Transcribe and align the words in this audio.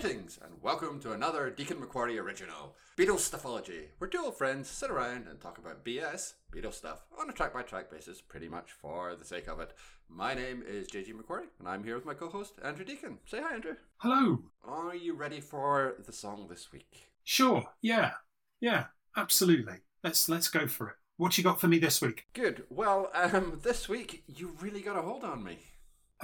Greetings 0.00 0.38
and 0.42 0.54
welcome 0.62 0.98
to 1.00 1.12
another 1.12 1.50
Deacon 1.50 1.78
Macquarie 1.78 2.18
original, 2.18 2.74
Beatles 2.96 3.28
Stuffology, 3.28 3.88
where 3.98 4.08
two 4.08 4.22
old 4.24 4.38
friends 4.38 4.66
sit 4.70 4.90
around 4.90 5.26
and 5.28 5.38
talk 5.38 5.58
about 5.58 5.84
BS, 5.84 6.32
Beatles 6.50 6.74
stuff, 6.74 7.04
on 7.20 7.28
a 7.28 7.34
track 7.34 7.52
by 7.52 7.60
track 7.60 7.90
basis, 7.90 8.22
pretty 8.22 8.48
much 8.48 8.72
for 8.72 9.14
the 9.14 9.26
sake 9.26 9.46
of 9.46 9.60
it. 9.60 9.74
My 10.08 10.32
name 10.32 10.64
is 10.66 10.88
JG 10.88 11.14
Macquarie, 11.14 11.48
and 11.58 11.68
I'm 11.68 11.84
here 11.84 11.96
with 11.96 12.06
my 12.06 12.14
co 12.14 12.30
host, 12.30 12.54
Andrew 12.64 12.82
Deacon. 12.82 13.18
Say 13.26 13.42
hi, 13.42 13.52
Andrew. 13.52 13.74
Hello. 13.98 14.38
Are 14.64 14.94
you 14.94 15.12
ready 15.12 15.38
for 15.42 15.96
the 16.06 16.14
song 16.14 16.46
this 16.48 16.72
week? 16.72 17.10
Sure. 17.22 17.64
Yeah. 17.82 18.12
Yeah. 18.58 18.86
Absolutely. 19.18 19.80
Let's 20.02 20.30
let's 20.30 20.48
go 20.48 20.66
for 20.66 20.88
it. 20.88 20.96
What 21.18 21.36
you 21.36 21.44
got 21.44 21.60
for 21.60 21.68
me 21.68 21.78
this 21.78 22.00
week? 22.00 22.24
Good. 22.32 22.64
Well, 22.70 23.10
um, 23.12 23.60
this 23.62 23.86
week 23.86 24.22
you 24.26 24.56
really 24.62 24.80
got 24.80 24.96
a 24.96 25.02
hold 25.02 25.24
on 25.24 25.44
me. 25.44 25.58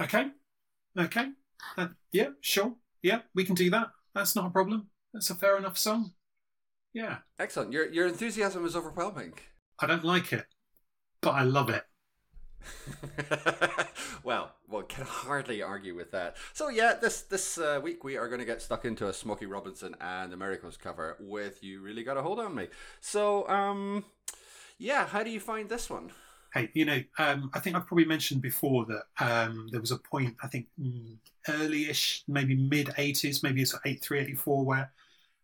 Okay. 0.01 0.31
Okay. 0.97 1.27
Uh, 1.77 1.89
yeah. 2.11 2.29
Sure. 2.41 2.73
Yeah. 3.01 3.21
We 3.35 3.43
can 3.45 3.55
do 3.55 3.69
that. 3.71 3.91
That's 4.13 4.35
not 4.35 4.47
a 4.47 4.51
problem. 4.51 4.89
That's 5.13 5.29
a 5.29 5.35
fair 5.35 5.57
enough 5.57 5.77
song. 5.77 6.13
Yeah. 6.93 7.17
Excellent. 7.39 7.71
Your 7.71 7.91
your 7.91 8.07
enthusiasm 8.07 8.65
is 8.65 8.75
overwhelming. 8.75 9.33
I 9.79 9.85
don't 9.87 10.03
like 10.03 10.33
it, 10.33 10.45
but 11.21 11.31
I 11.31 11.43
love 11.43 11.69
it. 11.69 11.83
well, 14.23 14.55
one 14.67 14.85
can 14.85 15.05
hardly 15.05 15.61
argue 15.61 15.95
with 15.95 16.11
that. 16.11 16.35
So 16.53 16.69
yeah, 16.69 16.93
this 16.99 17.21
this 17.21 17.57
uh, 17.57 17.79
week 17.81 18.03
we 18.03 18.17
are 18.17 18.27
going 18.27 18.39
to 18.39 18.45
get 18.45 18.61
stuck 18.61 18.85
into 18.85 19.07
a 19.07 19.13
Smokey 19.13 19.45
Robinson 19.45 19.95
and 20.01 20.31
the 20.31 20.37
Miracles 20.37 20.77
cover 20.77 21.17
with 21.19 21.63
"You 21.63 21.81
Really 21.81 22.03
Got 22.03 22.17
a 22.17 22.21
Hold 22.21 22.39
on 22.39 22.55
Me." 22.55 22.67
So, 22.99 23.47
um, 23.47 24.05
yeah, 24.77 25.05
how 25.07 25.23
do 25.23 25.29
you 25.29 25.39
find 25.39 25.69
this 25.69 25.89
one? 25.89 26.11
Hey, 26.53 26.69
you 26.73 26.85
know, 26.85 27.01
um, 27.17 27.51
I 27.53 27.59
think 27.59 27.75
I've 27.75 27.85
probably 27.85 28.05
mentioned 28.05 28.41
before 28.41 28.85
that 28.85 29.03
um, 29.23 29.67
there 29.71 29.81
was 29.81 29.91
a 29.91 29.97
point, 29.97 30.35
I 30.41 30.47
think, 30.47 30.67
mm, 30.79 31.17
early-ish, 31.49 32.23
maybe 32.27 32.55
mid 32.55 32.89
'80s, 32.97 33.43
maybe 33.43 33.61
it's 33.61 33.75
'83, 33.85 34.19
'84, 34.19 34.65
where 34.65 34.91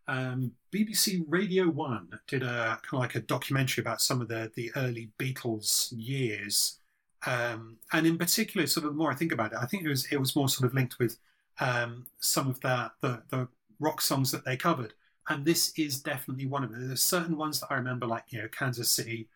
um, 0.08 0.52
BBC 0.72 1.24
Radio 1.28 1.68
One 1.68 2.08
did 2.28 2.42
a 2.42 2.78
kind 2.82 2.94
of 2.94 3.00
like 3.00 3.14
a 3.16 3.20
documentary 3.20 3.82
about 3.82 4.00
some 4.02 4.20
of 4.20 4.28
the 4.28 4.50
the 4.56 4.72
early 4.76 5.10
Beatles 5.18 5.92
years, 5.96 6.80
um, 7.26 7.78
and 7.92 8.06
in 8.06 8.18
particular, 8.18 8.66
sort 8.66 8.86
of 8.86 8.92
the 8.92 8.96
more 8.98 9.10
I 9.12 9.14
think 9.16 9.32
about 9.32 9.52
it, 9.52 9.58
I 9.60 9.66
think 9.66 9.84
it 9.84 9.88
was 9.88 10.06
it 10.12 10.18
was 10.18 10.36
more 10.36 10.48
sort 10.48 10.68
of 10.68 10.74
linked 10.74 10.98
with 10.98 11.18
um, 11.60 12.06
some 12.20 12.48
of 12.48 12.60
the, 12.60 12.90
the 13.00 13.22
the 13.30 13.48
rock 13.80 14.00
songs 14.00 14.30
that 14.32 14.44
they 14.44 14.56
covered, 14.56 14.94
and 15.28 15.44
this 15.44 15.72
is 15.78 16.00
definitely 16.00 16.46
one 16.46 16.64
of 16.64 16.72
them. 16.72 16.86
There's 16.88 17.02
certain 17.02 17.36
ones 17.36 17.60
that 17.60 17.68
I 17.70 17.76
remember, 17.76 18.06
like 18.06 18.24
you 18.30 18.42
know 18.42 18.48
Kansas 18.48 18.90
City, 18.90 19.28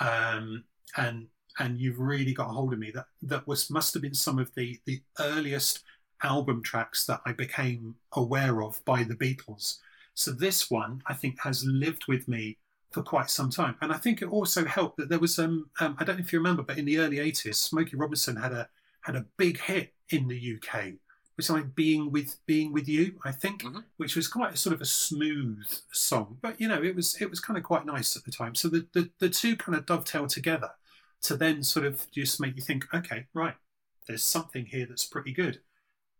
um, 0.00 0.64
and 0.96 1.28
and 1.58 1.78
you've 1.80 1.98
really 1.98 2.32
got 2.32 2.48
a 2.48 2.52
hold 2.52 2.72
of 2.72 2.78
me. 2.78 2.90
That 2.90 3.06
that 3.22 3.46
was 3.46 3.70
must 3.70 3.94
have 3.94 4.02
been 4.02 4.14
some 4.14 4.38
of 4.38 4.50
the 4.54 4.78
the 4.86 5.00
earliest 5.18 5.84
album 6.22 6.62
tracks 6.62 7.06
that 7.06 7.20
I 7.26 7.32
became 7.32 7.96
aware 8.12 8.62
of 8.62 8.84
by 8.84 9.02
the 9.04 9.14
Beatles. 9.16 9.78
So 10.14 10.32
this 10.32 10.70
one, 10.70 11.02
I 11.06 11.14
think, 11.14 11.40
has 11.42 11.64
lived 11.64 12.04
with 12.08 12.28
me 12.28 12.58
for 12.92 13.02
quite 13.02 13.30
some 13.30 13.50
time, 13.50 13.76
and 13.80 13.92
I 13.92 13.96
think 13.98 14.20
it 14.20 14.26
also 14.28 14.64
helped 14.64 14.96
that 14.98 15.08
there 15.08 15.18
was 15.20 15.38
um, 15.38 15.70
um 15.80 15.96
I 15.98 16.04
don't 16.04 16.16
know 16.16 16.22
if 16.24 16.32
you 16.32 16.38
remember, 16.40 16.62
but 16.62 16.78
in 16.78 16.84
the 16.84 16.98
early 16.98 17.18
'80s, 17.20 17.58
Smokey 17.58 17.96
Robinson 17.96 18.36
had 18.36 18.52
a 18.52 18.68
had 19.02 19.16
a 19.16 19.26
big 19.36 19.58
hit 19.60 19.92
in 20.10 20.28
the 20.28 20.36
UK, 20.38 20.98
which 21.36 21.48
was 21.48 21.50
like 21.50 21.74
"Being 21.74 22.10
with 22.10 22.36
Being 22.46 22.72
with 22.72 22.88
You," 22.88 23.18
I 23.24 23.32
think, 23.32 23.62
Mhm. 23.62 23.84
which 23.96 24.16
was 24.16 24.28
quite 24.28 24.54
a 24.54 24.56
sort 24.56 24.74
of 24.74 24.80
a 24.80 24.86
smooth 24.86 25.64
song, 25.92 26.38
but 26.42 26.60
you 26.60 26.68
know, 26.68 26.82
it 26.82 26.94
was 26.96 27.16
it 27.20 27.30
was 27.30 27.40
kind 27.40 27.56
of 27.56 27.62
quite 27.64 27.86
nice 27.86 28.16
at 28.16 28.24
the 28.24 28.32
time. 28.32 28.54
So 28.54 28.68
the 28.68 28.86
the, 28.92 29.10
the 29.20 29.30
two 29.30 29.56
kind 29.56 29.76
of 29.78 29.86
dovetail 29.86 30.26
together 30.26 30.70
to 31.22 31.36
then 31.36 31.62
sort 31.62 31.86
of 31.86 32.10
just 32.10 32.40
make 32.40 32.56
you 32.56 32.62
think, 32.62 32.86
okay, 32.94 33.26
right, 33.34 33.54
there's 34.06 34.22
something 34.22 34.66
here 34.66 34.86
that's 34.86 35.04
pretty 35.06 35.32
good. 35.32 35.60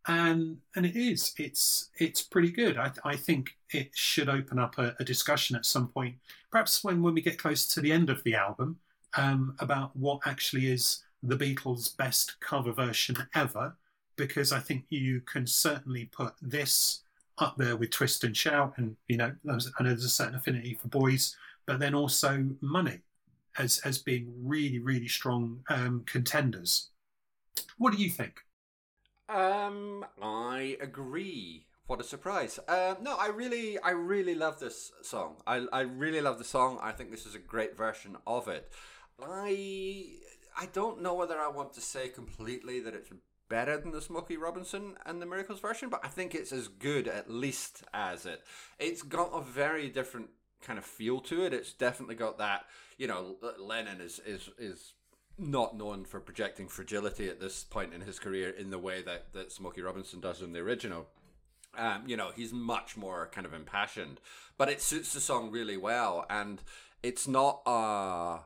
And 0.07 0.59
and 0.75 0.87
it 0.87 0.97
is. 0.97 1.35
It's 1.37 1.91
it's 1.99 2.23
pretty 2.23 2.51
good. 2.51 2.79
I, 2.79 2.91
I 3.05 3.17
think 3.17 3.51
it 3.71 3.91
should 3.95 4.29
open 4.29 4.59
up 4.59 4.79
a, 4.79 4.95
a 4.99 5.05
discussion 5.05 5.57
at 5.57 5.67
some 5.67 5.89
point, 5.89 6.17
perhaps 6.51 6.83
when, 6.83 7.03
when 7.03 7.15
we 7.15 7.21
get 7.21 7.39
close 7.39 7.67
to 7.69 7.81
the 7.81 7.93
end 7.93 8.09
of 8.09 8.25
the 8.25 8.35
album, 8.35 8.79
um, 9.17 9.57
about 9.59 9.95
what 9.95 10.21
actually 10.27 10.71
is 10.71 11.03
the 11.23 11.37
Beatles' 11.37 11.95
best 11.95 12.41
cover 12.41 12.73
version 12.73 13.17
ever. 13.35 13.77
Because 14.17 14.53
I 14.53 14.59
think 14.59 14.85
you 14.89 15.21
can 15.21 15.47
certainly 15.47 16.07
put 16.07 16.35
this 16.41 17.01
up 17.39 17.57
there 17.57 17.77
with 17.77 17.91
Twist 17.91 18.25
and 18.25 18.37
Shout, 18.37 18.75
and 18.77 18.97
you 19.07 19.19
know, 19.19 19.35
I 19.49 19.83
know 19.83 19.91
there's 19.91 20.05
a 20.05 20.09
certain 20.09 20.35
affinity 20.35 20.75
for 20.81 20.89
boys, 20.89 21.37
but 21.67 21.79
then 21.79 21.95
also 21.95 22.47
Money 22.63 23.01
as 23.59 23.81
as 23.85 23.99
being 23.99 24.33
really 24.43 24.79
really 24.79 25.09
strong 25.09 25.61
um, 25.69 26.03
contenders. 26.07 26.91
What 27.79 27.93
do 27.95 28.03
you 28.03 28.11
think? 28.11 28.41
Um, 29.29 30.05
I 30.21 30.77
agree. 30.81 31.67
What 31.87 32.01
a 32.01 32.05
surprise! 32.05 32.61
Um, 32.69 32.99
no, 33.03 33.17
I 33.17 33.29
really, 33.29 33.79
I 33.81 33.91
really 33.91 34.35
love 34.35 34.61
this 34.61 34.93
song. 35.03 35.37
I, 35.45 35.67
I 35.73 35.81
really 35.81 36.21
love 36.21 36.39
the 36.39 36.45
song. 36.45 36.79
I 36.81 36.93
think 36.93 37.11
this 37.11 37.27
is 37.27 37.35
a 37.35 37.41
great 37.41 37.77
version 37.77 38.17
of 38.29 38.47
it. 38.47 38.71
I, 39.21 40.07
I 40.57 40.67
don't 40.73 41.03
know 41.03 41.15
whether 41.15 41.39
I 41.39 41.49
want 41.49 41.73
to 41.75 41.81
say 41.81 42.09
completely 42.09 42.79
that 42.81 42.95
it's 42.95 43.11
better 43.49 43.77
than 43.77 43.91
the 43.91 44.01
Smokey 44.01 44.37
Robinson 44.37 44.95
and 45.05 45.21
the 45.21 45.27
Miracles 45.27 45.59
version, 45.59 45.89
but 45.89 46.05
I 46.05 46.09
think 46.09 46.35
it's 46.35 46.53
as 46.53 46.69
good 46.69 47.09
at 47.09 47.29
least 47.29 47.83
as 47.93 48.25
it. 48.25 48.43
It's 48.79 49.03
got 49.03 49.31
a 49.35 49.43
very 49.43 49.89
different 49.89 50.31
kind 50.61 50.79
of 50.79 50.85
feel 50.85 51.21
to 51.21 51.45
it. 51.45 51.53
It's 51.53 51.73
definitely 51.73 52.15
got 52.15 52.39
that. 52.39 52.67
You 52.99 53.07
know, 53.07 53.37
Lennon 53.59 54.01
is 54.01 54.21
is 54.27 54.51
is 54.59 54.93
not 55.39 55.77
known 55.77 56.05
for 56.05 56.21
projecting 56.21 56.69
fragility 56.69 57.29
at 57.29 57.41
this 57.41 57.65
point 57.65 57.95
in 57.95 58.03
his 58.03 58.19
career 58.19 58.51
in 58.51 58.71
the 58.71 58.79
way 58.79 59.03
that, 59.03 59.33
that 59.33 59.51
Smokey 59.51 59.81
Robinson 59.81 60.21
does 60.21 60.43
in 60.43 60.53
the 60.53 60.59
original. 60.59 61.07
Um, 61.77 62.03
you 62.07 62.17
know, 62.17 62.31
he's 62.35 62.53
much 62.53 62.97
more 62.97 63.31
kind 63.33 63.47
of 63.47 63.55
impassioned, 63.55 64.21
but 64.59 64.69
it 64.69 64.83
suits 64.83 65.15
the 65.15 65.21
song 65.21 65.51
really 65.51 65.77
well, 65.77 66.27
and 66.29 66.61
it's 67.03 67.27
not 67.27 67.63
a 67.65 68.41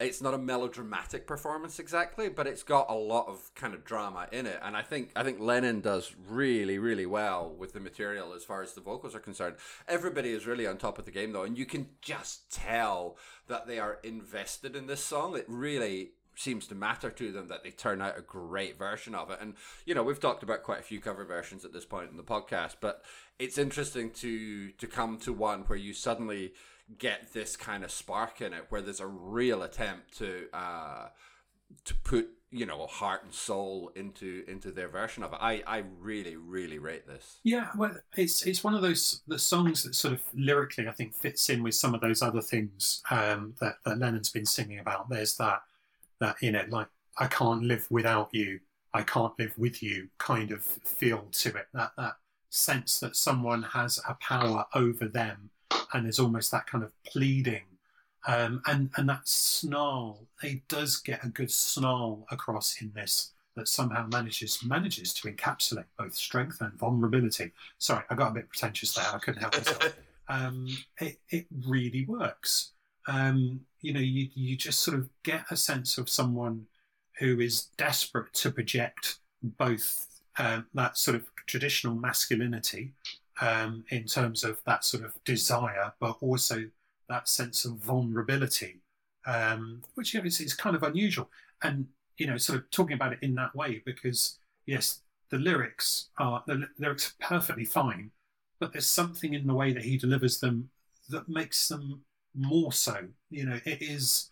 it's 0.00 0.20
not 0.20 0.34
a 0.34 0.38
melodramatic 0.38 1.26
performance 1.26 1.78
exactly, 1.78 2.28
but 2.28 2.46
it's 2.46 2.62
got 2.62 2.90
a 2.90 2.94
lot 2.94 3.28
of 3.28 3.50
kind 3.54 3.74
of 3.74 3.84
drama 3.84 4.28
in 4.32 4.46
it, 4.46 4.58
and 4.62 4.76
I 4.76 4.82
think 4.82 5.10
I 5.14 5.22
think 5.22 5.40
Lennon 5.40 5.80
does 5.80 6.14
really 6.28 6.78
really 6.78 7.06
well 7.06 7.54
with 7.56 7.72
the 7.72 7.80
material 7.80 8.32
as 8.32 8.44
far 8.44 8.62
as 8.62 8.72
the 8.72 8.80
vocals 8.80 9.14
are 9.14 9.20
concerned. 9.20 9.56
Everybody 9.88 10.30
is 10.30 10.46
really 10.46 10.66
on 10.66 10.78
top 10.78 10.98
of 10.98 11.04
the 11.04 11.10
game 11.10 11.32
though, 11.32 11.44
and 11.44 11.56
you 11.56 11.66
can 11.66 11.88
just 12.00 12.52
tell 12.52 13.16
that 13.46 13.66
they 13.66 13.78
are 13.78 13.98
invested 14.02 14.74
in 14.74 14.86
this 14.86 15.04
song. 15.04 15.36
It 15.36 15.46
really 15.48 16.10
seems 16.36 16.66
to 16.66 16.74
matter 16.74 17.10
to 17.10 17.30
them 17.30 17.48
that 17.48 17.62
they 17.62 17.70
turn 17.70 18.02
out 18.02 18.18
a 18.18 18.22
great 18.22 18.76
version 18.76 19.14
of 19.14 19.30
it. 19.30 19.38
And 19.40 19.54
you 19.84 19.94
know, 19.94 20.02
we've 20.02 20.20
talked 20.20 20.42
about 20.42 20.62
quite 20.62 20.80
a 20.80 20.84
few 20.84 21.00
cover 21.00 21.24
versions 21.24 21.64
at 21.64 21.72
this 21.72 21.84
point 21.84 22.10
in 22.10 22.16
the 22.16 22.22
podcast, 22.22 22.76
but 22.80 23.04
it's 23.38 23.58
interesting 23.58 24.10
to 24.10 24.70
to 24.70 24.86
come 24.86 25.18
to 25.18 25.32
one 25.32 25.60
where 25.62 25.78
you 25.78 25.92
suddenly 25.92 26.52
get 26.98 27.32
this 27.32 27.56
kind 27.56 27.84
of 27.84 27.90
spark 27.90 28.40
in 28.40 28.52
it, 28.52 28.66
where 28.68 28.82
there's 28.82 29.00
a 29.00 29.06
real 29.06 29.62
attempt 29.62 30.16
to 30.18 30.46
uh, 30.52 31.08
to 31.84 31.94
put 31.94 32.28
you 32.50 32.64
know 32.64 32.86
heart 32.86 33.24
and 33.24 33.34
soul 33.34 33.90
into 33.96 34.44
into 34.46 34.70
their 34.70 34.88
version 34.88 35.22
of 35.22 35.32
it. 35.32 35.38
I 35.40 35.62
I 35.66 35.84
really 35.98 36.36
really 36.36 36.78
rate 36.78 37.06
this. 37.06 37.40
Yeah, 37.42 37.70
well, 37.76 37.96
it's 38.16 38.46
it's 38.46 38.62
one 38.62 38.74
of 38.74 38.82
those 38.82 39.22
the 39.26 39.38
songs 39.38 39.82
that 39.82 39.94
sort 39.94 40.14
of 40.14 40.22
lyrically 40.34 40.86
I 40.86 40.92
think 40.92 41.14
fits 41.14 41.50
in 41.50 41.62
with 41.62 41.74
some 41.74 41.94
of 41.94 42.00
those 42.00 42.22
other 42.22 42.40
things 42.40 43.02
um, 43.10 43.54
that 43.60 43.76
that 43.84 43.98
Lennon's 43.98 44.30
been 44.30 44.46
singing 44.46 44.78
about. 44.78 45.08
There's 45.08 45.36
that 45.36 45.62
that 46.20 46.36
you 46.40 46.52
know 46.52 46.64
like 46.68 46.88
I 47.18 47.26
can't 47.26 47.64
live 47.64 47.86
without 47.90 48.28
you, 48.32 48.60
I 48.92 49.02
can't 49.02 49.36
live 49.38 49.58
with 49.58 49.82
you 49.82 50.08
kind 50.18 50.52
of 50.52 50.62
feel 50.64 51.26
to 51.32 51.48
it. 51.56 51.66
That 51.74 51.92
that 51.96 52.14
sense 52.50 53.00
that 53.00 53.16
someone 53.16 53.64
has 53.64 54.00
a 54.08 54.14
power 54.14 54.66
over 54.74 55.08
them, 55.08 55.50
and 55.92 56.04
there's 56.04 56.18
almost 56.18 56.50
that 56.50 56.66
kind 56.66 56.84
of 56.84 56.92
pleading. 57.04 57.62
Um, 58.26 58.62
and 58.66 58.90
and 58.96 59.08
that 59.08 59.28
snarl, 59.28 60.26
it 60.42 60.66
does 60.68 60.96
get 60.96 61.24
a 61.24 61.28
good 61.28 61.50
snarl 61.50 62.26
across 62.30 62.80
in 62.80 62.92
this 62.94 63.32
that 63.56 63.68
somehow 63.68 64.06
manages 64.10 64.60
manages 64.64 65.12
to 65.14 65.30
encapsulate 65.30 65.84
both 65.98 66.14
strength 66.14 66.60
and 66.60 66.72
vulnerability. 66.74 67.52
Sorry, 67.78 68.04
I 68.10 68.14
got 68.14 68.30
a 68.30 68.34
bit 68.34 68.48
pretentious 68.48 68.94
there. 68.94 69.04
I 69.12 69.18
couldn't 69.18 69.42
help 69.42 69.56
myself. 69.56 69.96
um, 70.28 70.68
it 71.00 71.18
it 71.28 71.46
really 71.66 72.04
works. 72.06 72.72
Um, 73.06 73.60
you 73.82 73.92
know, 73.92 74.00
you 74.00 74.28
you 74.34 74.56
just 74.56 74.80
sort 74.80 74.98
of 74.98 75.08
get 75.22 75.44
a 75.50 75.56
sense 75.56 75.98
of 75.98 76.08
someone 76.08 76.66
who 77.18 77.40
is 77.40 77.68
desperate 77.76 78.32
to 78.34 78.50
project 78.50 79.18
both 79.42 80.22
um, 80.38 80.66
that 80.74 80.96
sort 80.96 81.14
of 81.16 81.30
traditional 81.46 81.94
masculinity 81.94 82.92
um, 83.40 83.84
in 83.90 84.04
terms 84.04 84.44
of 84.44 84.60
that 84.66 84.84
sort 84.84 85.04
of 85.04 85.14
desire, 85.24 85.92
but 86.00 86.16
also 86.20 86.64
that 87.08 87.28
sense 87.28 87.64
of 87.64 87.76
vulnerability, 87.76 88.80
um, 89.26 89.82
which 89.94 90.14
is 90.14 90.54
kind 90.54 90.76
of 90.76 90.82
unusual. 90.82 91.30
And 91.62 91.86
you 92.16 92.26
know, 92.26 92.36
sort 92.36 92.58
of 92.58 92.70
talking 92.70 92.94
about 92.94 93.12
it 93.12 93.18
in 93.22 93.34
that 93.34 93.54
way 93.54 93.82
because 93.84 94.38
yes, 94.66 95.00
the 95.30 95.38
lyrics 95.38 96.10
are 96.18 96.42
the 96.46 96.66
lyrics 96.78 97.14
are 97.20 97.26
perfectly 97.26 97.64
fine, 97.64 98.10
but 98.60 98.72
there's 98.72 98.86
something 98.86 99.34
in 99.34 99.46
the 99.46 99.54
way 99.54 99.72
that 99.72 99.84
he 99.84 99.98
delivers 99.98 100.40
them 100.40 100.70
that 101.08 101.28
makes 101.28 101.68
them 101.68 102.02
more 102.34 102.72
so. 102.72 103.08
You 103.30 103.46
know, 103.46 103.60
it 103.64 103.82
is 103.82 104.30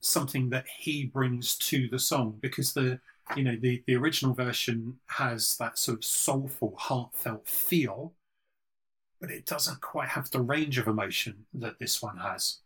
something 0.00 0.50
that 0.50 0.66
he 0.78 1.06
brings 1.06 1.56
to 1.56 1.88
the 1.88 1.98
song 1.98 2.38
because 2.40 2.74
the 2.74 3.00
you 3.36 3.42
know, 3.42 3.56
the, 3.56 3.82
the 3.86 3.96
original 3.96 4.34
version 4.34 4.98
has 5.06 5.56
that 5.56 5.78
sort 5.78 5.98
of 5.98 6.04
soulful, 6.04 6.74
heartfelt 6.76 7.46
feel, 7.48 8.12
but 9.20 9.30
it 9.30 9.46
doesn't 9.46 9.80
quite 9.80 10.08
have 10.10 10.30
the 10.30 10.40
range 10.40 10.78
of 10.78 10.86
emotion 10.88 11.46
that 11.54 11.78
this 11.78 12.02
one 12.02 12.18
has. 12.18 12.58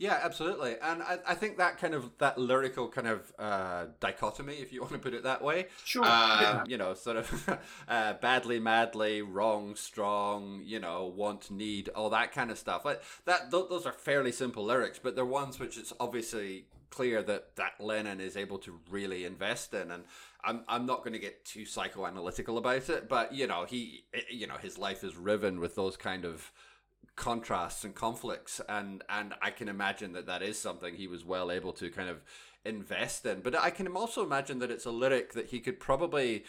Yeah, 0.00 0.20
absolutely, 0.22 0.76
and 0.80 1.02
I, 1.02 1.18
I 1.26 1.34
think 1.34 1.58
that 1.58 1.78
kind 1.78 1.92
of 1.92 2.12
that 2.18 2.38
lyrical 2.38 2.86
kind 2.88 3.08
of 3.08 3.32
uh, 3.36 3.86
dichotomy, 3.98 4.54
if 4.54 4.72
you 4.72 4.80
want 4.82 4.92
to 4.92 4.98
put 5.00 5.12
it 5.12 5.24
that 5.24 5.42
way, 5.42 5.66
Sure. 5.84 6.04
um, 6.04 6.40
yeah. 6.40 6.64
you 6.68 6.78
know, 6.78 6.94
sort 6.94 7.16
of 7.16 7.58
uh, 7.88 8.12
badly, 8.14 8.60
madly, 8.60 9.22
wrong, 9.22 9.74
strong, 9.74 10.62
you 10.64 10.78
know, 10.78 11.06
want, 11.06 11.50
need, 11.50 11.88
all 11.96 12.10
that 12.10 12.32
kind 12.32 12.52
of 12.52 12.58
stuff. 12.58 12.84
Like 12.84 13.02
that, 13.24 13.50
th- 13.50 13.64
those 13.68 13.86
are 13.86 13.92
fairly 13.92 14.30
simple 14.30 14.64
lyrics, 14.64 15.00
but 15.02 15.16
they're 15.16 15.24
ones 15.24 15.58
which 15.58 15.76
it's 15.76 15.92
obviously 15.98 16.66
clear 16.90 17.22
that 17.22 17.56
that 17.56 17.80
Lennon 17.80 18.20
is 18.20 18.36
able 18.36 18.58
to 18.58 18.80
really 18.90 19.24
invest 19.24 19.74
in, 19.74 19.90
and 19.90 20.04
I'm 20.44 20.64
I'm 20.68 20.86
not 20.86 20.98
going 20.98 21.12
to 21.12 21.18
get 21.18 21.44
too 21.44 21.62
psychoanalytical 21.62 22.58
about 22.58 22.88
it, 22.88 23.08
but 23.08 23.32
you 23.34 23.46
know, 23.46 23.64
he, 23.64 24.04
eh, 24.14 24.20
you 24.30 24.46
know, 24.46 24.56
his 24.56 24.78
life 24.78 25.04
is 25.04 25.16
riven 25.16 25.60
with 25.60 25.74
those 25.74 25.96
kind 25.96 26.24
of 26.24 26.52
contrasts 27.16 27.82
and 27.82 27.96
conflicts 27.96 28.60
and 28.68 29.02
and 29.08 29.34
I 29.42 29.50
can 29.50 29.68
imagine 29.68 30.12
that 30.12 30.26
that 30.26 30.40
is 30.40 30.56
something 30.56 30.94
he 30.94 31.08
was 31.08 31.24
well 31.24 31.50
able 31.50 31.72
to 31.72 31.90
kind 31.90 32.08
of 32.08 32.22
invest 32.64 33.26
in. 33.26 33.40
But 33.40 33.58
I 33.58 33.70
can 33.70 33.88
also 33.88 34.24
imagine 34.24 34.60
that 34.60 34.70
it's 34.70 34.84
a 34.84 34.90
lyric 34.90 35.32
that 35.32 35.46
he 35.46 35.60
could 35.60 35.80
probably 35.80 36.44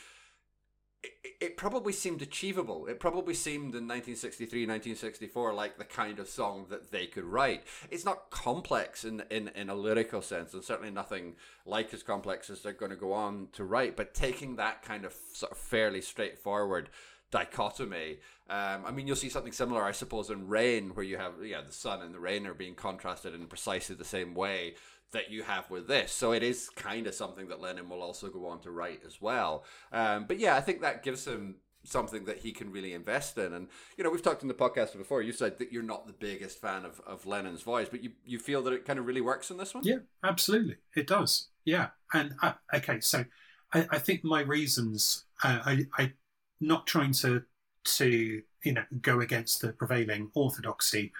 it, 1.03 1.11
it 1.39 1.57
probably 1.57 1.93
seemed 1.93 2.21
achievable 2.21 2.87
it 2.87 2.99
probably 2.99 3.33
seemed 3.33 3.75
in 3.75 3.87
1963 3.87 4.61
1964 4.61 5.53
like 5.53 5.77
the 5.77 5.83
kind 5.83 6.19
of 6.19 6.27
song 6.27 6.65
that 6.69 6.91
they 6.91 7.05
could 7.05 7.23
write 7.23 7.63
it's 7.89 8.05
not 8.05 8.29
complex 8.29 9.05
in 9.05 9.23
in, 9.29 9.49
in 9.49 9.69
a 9.69 9.75
lyrical 9.75 10.21
sense 10.21 10.53
and 10.53 10.63
certainly 10.63 10.91
nothing 10.91 11.35
like 11.65 11.93
as 11.93 12.03
complex 12.03 12.49
as 12.49 12.61
they're 12.61 12.73
going 12.73 12.91
to 12.91 12.97
go 12.97 13.13
on 13.13 13.47
to 13.53 13.63
write 13.63 13.95
but 13.95 14.13
taking 14.13 14.55
that 14.55 14.81
kind 14.81 15.05
of 15.05 15.13
sort 15.33 15.51
of 15.51 15.57
fairly 15.57 16.01
straightforward 16.01 16.89
dichotomy. 17.31 18.17
Um, 18.49 18.83
I 18.85 18.91
mean, 18.91 19.05
you'll 19.05 19.15
see 19.15 19.29
something 19.29 19.51
similar, 19.51 19.83
I 19.83 19.91
suppose, 19.91 20.29
in 20.29 20.47
Rain, 20.47 20.89
where 20.95 21.05
you 21.05 21.17
have 21.17 21.33
yeah 21.43 21.61
the 21.61 21.71
sun 21.71 22.01
and 22.01 22.13
the 22.13 22.19
rain 22.19 22.47
are 22.47 22.53
being 22.53 22.75
contrasted 22.75 23.35
in 23.35 23.45
precisely 23.45 23.95
the 23.95 24.05
same 24.05 24.33
way 24.33 24.73
that 25.11 25.31
you 25.31 25.43
have 25.43 25.69
with 25.69 25.87
this. 25.87 26.11
So 26.11 26.31
it 26.31 26.43
is 26.43 26.69
kind 26.69 27.07
of 27.07 27.13
something 27.13 27.47
that 27.47 27.61
Lennon 27.61 27.89
will 27.89 28.01
also 28.01 28.29
go 28.29 28.47
on 28.47 28.59
to 28.61 28.71
write 28.71 29.01
as 29.05 29.21
well. 29.21 29.63
Um, 29.91 30.25
but 30.27 30.39
yeah, 30.39 30.55
I 30.55 30.61
think 30.61 30.81
that 30.81 31.03
gives 31.03 31.25
him 31.25 31.55
something 31.83 32.25
that 32.25 32.39
he 32.39 32.51
can 32.51 32.71
really 32.71 32.93
invest 32.93 33.37
in. 33.37 33.53
And 33.53 33.67
you 33.97 34.03
know, 34.03 34.09
we've 34.09 34.21
talked 34.21 34.41
in 34.41 34.47
the 34.47 34.53
podcast 34.53 34.97
before. 34.97 35.21
You 35.21 35.31
said 35.31 35.57
that 35.59 35.71
you're 35.71 35.83
not 35.83 36.07
the 36.07 36.13
biggest 36.13 36.59
fan 36.59 36.85
of, 36.85 37.01
of 37.05 37.25
Lennon's 37.25 37.61
voice, 37.61 37.87
but 37.89 38.03
you 38.03 38.11
you 38.25 38.39
feel 38.39 38.61
that 38.63 38.73
it 38.73 38.85
kind 38.85 38.99
of 38.99 39.05
really 39.05 39.21
works 39.21 39.49
in 39.49 39.57
this 39.57 39.73
one. 39.73 39.83
Yeah, 39.83 39.99
absolutely. 40.23 40.77
It 40.95 41.07
does. 41.07 41.47
Yeah. 41.65 41.89
And 42.13 42.35
uh, 42.41 42.53
okay, 42.73 42.99
so 42.99 43.25
I, 43.73 43.87
I 43.91 43.99
think 43.99 44.23
my 44.23 44.41
reasons, 44.41 45.25
uh, 45.43 45.59
I, 45.65 45.85
I 45.97 46.13
not 46.59 46.87
trying 46.87 47.13
to 47.13 47.43
to 47.85 48.41
you 48.63 48.73
know 48.73 48.83
go 49.01 49.21
against 49.21 49.61
the 49.61 49.71
prevailing 49.73 50.29
orthodoxy 50.33 51.11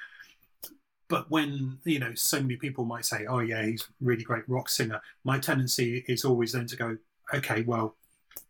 but 1.10 1.30
when 1.30 1.78
you 1.84 2.00
know 2.00 2.14
so 2.14 2.42
many 2.42 2.56
people 2.56 2.86
might 2.86 3.06
say 3.06 3.26
oh 3.28 3.40
yeah 3.40 3.66
he's 3.66 3.82
a 3.82 3.86
really 4.02 4.24
great 4.24 4.48
rock 4.48 4.70
singer 4.70 5.02
my 5.24 5.38
tendency 5.38 6.06
is 6.08 6.24
always 6.24 6.54
then 6.54 6.66
to 6.66 6.76
go 6.76 6.98
okay 7.34 7.62
well 7.64 7.96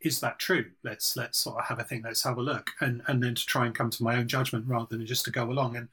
is 0.01 0.21
that 0.21 0.39
true? 0.39 0.65
Let's 0.83 1.17
let's 1.17 1.37
sort 1.37 1.59
of 1.59 1.65
have 1.65 1.79
a 1.79 1.83
think 1.83 2.05
let's 2.05 2.23
have 2.23 2.37
a 2.37 2.41
look 2.41 2.71
and 2.79 3.01
and 3.07 3.21
then 3.21 3.35
to 3.35 3.45
try 3.45 3.65
and 3.65 3.75
come 3.75 3.89
to 3.89 4.03
my 4.03 4.15
own 4.15 4.29
judgment 4.29 4.65
rather 4.65 4.95
than 4.95 5.05
just 5.05 5.25
to 5.25 5.31
go 5.31 5.43
along. 5.43 5.75
And 5.75 5.89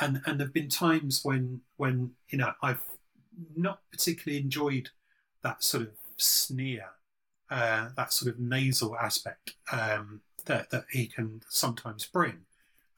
and 0.00 0.20
and 0.26 0.38
there've 0.38 0.52
been 0.52 0.68
times 0.68 1.20
when 1.24 1.60
when 1.76 2.12
you 2.28 2.38
know 2.38 2.52
i've 2.62 2.82
not 3.56 3.80
particularly 3.90 4.42
enjoyed 4.42 4.90
that 5.42 5.62
sort 5.62 5.84
of 5.84 5.90
sneer 6.16 6.86
uh, 7.50 7.88
that 7.96 8.12
sort 8.12 8.32
of 8.32 8.40
nasal 8.40 8.96
aspect 8.96 9.54
um, 9.70 10.20
that 10.46 10.70
that 10.70 10.84
he 10.90 11.06
can 11.06 11.42
sometimes 11.48 12.06
bring, 12.06 12.38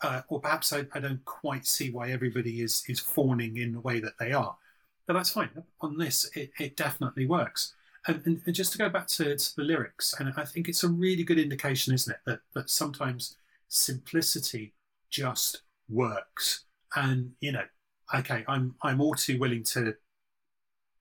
uh, 0.03 0.23
or 0.29 0.41
perhaps 0.41 0.73
I, 0.73 0.87
I 0.93 1.01
don't 1.01 1.25
quite 1.25 1.67
see 1.67 1.91
why 1.91 2.11
everybody 2.11 2.61
is 2.61 2.85
is 2.89 3.01
fawning 3.01 3.57
in 3.57 3.73
the 3.73 3.81
way 3.81 4.01
that 4.01 4.19
they 4.19 4.33
are, 4.33 4.57
but 5.07 5.15
that's 5.15 5.31
fine. 5.31 5.51
On 5.81 5.97
this, 5.99 6.31
it, 6.35 6.51
it 6.59 6.77
definitely 6.77 7.27
works. 7.27 7.75
And, 8.09 8.23
and, 8.25 8.43
and 8.47 8.55
just 8.55 8.73
to 8.73 8.79
go 8.79 8.89
back 8.89 9.09
to, 9.09 9.37
to 9.37 9.57
the 9.57 9.65
lyrics, 9.65 10.15
and 10.19 10.33
I 10.37 10.45
think 10.45 10.69
it's 10.69 10.85
a 10.85 10.89
really 10.89 11.25
good 11.25 11.39
indication, 11.39 11.95
isn't 11.95 12.13
it, 12.13 12.21
that 12.27 12.41
that 12.55 12.71
sometimes 12.71 13.37
simplicity 13.69 14.75
just 15.11 15.63
works. 15.89 16.65
And 16.95 17.33
you 17.41 17.53
know, 17.53 17.65
okay, 18.15 18.45
I'm 18.49 18.75
I'm 18.83 19.01
all 19.01 19.15
too 19.15 19.39
willing 19.39 19.65
to 19.65 19.95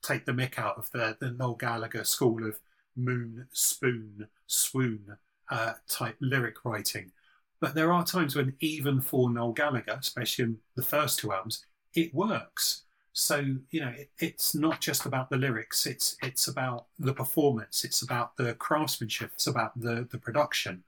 take 0.02 0.26
the 0.26 0.32
mick 0.32 0.58
out 0.58 0.78
of 0.78 0.90
the 0.92 1.18
the 1.20 1.32
Noel 1.32 1.56
Gallagher 1.56 2.04
school 2.04 2.48
of 2.48 2.60
moon, 2.96 3.48
spoon, 3.52 4.28
swoon 4.48 5.18
uh, 5.50 5.74
type 5.88 6.16
lyric 6.22 6.64
writing. 6.64 7.12
But 7.60 7.76
there 7.76 7.92
are 7.92 8.06
times 8.06 8.36
when, 8.36 8.56
even 8.60 9.02
for 9.02 9.30
Noel 9.30 9.54
Gallagher, 9.54 9.98
especially 10.00 10.46
in 10.46 10.58
the 10.76 10.84
first 10.84 11.20
two 11.20 11.32
albums, 11.32 11.66
it 11.94 12.14
works. 12.14 12.84
So 13.14 13.38
you 13.72 13.80
know, 13.80 13.94
it, 13.96 14.10
it's 14.20 14.54
not 14.54 14.82
just 14.82 15.06
about 15.06 15.30
the 15.30 15.38
lyrics; 15.38 15.86
it's 15.86 16.18
it's 16.22 16.48
about 16.48 16.88
the 17.00 17.14
performance, 17.14 17.86
it's 17.86 18.02
about 18.02 18.36
the 18.36 18.54
craftsmanship, 18.56 19.32
it's 19.34 19.48
about 19.48 19.80
the 19.80 20.08
the 20.12 20.18
production. 20.18 20.84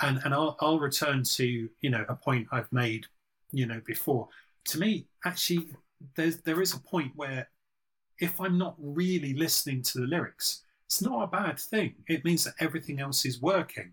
And 0.00 0.20
and 0.24 0.34
I'll 0.34 0.56
I'll 0.60 0.80
return 0.80 1.22
to 1.22 1.68
you 1.80 1.90
know 1.90 2.04
a 2.08 2.16
point 2.16 2.48
I've 2.50 2.72
made 2.72 3.06
you 3.52 3.66
know 3.66 3.80
before. 3.86 4.28
To 4.66 4.78
me, 4.78 5.06
actually, 5.24 5.68
there's 6.16 6.38
there 6.38 6.60
is 6.60 6.74
a 6.74 6.80
point 6.80 7.12
where 7.14 7.48
if 8.18 8.40
I'm 8.40 8.58
not 8.58 8.74
really 8.78 9.34
listening 9.34 9.82
to 9.82 10.00
the 10.00 10.06
lyrics, 10.06 10.62
it's 10.86 11.02
not 11.02 11.22
a 11.22 11.26
bad 11.26 11.58
thing. 11.58 11.94
It 12.08 12.24
means 12.24 12.44
that 12.44 12.54
everything 12.60 13.00
else 13.00 13.24
is 13.24 13.40
working. 13.40 13.92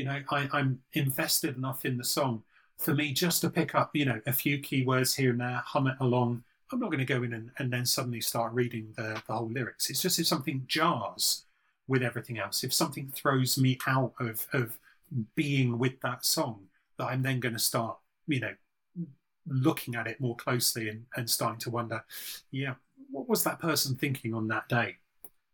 You 0.00 0.06
know, 0.06 0.22
I, 0.30 0.48
I'm 0.54 0.80
invested 0.94 1.58
enough 1.58 1.84
in 1.84 1.98
the 1.98 2.04
song 2.04 2.42
for 2.78 2.94
me 2.94 3.12
just 3.12 3.42
to 3.42 3.50
pick 3.50 3.74
up, 3.74 3.94
you 3.94 4.06
know, 4.06 4.18
a 4.26 4.32
few 4.32 4.58
keywords 4.58 5.14
here 5.14 5.28
and 5.28 5.40
there, 5.42 5.60
hum 5.62 5.88
it 5.88 5.96
along. 6.00 6.42
I'm 6.72 6.80
not 6.80 6.86
going 6.86 7.00
to 7.00 7.04
go 7.04 7.22
in 7.22 7.34
and, 7.34 7.50
and 7.58 7.70
then 7.70 7.84
suddenly 7.84 8.22
start 8.22 8.54
reading 8.54 8.94
the, 8.96 9.20
the 9.26 9.34
whole 9.34 9.50
lyrics. 9.50 9.90
It's 9.90 10.00
just 10.00 10.18
if 10.18 10.26
something 10.26 10.64
jars 10.66 11.44
with 11.86 12.02
everything 12.02 12.38
else, 12.38 12.64
if 12.64 12.72
something 12.72 13.12
throws 13.14 13.58
me 13.58 13.78
out 13.86 14.14
of, 14.20 14.46
of 14.54 14.78
being 15.34 15.78
with 15.78 16.00
that 16.00 16.24
song, 16.24 16.68
that 16.96 17.04
I'm 17.04 17.20
then 17.20 17.38
going 17.38 17.52
to 17.52 17.58
start, 17.58 17.98
you 18.26 18.40
know, 18.40 18.54
looking 19.46 19.96
at 19.96 20.06
it 20.06 20.18
more 20.18 20.36
closely 20.36 20.88
and, 20.88 21.04
and 21.14 21.28
starting 21.28 21.60
to 21.60 21.70
wonder, 21.70 22.02
yeah, 22.50 22.72
what 23.10 23.28
was 23.28 23.44
that 23.44 23.60
person 23.60 23.96
thinking 23.96 24.32
on 24.32 24.48
that 24.48 24.66
day? 24.70 24.96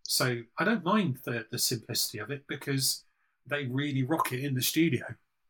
So 0.04 0.42
I 0.56 0.62
don't 0.62 0.84
mind 0.84 1.18
the, 1.24 1.46
the 1.50 1.58
simplicity 1.58 2.18
of 2.18 2.30
it 2.30 2.44
because 2.46 3.02
they 3.46 3.66
really 3.66 4.02
rock 4.02 4.32
it 4.32 4.44
in 4.44 4.54
the 4.54 4.62
studio, 4.62 5.04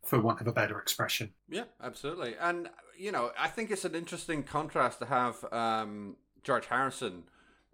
for 0.04 0.20
want 0.20 0.40
of 0.40 0.46
a 0.46 0.52
better 0.52 0.78
expression. 0.78 1.32
Yeah, 1.48 1.64
absolutely. 1.82 2.34
And, 2.40 2.68
you 2.96 3.12
know, 3.12 3.32
I 3.38 3.48
think 3.48 3.70
it's 3.70 3.84
an 3.84 3.94
interesting 3.94 4.42
contrast 4.42 5.00
to 5.00 5.06
have 5.06 5.44
um, 5.52 6.16
George 6.42 6.66
Harrison 6.66 7.24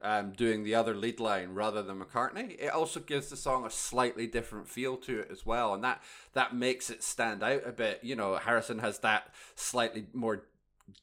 um, 0.01 0.33
doing 0.33 0.65
the 0.65 0.75
other 0.75 0.95
lead 0.95 1.21
line 1.21 1.51
rather 1.55 1.83
than 1.83 2.01
McCartney. 2.01 2.57
It 2.59 2.71
also 2.71 3.01
gives 3.01 3.29
the 3.29 3.37
song 3.37 3.65
a 3.65 3.71
slightly 3.71 4.27
different 4.27 4.69
feel 4.69 4.97
to 4.97 5.21
it 5.21 5.29
as 5.31 5.47
well. 5.47 5.75
And 5.75 5.85
that, 5.85 6.03
that 6.33 6.55
makes 6.55 6.91
it 6.91 7.03
stand 7.03 7.43
out 7.43 7.67
a 7.67 7.73
bit. 7.73 8.01
You 8.03 8.17
know, 8.17 8.37
Harrison 8.37 8.81
has 8.81 8.99
that 9.01 9.33
slightly 9.55 10.07
more 10.13 10.45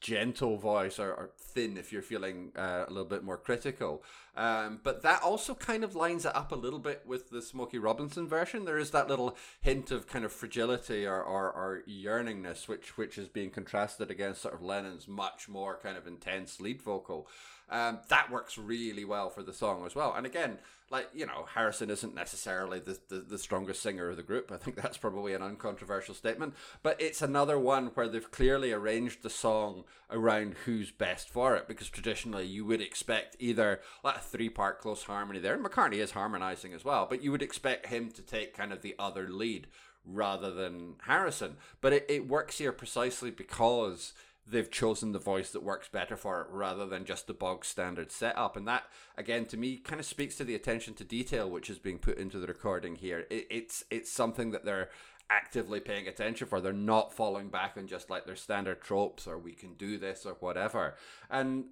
gentle 0.00 0.56
voice 0.56 0.98
or, 0.98 1.12
or 1.12 1.30
thin 1.38 1.76
if 1.76 1.92
you're 1.92 2.02
feeling 2.02 2.52
uh, 2.56 2.84
a 2.86 2.90
little 2.90 3.08
bit 3.08 3.24
more 3.24 3.36
critical. 3.36 4.02
Um, 4.36 4.80
but 4.82 5.02
that 5.02 5.22
also 5.22 5.54
kind 5.54 5.82
of 5.84 5.94
lines 5.94 6.24
it 6.24 6.34
up 6.34 6.52
a 6.52 6.56
little 6.56 6.78
bit 6.78 7.02
with 7.06 7.30
the 7.30 7.42
Smokey 7.42 7.78
Robinson 7.78 8.28
version. 8.28 8.64
There 8.64 8.78
is 8.78 8.90
that 8.92 9.08
little 9.08 9.36
hint 9.60 9.90
of 9.90 10.06
kind 10.06 10.24
of 10.24 10.32
fragility 10.32 11.06
or, 11.06 11.22
or, 11.22 11.50
or 11.50 11.82
yearningness, 11.88 12.68
which 12.68 12.96
which 12.96 13.18
is 13.18 13.28
being 13.28 13.50
contrasted 13.50 14.10
against 14.10 14.42
sort 14.42 14.54
of 14.54 14.62
Lennon's 14.62 15.08
much 15.08 15.48
more 15.48 15.78
kind 15.82 15.96
of 15.96 16.06
intense 16.06 16.60
lead 16.60 16.80
vocal. 16.80 17.26
Um, 17.70 18.00
that 18.08 18.30
works 18.30 18.58
really 18.58 19.04
well 19.04 19.30
for 19.30 19.42
the 19.42 19.52
song 19.52 19.86
as 19.86 19.94
well. 19.94 20.12
And 20.16 20.26
again, 20.26 20.58
like 20.90 21.08
you 21.14 21.24
know, 21.24 21.46
Harrison 21.54 21.88
isn't 21.88 22.14
necessarily 22.14 22.80
the, 22.80 22.98
the, 23.08 23.20
the 23.20 23.38
strongest 23.38 23.80
singer 23.80 24.10
of 24.10 24.16
the 24.16 24.24
group. 24.24 24.50
I 24.50 24.56
think 24.56 24.76
that's 24.82 24.98
probably 24.98 25.34
an 25.34 25.42
uncontroversial 25.42 26.14
statement. 26.14 26.54
But 26.82 27.00
it's 27.00 27.22
another 27.22 27.58
one 27.58 27.86
where 27.94 28.08
they've 28.08 28.30
clearly 28.30 28.72
arranged 28.72 29.22
the 29.22 29.30
song 29.30 29.84
around 30.10 30.56
who's 30.64 30.90
best 30.90 31.30
for 31.30 31.56
it. 31.56 31.68
Because 31.68 31.88
traditionally, 31.88 32.46
you 32.46 32.64
would 32.64 32.80
expect 32.80 33.36
either 33.38 33.80
like 34.02 34.16
a 34.16 34.20
three 34.20 34.48
part 34.48 34.80
close 34.80 35.04
harmony 35.04 35.38
there. 35.38 35.54
And 35.54 35.64
McCartney 35.64 35.98
is 35.98 36.10
harmonizing 36.10 36.74
as 36.74 36.84
well, 36.84 37.06
but 37.08 37.22
you 37.22 37.30
would 37.30 37.42
expect 37.42 37.86
him 37.86 38.10
to 38.10 38.22
take 38.22 38.56
kind 38.56 38.72
of 38.72 38.82
the 38.82 38.96
other 38.98 39.28
lead 39.28 39.68
rather 40.04 40.50
than 40.50 40.94
Harrison. 41.06 41.56
But 41.80 41.92
it, 41.92 42.06
it 42.08 42.28
works 42.28 42.58
here 42.58 42.72
precisely 42.72 43.30
because 43.30 44.12
they've 44.50 44.70
chosen 44.70 45.12
the 45.12 45.18
voice 45.18 45.50
that 45.50 45.62
works 45.62 45.88
better 45.88 46.16
for 46.16 46.40
it 46.42 46.48
rather 46.50 46.86
than 46.86 47.04
just 47.04 47.26
the 47.26 47.34
bog 47.34 47.64
standard 47.64 48.10
setup. 48.10 48.56
And 48.56 48.66
that, 48.66 48.84
again, 49.16 49.46
to 49.46 49.56
me, 49.56 49.76
kind 49.76 50.00
of 50.00 50.06
speaks 50.06 50.36
to 50.36 50.44
the 50.44 50.54
attention 50.54 50.94
to 50.94 51.04
detail 51.04 51.48
which 51.48 51.70
is 51.70 51.78
being 51.78 51.98
put 51.98 52.18
into 52.18 52.38
the 52.38 52.46
recording 52.46 52.96
here. 52.96 53.26
It, 53.30 53.46
it's 53.50 53.84
it's 53.90 54.10
something 54.10 54.50
that 54.50 54.64
they're 54.64 54.90
actively 55.30 55.80
paying 55.80 56.08
attention 56.08 56.48
for. 56.48 56.60
They're 56.60 56.72
not 56.72 57.12
falling 57.12 57.48
back 57.48 57.76
on 57.76 57.86
just 57.86 58.10
like 58.10 58.26
their 58.26 58.36
standard 58.36 58.82
tropes 58.82 59.26
or 59.26 59.38
we 59.38 59.52
can 59.52 59.74
do 59.74 59.96
this 59.96 60.26
or 60.26 60.36
whatever. 60.40 60.96
And 61.30 61.66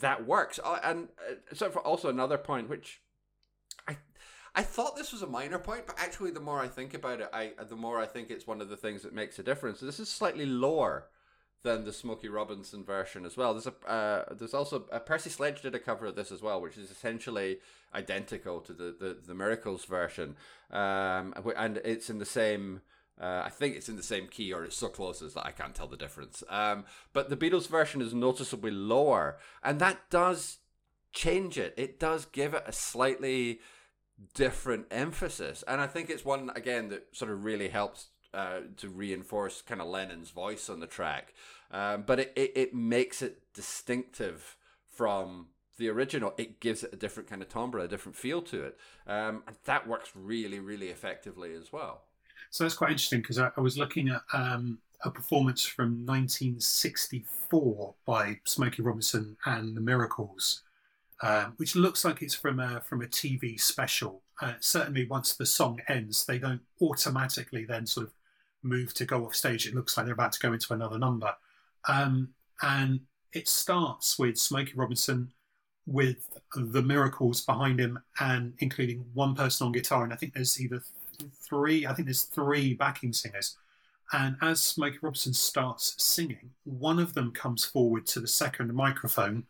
that 0.00 0.26
works. 0.26 0.60
Uh, 0.62 0.78
and 0.82 1.08
uh, 1.18 1.34
so 1.54 1.70
for 1.70 1.80
also 1.80 2.08
another 2.08 2.38
point, 2.38 2.68
which 2.68 3.00
I 3.88 3.96
I 4.54 4.62
thought 4.62 4.96
this 4.96 5.12
was 5.12 5.22
a 5.22 5.26
minor 5.26 5.58
point, 5.58 5.86
but 5.86 5.98
actually, 5.98 6.30
the 6.30 6.40
more 6.40 6.60
I 6.60 6.68
think 6.68 6.94
about 6.94 7.20
it, 7.20 7.28
I 7.32 7.52
the 7.68 7.76
more 7.76 8.00
I 8.00 8.06
think 8.06 8.30
it's 8.30 8.46
one 8.46 8.60
of 8.60 8.68
the 8.68 8.76
things 8.76 9.02
that 9.02 9.12
makes 9.12 9.38
a 9.38 9.42
difference. 9.42 9.80
This 9.80 9.98
is 9.98 10.08
slightly 10.08 10.46
lower 10.46 11.08
than 11.64 11.84
the 11.84 11.92
Smokey 11.92 12.28
Robinson 12.28 12.84
version 12.84 13.24
as 13.24 13.36
well. 13.36 13.54
There's 13.54 13.66
a 13.66 13.90
uh, 13.90 14.34
there's 14.34 14.54
also 14.54 14.86
uh, 14.92 15.00
Percy 15.00 15.30
Sledge 15.30 15.62
did 15.62 15.74
a 15.74 15.80
cover 15.80 16.06
of 16.06 16.14
this 16.14 16.30
as 16.30 16.42
well, 16.42 16.60
which 16.60 16.76
is 16.76 16.90
essentially 16.90 17.58
identical 17.92 18.60
to 18.60 18.72
the 18.72 18.94
the, 18.98 19.16
the 19.26 19.34
Miracles 19.34 19.84
version, 19.86 20.36
um, 20.70 21.34
and 21.56 21.78
it's 21.78 22.08
in 22.08 22.18
the 22.18 22.24
same. 22.26 22.82
Uh, 23.20 23.42
I 23.44 23.48
think 23.48 23.76
it's 23.76 23.88
in 23.88 23.96
the 23.96 24.02
same 24.02 24.26
key, 24.28 24.52
or 24.52 24.64
it's 24.64 24.76
so 24.76 24.88
close 24.88 25.22
as 25.22 25.34
that 25.34 25.46
I 25.46 25.52
can't 25.52 25.74
tell 25.74 25.86
the 25.86 25.96
difference. 25.96 26.42
Um, 26.48 26.84
but 27.12 27.30
the 27.30 27.36
Beatles 27.36 27.68
version 27.68 28.02
is 28.02 28.12
noticeably 28.12 28.72
lower, 28.72 29.38
and 29.62 29.80
that 29.80 30.10
does 30.10 30.58
change 31.12 31.56
it. 31.56 31.74
It 31.76 31.98
does 31.98 32.26
give 32.26 32.54
it 32.54 32.64
a 32.66 32.72
slightly 32.72 33.60
different 34.34 34.86
emphasis, 34.90 35.64
and 35.66 35.80
I 35.80 35.86
think 35.86 36.10
it's 36.10 36.24
one 36.24 36.50
again 36.54 36.88
that 36.90 37.16
sort 37.16 37.30
of 37.30 37.44
really 37.44 37.68
helps 37.68 38.08
uh, 38.34 38.60
to 38.76 38.88
reinforce 38.88 39.62
kind 39.62 39.80
of 39.80 39.86
Lennon's 39.86 40.30
voice 40.30 40.68
on 40.68 40.80
the 40.80 40.86
track. 40.86 41.32
Um, 41.70 42.02
but 42.06 42.20
it, 42.20 42.32
it, 42.36 42.52
it 42.54 42.74
makes 42.74 43.22
it 43.22 43.42
distinctive 43.54 44.56
from 44.88 45.46
the 45.78 45.88
original. 45.88 46.34
It 46.36 46.60
gives 46.60 46.84
it 46.84 46.92
a 46.92 46.96
different 46.96 47.28
kind 47.28 47.42
of 47.42 47.48
timbre, 47.48 47.78
a 47.80 47.88
different 47.88 48.16
feel 48.16 48.42
to 48.42 48.64
it. 48.64 48.78
Um, 49.06 49.42
and 49.46 49.56
that 49.64 49.86
works 49.86 50.10
really, 50.14 50.60
really 50.60 50.88
effectively 50.88 51.54
as 51.54 51.72
well. 51.72 52.02
So 52.50 52.64
that's 52.64 52.74
quite 52.74 52.90
interesting 52.90 53.20
because 53.20 53.38
I, 53.38 53.50
I, 53.56 53.60
was 53.60 53.76
looking 53.76 54.08
at 54.08 54.22
um, 54.32 54.78
a 55.02 55.10
performance 55.10 55.64
from 55.64 56.06
1964 56.06 57.94
by 58.06 58.38
Smokey 58.44 58.82
Robinson 58.82 59.36
and 59.44 59.76
the 59.76 59.80
Miracles, 59.80 60.62
um, 61.22 61.54
which 61.56 61.74
looks 61.74 62.04
like 62.04 62.22
it's 62.22 62.34
from 62.34 62.60
a 62.60 62.80
from 62.80 63.02
a 63.02 63.06
TV 63.06 63.60
special. 63.60 64.22
Uh, 64.40 64.52
certainly, 64.60 65.06
once 65.06 65.34
the 65.34 65.46
song 65.46 65.80
ends, 65.88 66.26
they 66.26 66.38
don't 66.38 66.62
automatically 66.80 67.64
then 67.64 67.86
sort 67.86 68.06
of 68.06 68.12
move 68.64 68.94
to 68.94 69.04
go 69.04 69.24
off 69.24 69.34
stage. 69.34 69.66
It 69.66 69.74
looks 69.74 69.96
like 69.96 70.06
they're 70.06 70.14
about 70.14 70.32
to 70.32 70.40
go 70.40 70.52
into 70.52 70.72
another 70.72 70.98
number. 70.98 71.34
Um, 71.88 72.30
and 72.62 73.00
it 73.32 73.48
starts 73.48 74.18
with 74.18 74.38
Smokey 74.38 74.72
Robinson 74.74 75.32
with 75.86 76.38
the 76.54 76.82
miracles 76.82 77.42
behind 77.42 77.78
him 77.78 77.98
and 78.20 78.54
including 78.58 79.04
one 79.12 79.34
person 79.34 79.66
on 79.66 79.72
guitar. 79.72 80.04
And 80.04 80.12
I 80.12 80.16
think 80.16 80.34
there's 80.34 80.60
either 80.60 80.82
three, 81.42 81.86
I 81.86 81.92
think 81.92 82.06
there's 82.06 82.22
three 82.22 82.74
backing 82.74 83.12
singers. 83.12 83.56
And 84.12 84.36
as 84.40 84.62
Smokey 84.62 84.98
Robinson 85.02 85.34
starts 85.34 85.94
singing, 86.02 86.50
one 86.64 86.98
of 86.98 87.14
them 87.14 87.32
comes 87.32 87.64
forward 87.64 88.06
to 88.08 88.20
the 88.20 88.28
second 88.28 88.72
microphone 88.72 89.44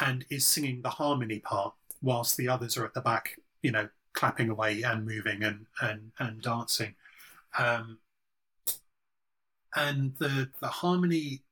and 0.00 0.24
is 0.30 0.46
singing 0.46 0.82
the 0.82 0.90
harmony 0.90 1.38
part 1.40 1.74
whilst 2.02 2.36
the 2.36 2.48
others 2.48 2.76
are 2.76 2.84
at 2.84 2.94
the 2.94 3.00
back, 3.00 3.38
you 3.62 3.72
know, 3.72 3.88
clapping 4.12 4.50
away 4.50 4.82
and 4.82 5.06
moving 5.06 5.42
and, 5.42 5.66
and, 5.80 6.12
and 6.18 6.42
dancing. 6.42 6.94
Um, 7.58 7.98
and 9.76 10.14
the 10.18 10.48
the 10.60 10.68
harmony 10.68 11.42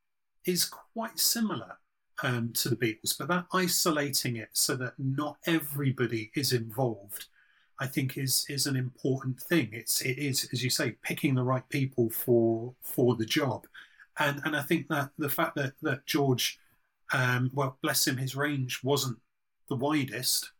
is 0.44 0.64
quite 0.64 1.18
similar 1.18 1.78
um, 2.22 2.52
to 2.54 2.68
the 2.68 2.76
Beatles, 2.76 3.16
but 3.18 3.28
that 3.28 3.46
isolating 3.52 4.36
it 4.36 4.50
so 4.52 4.76
that 4.76 4.94
not 4.98 5.38
everybody 5.46 6.30
is 6.34 6.52
involved, 6.52 7.26
I 7.80 7.86
think 7.86 8.16
is 8.16 8.46
is 8.48 8.66
an 8.66 8.76
important 8.76 9.40
thing. 9.40 9.70
It's 9.72 10.02
it 10.02 10.18
is 10.18 10.48
as 10.52 10.62
you 10.62 10.70
say 10.70 10.92
picking 11.02 11.34
the 11.34 11.42
right 11.44 11.68
people 11.68 12.10
for 12.10 12.74
for 12.82 13.16
the 13.16 13.26
job, 13.26 13.66
and 14.18 14.40
and 14.44 14.56
I 14.56 14.62
think 14.62 14.88
that 14.88 15.10
the 15.18 15.28
fact 15.28 15.56
that 15.56 15.74
that 15.82 16.06
George, 16.06 16.58
um, 17.12 17.50
well 17.52 17.78
bless 17.82 18.06
him, 18.06 18.16
his 18.16 18.36
range 18.36 18.80
wasn't 18.82 19.18
the 19.68 19.76
widest. 19.76 20.52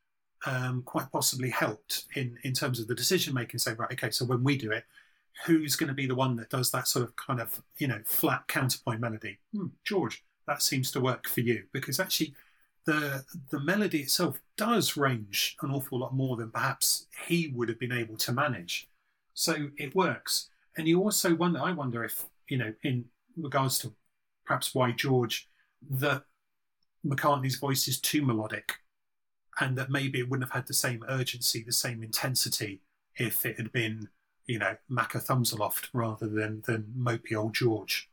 Um, 0.45 0.83
quite 0.83 1.09
possibly 1.13 1.51
helped 1.51 2.07
in 2.17 2.37
in 2.43 2.53
terms 2.53 2.81
of 2.81 2.89
the 2.89 2.97
decision 2.97 3.33
making. 3.33 3.61
Say 3.61 3.75
right, 3.75 3.93
okay, 3.93 4.11
so 4.11 4.25
when 4.25 4.43
we 4.43 4.57
do 4.57 4.73
it, 4.73 4.85
who's 5.47 5.77
going 5.77 5.89
to 5.89 5.95
be 5.95 6.07
the 6.07 6.15
one 6.15 6.37
that 6.37 6.51
does 6.51 6.71
that 6.71 6.89
sort 6.89 7.05
of 7.05 7.17
kind 7.17 7.41
of 7.41 7.63
you 7.79 7.87
know 7.87 8.01
flat 8.05 8.47
counterpoint 8.49 9.01
melody? 9.01 9.39
Hmm, 9.55 9.69
george 9.85 10.25
that 10.47 10.63
seems 10.63 10.91
to 10.93 11.01
work 11.01 11.29
for 11.29 11.41
you 11.41 11.65
because 11.73 12.01
actually 12.01 12.35
the 12.85 13.25
the 13.51 13.61
melody 13.61 14.01
itself 14.01 14.41
does 14.57 14.97
range 14.97 15.57
an 15.63 15.71
awful 15.71 15.99
lot 15.99 16.15
more 16.15 16.37
than 16.37 16.51
perhaps 16.51 17.07
he 17.27 17.53
would 17.55 17.69
have 17.69 17.79
been 17.79 17.93
able 17.93 18.17
to 18.17 18.33
manage. 18.33 18.89
So 19.35 19.71
it 19.79 19.95
works. 19.95 20.51
And 20.77 20.89
you 20.89 21.01
also 21.01 21.35
wonder 21.35 21.61
i 21.61 21.73
wonder 21.73 22.03
if 22.05 22.27
you 22.49 22.59
know 22.59 22.73
in 22.83 23.05
regards 23.37 23.79
to 23.79 23.95
perhaps 24.45 24.75
why 24.75 24.91
george 24.93 25.49
that 25.91 26.25
mccartney's 27.05 27.57
voice 27.57 27.89
is 27.89 28.01
too 28.01 28.23
melodic 28.23 28.75
and 29.61 29.77
that 29.77 29.91
maybe 29.91 30.19
it 30.21 30.29
wouldn't 30.29 30.49
have 30.49 30.55
had 30.55 30.67
the 30.67 30.75
same 30.75 31.05
urgency 31.09 31.63
the 31.63 31.73
same 31.73 32.03
intensity 32.03 32.81
if 33.17 33.45
it 33.45 33.57
had 33.57 33.73
been 33.73 34.09
you 34.47 34.59
know, 34.59 34.77
Macca 34.91 35.21
thumbs 35.21 35.53
aloft 35.53 35.91
rather 35.93 36.27
than 36.27 36.63
than 36.67 36.95
mopey 36.97 37.37
old 37.37 37.55
George. 37.55 38.11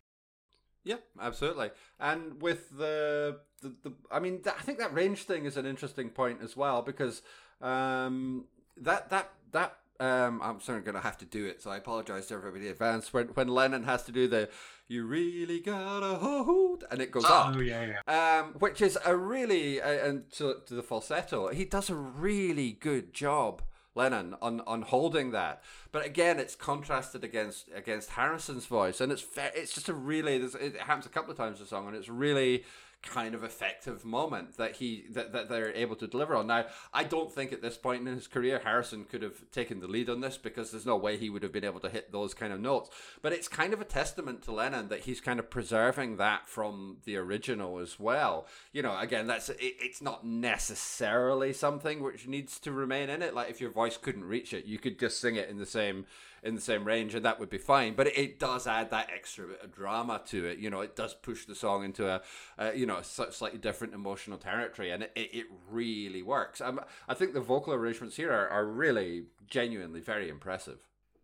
Yeah, 0.83 0.97
absolutely. 1.19 1.71
And 1.99 2.41
with 2.41 2.77
the 2.77 3.39
the, 3.61 3.75
the 3.83 3.93
I 4.11 4.19
mean, 4.19 4.41
I 4.45 4.61
think 4.61 4.79
that 4.79 4.93
range 4.93 5.23
thing 5.23 5.45
is 5.45 5.57
an 5.57 5.65
interesting 5.65 6.09
point 6.09 6.39
as 6.41 6.55
well 6.55 6.81
because 6.81 7.21
um, 7.61 8.45
that 8.77 9.09
that 9.09 9.31
that 9.51 9.77
um, 9.99 10.39
I'm 10.41 10.61
certainly 10.61 10.85
going 10.85 10.95
to 10.95 11.01
have 11.01 11.17
to 11.17 11.25
do 11.25 11.45
it, 11.45 11.61
so 11.61 11.71
I 11.71 11.77
apologize 11.77 12.27
to 12.27 12.35
everybody 12.35 12.67
in 12.67 12.71
advance. 12.71 13.13
When 13.13 13.27
when 13.29 13.49
Lennon 13.49 13.83
has 13.83 14.03
to 14.03 14.13
do 14.13 14.27
the 14.27 14.49
"You 14.87 15.05
really 15.05 15.59
gotta 15.59 16.15
hold," 16.15 16.85
and 16.89 17.01
it 17.01 17.11
goes 17.11 17.25
oh, 17.27 17.33
up, 17.33 17.55
yeah, 17.61 17.95
yeah. 18.07 18.39
Um, 18.39 18.53
which 18.59 18.81
is 18.81 18.97
a 19.05 19.15
really 19.15 19.81
uh, 19.81 20.07
and 20.07 20.31
to, 20.33 20.61
to 20.67 20.73
the 20.73 20.83
falsetto, 20.83 21.49
he 21.49 21.65
does 21.65 21.89
a 21.89 21.95
really 21.95 22.71
good 22.71 23.13
job 23.13 23.61
Lennon 23.99 24.35
on, 24.41 24.61
on 24.61 24.81
holding 24.81 25.31
that. 25.31 25.61
But 25.91 26.05
again, 26.05 26.39
it's 26.39 26.55
contrasted 26.55 27.23
against 27.23 27.67
against 27.75 28.11
Harrison's 28.11 28.65
voice, 28.65 29.01
and 29.01 29.11
it's 29.11 29.25
it's 29.35 29.73
just 29.73 29.89
a 29.89 29.93
really 29.93 30.37
it 30.37 30.77
happens 30.77 31.05
a 31.05 31.09
couple 31.09 31.31
of 31.31 31.37
times 31.37 31.59
in 31.59 31.65
the 31.65 31.69
song, 31.69 31.87
and 31.87 31.95
it's 31.95 32.09
really 32.09 32.63
kind 33.01 33.33
of 33.33 33.43
effective 33.43 34.03
moment 34.03 34.57
that 34.57 34.75
he 34.75 35.05
that, 35.11 35.31
that 35.31 35.49
they're 35.49 35.73
able 35.73 35.95
to 35.95 36.07
deliver 36.07 36.35
on. 36.35 36.47
Now, 36.47 36.65
I 36.93 37.03
don't 37.03 37.31
think 37.31 37.53
at 37.53 37.61
this 37.61 37.77
point 37.77 38.07
in 38.07 38.13
his 38.13 38.27
career 38.27 38.59
Harrison 38.63 39.05
could 39.05 39.21
have 39.21 39.49
taken 39.51 39.79
the 39.79 39.87
lead 39.87 40.09
on 40.09 40.21
this 40.21 40.37
because 40.37 40.71
there's 40.71 40.85
no 40.85 40.97
way 40.97 41.17
he 41.17 41.29
would 41.29 41.43
have 41.43 41.51
been 41.51 41.63
able 41.63 41.79
to 41.81 41.89
hit 41.89 42.11
those 42.11 42.33
kind 42.33 42.51
of 42.51 42.59
notes. 42.59 42.89
But 43.21 43.33
it's 43.33 43.47
kind 43.47 43.73
of 43.73 43.81
a 43.81 43.85
testament 43.85 44.43
to 44.43 44.51
Lennon 44.51 44.89
that 44.89 45.01
he's 45.01 45.21
kind 45.21 45.39
of 45.39 45.49
preserving 45.49 46.17
that 46.17 46.47
from 46.47 46.97
the 47.05 47.15
original 47.17 47.79
as 47.79 47.99
well. 47.99 48.47
You 48.73 48.81
know, 48.81 48.97
again, 48.97 49.27
that's 49.27 49.49
it, 49.49 49.57
it's 49.59 50.01
not 50.01 50.25
necessarily 50.25 51.53
something 51.53 52.03
which 52.03 52.27
needs 52.27 52.59
to 52.59 52.71
remain 52.71 53.09
in 53.09 53.21
it. 53.21 53.33
Like 53.33 53.49
if 53.49 53.61
your 53.61 53.71
voice 53.71 53.97
couldn't 53.97 54.25
reach 54.25 54.53
it, 54.53 54.65
you 54.65 54.77
could 54.77 54.99
just 54.99 55.21
sing 55.21 55.35
it 55.35 55.49
in 55.49 55.57
the 55.57 55.65
same 55.65 56.05
in 56.43 56.55
the 56.55 56.61
same 56.61 56.85
range, 56.85 57.15
and 57.15 57.25
that 57.25 57.39
would 57.39 57.49
be 57.49 57.57
fine. 57.57 57.93
But 57.93 58.07
it, 58.07 58.39
does 58.39 58.67
add 58.67 58.91
that 58.91 59.09
extra 59.13 59.47
bit 59.47 59.61
of 59.61 59.73
drama 59.73 60.21
to 60.27 60.45
it. 60.45 60.59
You 60.59 60.69
know, 60.69 60.81
it 60.81 60.95
does 60.95 61.13
push 61.13 61.45
the 61.45 61.55
song 61.55 61.83
into 61.83 62.07
a, 62.07 62.21
a 62.57 62.75
you 62.75 62.85
know 62.85 62.97
a 62.97 63.03
slightly 63.03 63.59
different 63.59 63.93
emotional 63.93 64.37
territory, 64.37 64.91
and 64.91 65.03
it, 65.03 65.11
it 65.15 65.45
really 65.69 66.21
works. 66.21 66.61
Um, 66.61 66.79
I 67.07 67.13
think 67.13 67.33
the 67.33 67.41
vocal 67.41 67.73
arrangements 67.73 68.15
here 68.15 68.31
are, 68.31 68.47
are 68.47 68.65
really 68.65 69.25
genuinely 69.47 69.99
very 69.99 70.29
impressive. 70.29 70.79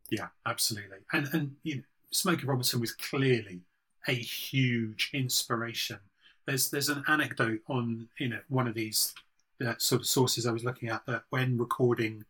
Yeah, 0.09 0.27
absolutely. 0.45 0.97
And 1.13 1.27
and 1.33 1.55
you 1.63 1.77
know, 1.77 1.83
Smokey 2.11 2.45
Robinson 2.45 2.79
was 2.79 2.91
clearly 2.91 3.61
a 4.07 4.13
huge 4.13 5.09
inspiration. 5.13 5.99
There's 6.45 6.69
there's 6.69 6.89
an 6.89 7.03
anecdote 7.07 7.61
on 7.67 8.09
you 8.19 8.29
know 8.29 8.39
one 8.49 8.67
of 8.67 8.75
these 8.75 9.13
uh, 9.65 9.73
sort 9.77 10.01
of 10.01 10.07
sources 10.07 10.45
I 10.45 10.51
was 10.51 10.63
looking 10.63 10.89
at 10.89 11.05
that 11.05 11.23
when 11.29 11.57
recording 11.57 12.25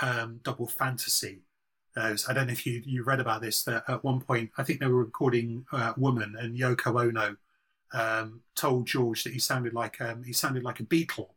um, 0.00 0.40
Double 0.42 0.66
Fantasy, 0.66 1.40
I 1.96 2.32
don't 2.32 2.46
know 2.46 2.52
if 2.52 2.66
you, 2.66 2.82
you 2.84 3.02
read 3.02 3.20
about 3.20 3.42
this, 3.42 3.64
that 3.64 3.84
at 3.88 4.04
one 4.04 4.20
point, 4.20 4.50
I 4.56 4.62
think 4.62 4.80
they 4.80 4.86
were 4.86 5.04
recording 5.04 5.66
uh, 5.72 5.94
Woman 5.96 6.36
and 6.38 6.56
Yoko 6.56 7.02
Ono 7.02 7.36
um, 7.92 8.42
told 8.54 8.86
George 8.86 9.24
that 9.24 9.32
he 9.32 9.38
sounded 9.38 9.74
like 9.74 10.00
um, 10.00 10.22
he 10.22 10.32
sounded 10.32 10.62
like 10.62 10.80
a 10.80 10.84
Beatle. 10.84 11.30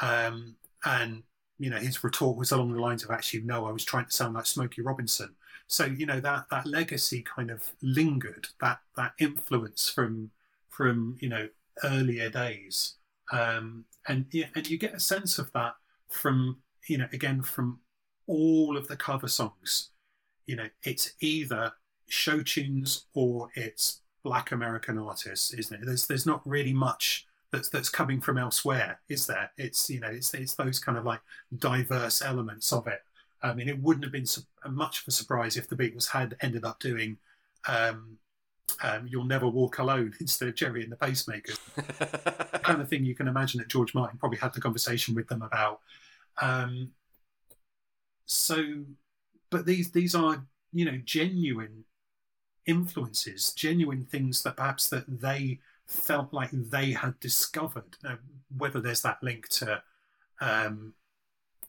Um, 0.00 0.56
and, 0.84 1.22
you 1.58 1.70
know, 1.70 1.78
his 1.78 2.04
retort 2.04 2.36
was 2.36 2.52
along 2.52 2.72
the 2.72 2.80
lines 2.80 3.02
of 3.02 3.10
actually, 3.10 3.42
no, 3.42 3.66
I 3.66 3.72
was 3.72 3.84
trying 3.84 4.04
to 4.04 4.12
sound 4.12 4.34
like 4.34 4.46
Smokey 4.46 4.82
Robinson. 4.82 5.34
So, 5.66 5.84
you 5.84 6.06
know, 6.06 6.20
that, 6.20 6.44
that 6.50 6.66
legacy 6.66 7.22
kind 7.22 7.50
of 7.50 7.72
lingered, 7.82 8.48
that, 8.60 8.80
that 8.96 9.14
influence 9.18 9.88
from, 9.88 10.30
from, 10.68 11.16
you 11.18 11.28
know, 11.28 11.48
earlier 11.82 12.30
days. 12.30 12.94
Um, 13.32 13.86
and, 14.06 14.26
yeah, 14.30 14.46
and 14.54 14.68
you 14.70 14.78
get 14.78 14.94
a 14.94 15.00
sense 15.00 15.38
of 15.38 15.50
that 15.54 15.74
from, 16.08 16.58
you 16.86 16.98
know, 16.98 17.08
again, 17.12 17.42
from 17.42 17.80
all 18.26 18.76
of 18.76 18.88
the 18.88 18.96
cover 18.96 19.28
songs 19.28 19.90
you 20.46 20.56
know, 20.56 20.68
it's 20.84 21.12
either 21.20 21.72
show 22.08 22.40
tunes 22.42 23.06
or 23.14 23.48
it's 23.54 24.00
black 24.22 24.52
American 24.52 24.98
artists, 24.98 25.52
isn't 25.52 25.82
it? 25.82 25.86
There's 25.86 26.06
there's 26.06 26.26
not 26.26 26.40
really 26.44 26.72
much 26.72 27.26
that's 27.52 27.68
that's 27.68 27.88
coming 27.90 28.20
from 28.20 28.38
elsewhere, 28.38 29.00
is 29.08 29.26
there? 29.26 29.50
It's 29.58 29.90
you 29.90 30.00
know, 30.00 30.08
it's 30.08 30.32
it's 30.34 30.54
those 30.54 30.78
kind 30.78 30.96
of 30.96 31.04
like 31.04 31.20
diverse 31.58 32.22
elements 32.22 32.72
of 32.72 32.86
it. 32.86 33.02
I 33.42 33.52
mean, 33.52 33.68
it 33.68 33.80
wouldn't 33.80 34.04
have 34.04 34.12
been 34.12 34.26
much 34.70 35.02
of 35.02 35.08
a 35.08 35.10
surprise 35.10 35.56
if 35.56 35.68
the 35.68 35.76
Beatles 35.76 36.08
had 36.08 36.36
ended 36.40 36.64
up 36.64 36.80
doing 36.80 37.18
um, 37.68 38.18
um, 38.82 39.06
"You'll 39.08 39.24
Never 39.24 39.48
Walk 39.48 39.78
Alone" 39.78 40.14
instead 40.20 40.48
of 40.48 40.54
"Gerry 40.54 40.84
and 40.84 40.92
the 40.92 40.96
Pacemakers." 40.96 41.58
kind 42.62 42.80
of 42.80 42.88
thing 42.88 43.04
you 43.04 43.14
can 43.14 43.28
imagine 43.28 43.58
that 43.58 43.68
George 43.68 43.94
Martin 43.94 44.18
probably 44.18 44.38
had 44.38 44.54
the 44.54 44.60
conversation 44.60 45.14
with 45.14 45.26
them 45.28 45.42
about. 45.42 45.80
Um, 46.40 46.90
so, 48.26 48.84
but 49.50 49.66
these 49.66 49.92
these 49.92 50.14
are 50.14 50.44
you 50.72 50.84
know 50.84 50.98
genuine 51.04 51.84
influences, 52.66 53.52
genuine 53.54 54.04
things 54.04 54.42
that 54.42 54.56
perhaps 54.56 54.88
that 54.88 55.04
they 55.20 55.60
felt 55.86 56.32
like 56.32 56.50
they 56.52 56.92
had 56.92 57.18
discovered. 57.20 57.96
Now, 58.02 58.18
whether 58.56 58.80
there's 58.80 59.02
that 59.02 59.22
link 59.22 59.48
to, 59.50 59.82
um, 60.40 60.94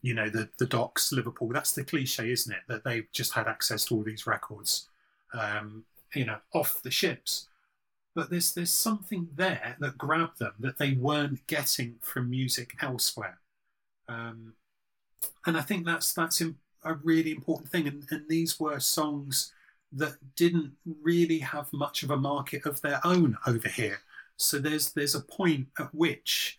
you 0.02 0.14
know, 0.14 0.28
the 0.28 0.48
the 0.58 0.66
Docks, 0.66 1.12
Liverpool. 1.12 1.48
That's 1.48 1.72
the 1.72 1.84
cliche, 1.84 2.30
isn't 2.32 2.52
it? 2.52 2.62
That 2.68 2.84
they've 2.84 3.10
just 3.12 3.32
had 3.32 3.48
access 3.48 3.84
to 3.86 3.96
all 3.96 4.02
these 4.02 4.26
records, 4.26 4.88
um, 5.32 5.84
you 6.14 6.24
know, 6.26 6.38
off 6.52 6.82
the 6.82 6.90
ships. 6.90 7.48
But 8.14 8.30
there's 8.30 8.52
there's 8.52 8.70
something 8.70 9.28
there 9.36 9.76
that 9.80 9.98
grabbed 9.98 10.40
them 10.40 10.54
that 10.60 10.78
they 10.78 10.92
weren't 10.92 11.46
getting 11.46 11.96
from 12.02 12.30
music 12.30 12.74
elsewhere, 12.80 13.38
um, 14.08 14.54
and 15.46 15.56
I 15.56 15.62
think 15.62 15.86
that's 15.86 16.12
that's 16.12 16.42
a 16.84 16.94
really 16.94 17.32
important 17.32 17.70
thing. 17.70 17.86
And, 17.86 18.04
and 18.10 18.28
these 18.28 18.58
were 18.60 18.80
songs 18.80 19.52
that 19.92 20.16
didn't 20.36 20.72
really 21.02 21.38
have 21.38 21.72
much 21.72 22.02
of 22.02 22.10
a 22.10 22.16
market 22.16 22.66
of 22.66 22.80
their 22.82 23.00
own 23.04 23.36
over 23.46 23.68
here. 23.68 24.00
So 24.36 24.58
there's 24.58 24.92
there's 24.92 25.14
a 25.14 25.20
point 25.20 25.68
at 25.78 25.94
which 25.94 26.58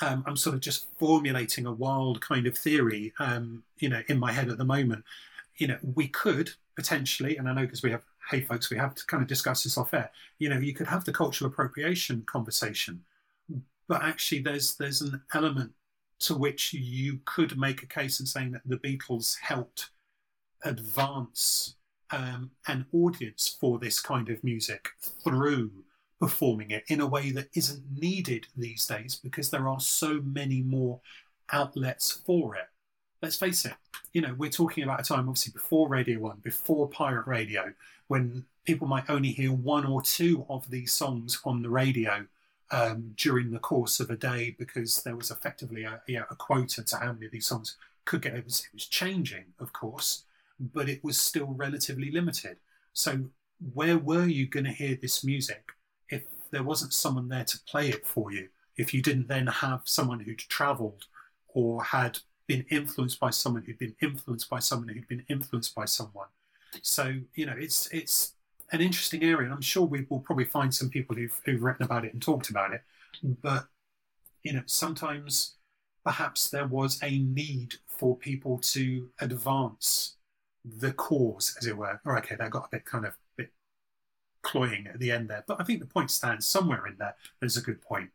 um, 0.00 0.24
I'm 0.26 0.36
sort 0.36 0.54
of 0.54 0.60
just 0.60 0.86
formulating 0.98 1.66
a 1.66 1.72
wild 1.72 2.20
kind 2.20 2.46
of 2.46 2.56
theory, 2.56 3.12
um, 3.18 3.62
you 3.78 3.88
know, 3.88 4.02
in 4.08 4.18
my 4.18 4.32
head 4.32 4.48
at 4.48 4.58
the 4.58 4.64
moment. 4.64 5.04
You 5.56 5.68
know, 5.68 5.78
we 5.94 6.08
could 6.08 6.50
potentially, 6.74 7.36
and 7.36 7.48
I 7.48 7.52
know 7.52 7.62
because 7.62 7.82
we 7.82 7.90
have, 7.90 8.02
hey 8.30 8.40
folks, 8.40 8.70
we 8.70 8.78
have 8.78 8.94
to 8.94 9.06
kind 9.06 9.22
of 9.22 9.28
discuss 9.28 9.62
this 9.62 9.76
off 9.76 9.92
air. 9.92 10.10
You 10.38 10.48
know, 10.48 10.58
you 10.58 10.72
could 10.72 10.86
have 10.86 11.04
the 11.04 11.12
cultural 11.12 11.50
appropriation 11.50 12.22
conversation, 12.22 13.04
but 13.88 14.02
actually, 14.02 14.40
there's 14.40 14.76
there's 14.76 15.02
an 15.02 15.20
element 15.34 15.72
to 16.20 16.36
which 16.36 16.72
you 16.72 17.20
could 17.24 17.58
make 17.58 17.82
a 17.82 17.86
case 17.86 18.20
in 18.20 18.26
saying 18.26 18.52
that 18.52 18.62
the 18.64 18.76
Beatles 18.76 19.38
helped 19.40 19.90
advance 20.64 21.76
um, 22.10 22.50
an 22.66 22.86
audience 22.92 23.56
for 23.60 23.78
this 23.78 24.00
kind 24.00 24.28
of 24.28 24.44
music 24.44 24.90
through 25.24 25.70
performing 26.20 26.70
it 26.70 26.84
in 26.88 27.00
a 27.00 27.06
way 27.06 27.30
that 27.30 27.48
isn't 27.54 27.82
needed 27.98 28.46
these 28.56 28.86
days 28.86 29.14
because 29.16 29.50
there 29.50 29.68
are 29.68 29.80
so 29.80 30.20
many 30.22 30.60
more 30.60 31.00
outlets 31.52 32.10
for 32.10 32.54
it. 32.54 32.68
Let's 33.22 33.36
face 33.36 33.64
it, 33.64 33.74
you 34.12 34.20
know, 34.20 34.34
we're 34.36 34.50
talking 34.50 34.84
about 34.84 35.00
a 35.00 35.04
time 35.04 35.28
obviously 35.28 35.52
before 35.52 35.88
Radio 35.88 36.18
1, 36.18 36.38
before 36.42 36.88
pirate 36.88 37.26
radio, 37.26 37.72
when 38.08 38.44
people 38.64 38.86
might 38.86 39.08
only 39.08 39.30
hear 39.30 39.52
one 39.52 39.86
or 39.86 40.02
two 40.02 40.44
of 40.48 40.68
these 40.70 40.92
songs 40.92 41.40
on 41.44 41.62
the 41.62 41.70
radio 41.70 42.26
um, 42.70 43.14
during 43.16 43.50
the 43.50 43.58
course 43.58 44.00
of 44.00 44.10
a 44.10 44.16
day 44.16 44.54
because 44.58 45.02
there 45.02 45.16
was 45.16 45.30
effectively 45.30 45.84
a, 45.84 46.00
a 46.08 46.36
quota 46.36 46.84
to 46.84 46.96
how 46.96 47.12
many 47.12 47.26
of 47.26 47.32
these 47.32 47.46
songs 47.46 47.76
could 48.04 48.22
get. 48.22 48.44
Was, 48.44 48.60
it 48.60 48.74
was 48.74 48.86
changing, 48.86 49.44
of 49.58 49.72
course, 49.72 50.24
but 50.58 50.88
it 50.88 51.02
was 51.02 51.20
still 51.20 51.48
relatively 51.48 52.10
limited. 52.10 52.58
So, 52.92 53.24
where 53.74 53.98
were 53.98 54.26
you 54.26 54.46
going 54.46 54.64
to 54.64 54.72
hear 54.72 54.96
this 55.00 55.22
music 55.24 55.70
if 56.08 56.22
there 56.50 56.62
wasn't 56.62 56.94
someone 56.94 57.28
there 57.28 57.44
to 57.44 57.58
play 57.68 57.88
it 57.88 58.06
for 58.06 58.32
you? 58.32 58.48
If 58.76 58.94
you 58.94 59.02
didn't 59.02 59.28
then 59.28 59.46
have 59.46 59.82
someone 59.84 60.20
who'd 60.20 60.38
travelled 60.38 61.06
or 61.48 61.82
had 61.84 62.20
been 62.46 62.64
influenced 62.70 63.20
by 63.20 63.30
someone 63.30 63.62
who'd 63.64 63.78
been 63.78 63.96
influenced 64.00 64.48
by 64.48 64.58
someone 64.58 64.88
who'd 64.88 65.08
been 65.08 65.24
influenced 65.28 65.74
by 65.74 65.84
someone. 65.84 66.28
So, 66.82 67.14
you 67.34 67.46
know, 67.46 67.54
it's 67.56 67.88
it's 67.92 68.34
an 68.72 68.80
interesting 68.80 69.22
area, 69.22 69.44
and 69.44 69.52
I'm 69.52 69.60
sure 69.60 69.84
we 69.84 70.06
will 70.08 70.20
probably 70.20 70.44
find 70.44 70.74
some 70.74 70.90
people 70.90 71.16
who've, 71.16 71.40
who've 71.44 71.62
written 71.62 71.84
about 71.84 72.04
it 72.04 72.12
and 72.12 72.22
talked 72.22 72.50
about 72.50 72.72
it. 72.72 72.82
But 73.22 73.66
you 74.42 74.52
know, 74.52 74.62
sometimes 74.66 75.56
perhaps 76.04 76.48
there 76.48 76.66
was 76.66 76.98
a 77.02 77.18
need 77.18 77.74
for 77.88 78.16
people 78.16 78.58
to 78.58 79.08
advance 79.20 80.16
the 80.64 80.92
cause, 80.92 81.56
as 81.58 81.66
it 81.66 81.76
were. 81.76 82.00
Or 82.04 82.18
okay, 82.18 82.36
that 82.36 82.50
got 82.50 82.66
a 82.66 82.68
bit 82.70 82.84
kind 82.84 83.04
of 83.04 83.16
bit 83.36 83.52
cloying 84.42 84.86
at 84.86 84.98
the 84.98 85.10
end 85.10 85.28
there, 85.28 85.44
but 85.46 85.60
I 85.60 85.64
think 85.64 85.80
the 85.80 85.86
point 85.86 86.10
stands 86.10 86.46
somewhere 86.46 86.86
in 86.86 86.96
there. 86.98 87.16
There's 87.40 87.56
a 87.56 87.62
good 87.62 87.82
point. 87.82 88.10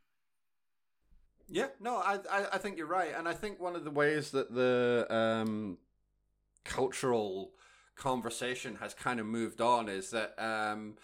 Yeah, 1.48 1.68
no, 1.80 1.98
I, 1.98 2.20
I, 2.32 2.46
I 2.54 2.58
think 2.58 2.78
you're 2.78 2.88
right, 2.88 3.14
and 3.16 3.28
I 3.28 3.34
think 3.34 3.60
one 3.60 3.76
of 3.76 3.84
the 3.84 3.92
ways 3.92 4.32
that 4.32 4.54
the 4.54 5.06
um, 5.12 5.78
cultural 6.64 7.52
conversation 7.96 8.76
has 8.76 8.94
kind 8.94 9.20
of 9.20 9.26
moved 9.26 9.62
on 9.62 9.90
is 9.90 10.12
that 10.12 10.34
um, 10.38 10.96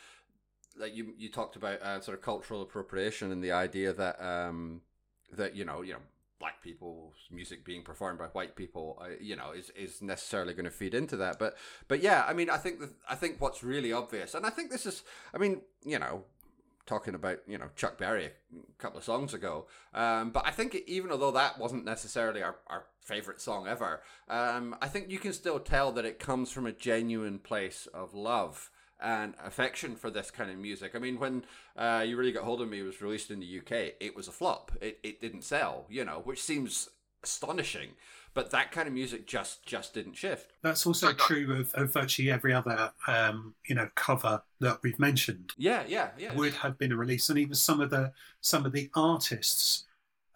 like 0.78 0.96
you 0.96 1.14
you 1.18 1.30
talked 1.30 1.56
about 1.56 1.82
uh, 1.82 2.00
sort 2.02 2.18
of 2.18 2.24
cultural 2.24 2.62
appropriation 2.62 3.32
and 3.32 3.44
the 3.44 3.52
idea 3.52 3.94
that 3.94 4.22
um, 4.22 4.82
that 5.32 5.56
you 5.56 5.66
know 5.66 5.82
you 5.82 5.94
know 5.94 6.00
black 6.40 6.62
people's 6.64 7.14
music 7.30 7.64
being 7.64 7.84
performed 7.84 8.18
by 8.18 8.26
white 8.26 8.56
people 8.56 9.00
uh, 9.02 9.10
you 9.20 9.36
know 9.36 9.52
is 9.52 9.70
is 9.76 10.02
necessarily 10.02 10.54
going 10.54 10.66
to 10.66 10.72
feed 10.72 10.96
into 10.96 11.16
that 11.16 11.38
but 11.38 11.56
but 11.88 12.02
yeah 12.02 12.26
i 12.28 12.34
mean 12.34 12.50
i 12.50 12.58
think 12.58 12.82
i 13.08 13.14
think 13.14 13.40
what's 13.40 13.64
really 13.64 13.94
obvious 13.94 14.34
and 14.34 14.44
i 14.44 14.50
think 14.50 14.72
this 14.72 14.88
is 14.88 15.04
i 15.36 15.38
mean 15.38 15.62
you 15.86 16.00
know 16.00 16.24
talking 16.86 17.16
about 17.16 17.40
you 17.48 17.58
know 17.58 17.70
Chuck 17.76 17.98
Berry 17.98 18.26
a 18.26 18.82
couple 18.82 18.98
of 18.98 19.04
songs 19.04 19.34
ago. 19.34 19.68
Um, 19.94 20.32
but 20.32 20.46
I 20.46 20.52
think 20.52 20.76
even 20.88 21.12
although 21.12 21.32
that 21.32 21.58
wasn't 21.58 21.86
necessarily 21.86 22.42
our, 22.44 22.58
our 22.68 22.86
favorite 23.02 23.42
song 23.42 23.68
ever, 23.68 24.02
um, 24.30 24.76
I 24.82 24.88
think 24.88 25.10
you 25.10 25.20
can 25.20 25.34
still 25.34 25.60
tell 25.60 25.92
that 25.94 26.06
it 26.06 26.20
comes 26.20 26.52
from 26.52 26.66
a 26.66 26.72
genuine 26.72 27.40
place 27.40 27.88
of 27.94 28.14
love 28.14 28.70
and 29.00 29.34
affection 29.44 29.96
for 29.96 30.12
this 30.12 30.30
kind 30.30 30.52
of 30.52 30.58
music. 30.58 30.96
I 30.96 31.00
mean, 31.00 31.20
when 31.20 31.44
uh, 31.76 32.06
You 32.08 32.18
Really 32.18 32.32
Got 32.32 32.44
Hold 32.44 32.62
of 32.62 32.70
Me 32.70 32.84
was 32.84 33.02
released 33.02 33.32
in 33.32 33.40
the 33.40 33.60
UK, 33.60 33.94
it 34.00 34.16
was 34.16 34.28
a 34.28 34.32
flop. 34.32 34.72
It, 34.80 35.00
it 35.02 35.20
didn't 35.20 35.44
sell, 35.44 35.86
you 35.90 36.06
know, 36.06 36.22
which 36.24 36.42
seems 36.42 36.90
astonishing 37.24 37.90
but 38.34 38.52
that 38.52 38.72
kind 38.72 38.88
of 38.88 38.94
music 38.94 39.28
just 39.28 39.66
just 39.66 39.94
didn't 39.94 40.16
shift. 40.16 40.54
That's 40.62 40.86
also 40.86 41.14
true 41.14 41.54
of, 41.60 41.74
of 41.74 41.94
virtually 41.94 42.32
every 42.32 42.54
other 42.54 42.92
um, 43.08 43.56
you 43.66 43.76
know 43.76 43.90
cover 43.96 44.42
that 44.60 44.80
we've 44.84 45.00
mentioned. 45.00 45.54
Yeah, 45.58 45.84
yeah, 45.88 46.10
yeah. 46.18 46.34
Would 46.34 46.54
have 46.56 46.78
been 46.78 46.92
a 46.92 46.98
release, 46.98 47.30
and 47.30 47.38
even 47.38 47.56
some 47.56 47.82
of 47.82 47.90
the 47.90 48.14
some 48.40 48.66
of 48.66 48.72
the 48.72 48.90
artists 48.96 49.86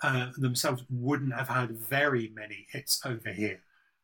uh, 0.06 0.32
themselves 0.38 0.84
wouldn't 0.90 1.34
have 1.34 1.48
had 1.48 1.72
very 1.72 2.32
many 2.36 2.68
hits 2.70 3.02
over 3.06 3.32
here. 3.32 3.60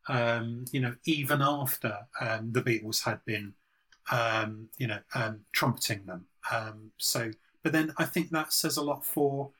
Um, 0.09 0.65
you 0.71 0.79
know, 0.79 0.95
even 1.05 1.41
after 1.43 1.95
um, 2.19 2.51
the 2.51 2.63
Beatles 2.63 3.03
had 3.03 3.23
been, 3.25 3.53
um, 4.11 4.69
you 4.79 4.87
know, 4.87 4.97
um, 5.13 5.41
trumpeting 5.51 6.05
them. 6.07 6.25
Um, 6.51 6.91
so, 6.97 7.31
but 7.61 7.71
then 7.71 7.93
I 7.97 8.05
think 8.05 8.31
that 8.31 8.51
says 8.51 8.77
a 8.77 8.81
lot 8.81 9.05
for 9.05 9.51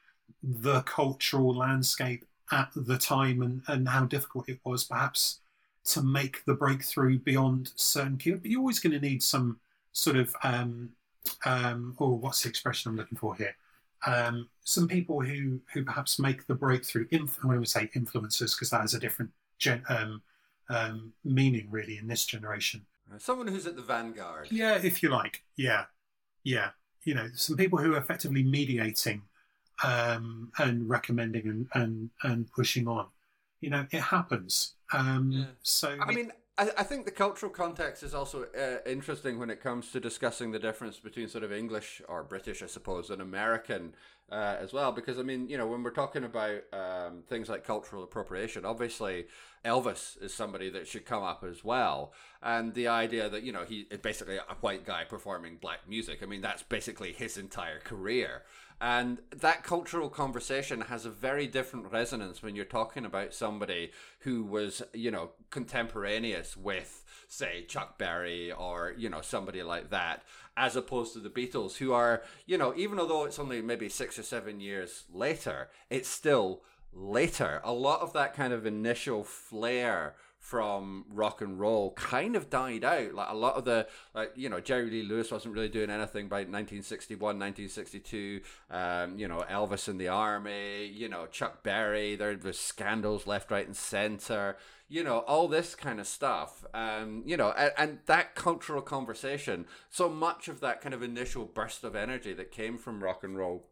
the 0.42 0.82
cultural 0.82 1.54
landscape 1.54 2.26
at 2.52 2.72
the 2.76 2.98
time 2.98 3.44
and, 3.44 3.62
and 3.68 3.88
how 3.88 4.06
difficult 4.06 4.50
it 4.50 4.60
was 4.66 4.84
perhaps 4.84 5.42
to 5.84 6.02
make 6.02 6.44
the 6.46 6.56
breakthrough 6.56 7.20
beyond 7.20 7.72
certain 7.76 8.18
keywords. 8.18 8.42
But 8.42 8.52
you're 8.52 8.62
always 8.62 8.80
going 8.80 9.00
to 9.00 9.08
need 9.08 9.22
some 9.22 9.60
sort 9.94 10.18
of, 10.18 10.36
um, 10.44 10.90
or 12.00 12.18
what's 12.18 12.42
the 12.42 12.50
expression 12.50 12.90
I'm 12.90 12.98
looking 12.98 13.18
for 13.20 13.36
here? 13.36 13.56
Um, 14.06 14.50
some 14.64 14.88
people 14.88 15.22
who 15.22 15.60
who 15.74 15.84
perhaps 15.84 16.20
make 16.20 16.48
the 16.48 16.56
breakthrough. 16.56 17.08
Inf- 17.12 17.40
I 17.44 17.58
would 17.58 17.68
say 17.68 17.90
influencers 17.96 18.56
because 18.56 18.70
that 18.72 18.82
has 18.82 18.94
a 18.94 19.00
different 19.00 19.32
gen- 19.60 19.84
um, 19.90 20.22
um, 20.70 21.14
meaning 21.24 21.68
really 21.70 21.98
in 21.98 22.08
this 22.08 22.26
generation. 22.26 22.86
Someone 23.18 23.48
who's 23.48 23.68
at 23.68 23.76
the 23.76 23.82
vanguard. 23.82 24.48
Yeah, 24.52 24.80
if 24.82 25.04
you 25.04 25.10
like. 25.10 25.44
Yeah, 25.58 25.86
yeah. 26.44 26.70
You 27.04 27.16
know, 27.16 27.28
some 27.36 27.58
people 27.58 27.78
who 27.80 27.94
are 27.94 27.98
effectively 27.98 28.44
mediating 28.44 29.24
um, 29.84 30.52
and 30.60 30.88
recommending 30.88 31.48
and, 31.48 31.68
and, 31.74 32.10
and 32.24 32.52
pushing 32.52 32.88
on. 32.88 33.08
You 33.60 33.70
know, 33.72 33.86
it 33.92 34.02
happens. 34.02 34.76
Um, 34.94 35.32
yeah. 35.32 35.46
So 35.62 35.98
I 36.00 36.14
mean, 36.14 36.32
I, 36.58 36.70
I, 36.78 36.84
think 36.84 37.06
the 37.06 37.12
cultural 37.12 37.52
context 37.52 38.04
is 38.04 38.14
also 38.14 38.46
uh, 38.58 38.90
interesting 38.90 39.40
when 39.40 39.50
it 39.50 39.62
comes 39.62 39.92
to 39.92 40.00
discussing 40.00 40.52
the 40.52 40.60
difference 40.60 41.00
between 41.00 41.28
sort 41.28 41.44
of 41.44 41.52
English 41.52 42.02
or 42.08 42.24
British, 42.24 42.62
I 42.62 42.66
suppose, 42.66 43.10
and 43.10 43.22
American 43.22 43.94
uh, 44.32 44.58
as 44.60 44.74
well. 44.74 44.92
Because 44.92 45.18
I 45.18 45.24
mean, 45.24 45.48
you 45.48 45.58
know, 45.58 45.68
when 45.68 45.82
we're 45.82 45.92
talking 45.92 46.24
about 46.24 46.62
um, 46.74 47.24
things 47.28 47.50
like 47.50 47.66
cultural 47.66 48.04
appropriation, 48.04 48.66
obviously 48.66 49.26
Elvis 49.64 50.22
is 50.22 50.34
somebody 50.34 50.70
that 50.70 50.88
should 50.88 51.06
come 51.06 51.24
up 51.24 51.44
as 51.44 51.64
well. 51.64 52.14
And 52.42 52.74
the 52.74 52.88
idea 52.88 53.30
that 53.30 53.44
you 53.44 53.52
know 53.52 53.64
he 53.64 53.88
is 53.90 54.00
basically 54.00 54.38
a 54.38 54.56
white 54.62 54.86
guy 54.86 55.06
performing 55.06 55.58
black 55.58 55.88
music. 55.88 56.20
I 56.22 56.26
mean, 56.26 56.42
that's 56.42 56.64
basically 56.64 57.14
his 57.14 57.38
entire 57.38 57.80
career. 57.80 58.44
And 58.84 59.20
that 59.30 59.64
cultural 59.64 60.10
conversation 60.10 60.82
has 60.82 61.06
a 61.06 61.12
very 61.12 61.46
different 61.46 61.92
resonance 61.92 62.42
when 62.42 62.56
you're 62.56 62.66
talking 62.66 63.06
about 63.06 63.32
somebody 63.32 63.92
who 64.22 64.44
was, 64.44 64.82
you 64.92 65.12
know, 65.12 65.30
contemporaneous 65.52 66.58
with, 66.58 67.04
say, 67.28 67.64
Chuck 67.68 68.00
Berry 68.00 68.52
or, 68.52 68.96
you 68.98 69.08
know, 69.08 69.22
somebody 69.22 69.62
like 69.62 69.92
that, 69.92 70.24
as 70.58 70.76
opposed 70.76 71.14
to 71.14 71.20
the 71.20 71.30
Beatles, 71.30 71.78
who 71.78 71.94
are, 71.94 72.24
you 72.48 72.58
know, 72.58 72.74
even 72.76 73.00
although 73.00 73.26
it's 73.26 73.38
only 73.38 73.62
maybe 73.62 73.88
six 73.88 74.18
or 74.18 74.24
seven 74.24 74.60
years 74.60 75.04
later, 75.14 75.70
it's 75.92 76.10
still 76.10 76.64
later. 76.92 77.62
A 77.64 77.74
lot 77.74 78.02
of 78.02 78.14
that 78.14 78.34
kind 78.34 78.52
of 78.52 78.66
initial 78.66 79.24
flair 79.24 80.16
from 80.42 81.06
rock 81.14 81.40
and 81.40 81.60
roll 81.60 81.92
kind 81.92 82.36
of 82.36 82.50
died 82.50 82.84
out. 82.84 83.14
Like 83.14 83.30
a 83.30 83.36
lot 83.36 83.56
of 83.56 83.64
the, 83.64 83.88
like, 84.16 84.32
you 84.36 84.50
know, 84.50 84.60
Jerry 84.60 84.90
Lee 84.90 85.04
Lewis 85.04 85.32
wasn't 85.32 85.54
really 85.54 85.70
doing 85.70 85.92
anything 85.92 86.28
by 86.28 86.40
1961, 86.40 87.20
1962. 87.40 88.42
Um, 88.72 89.20
you 89.20 89.28
know, 89.28 89.46
Elvis 89.50 89.88
in 89.88 90.00
the 90.00 90.08
army, 90.08 90.88
you 90.88 91.08
know, 91.08 91.28
Chuck 91.28 91.62
Berry, 91.62 92.16
there 92.16 92.38
was 92.44 92.60
scandals 92.60 93.28
left, 93.28 93.52
right, 93.52 93.68
and 93.68 93.78
center, 93.78 94.58
you 94.90 95.04
know, 95.04 95.20
all 95.20 95.48
this 95.48 95.76
kind 95.76 96.00
of 96.00 96.08
stuff. 96.08 96.66
Um, 96.74 97.22
you 97.24 97.38
know, 97.38 97.52
and, 97.52 97.72
and 97.78 98.00
that 98.08 98.34
cultural 98.34 98.82
conversation, 98.82 99.68
so 99.92 100.10
much 100.10 100.48
of 100.48 100.60
that 100.62 100.82
kind 100.82 100.96
of 100.96 101.04
initial 101.04 101.46
burst 101.46 101.84
of 101.84 101.96
energy 101.96 102.34
that 102.34 102.52
came 102.52 102.80
from 102.80 103.04
rock 103.04 103.24
and 103.24 103.38
roll 103.38 103.68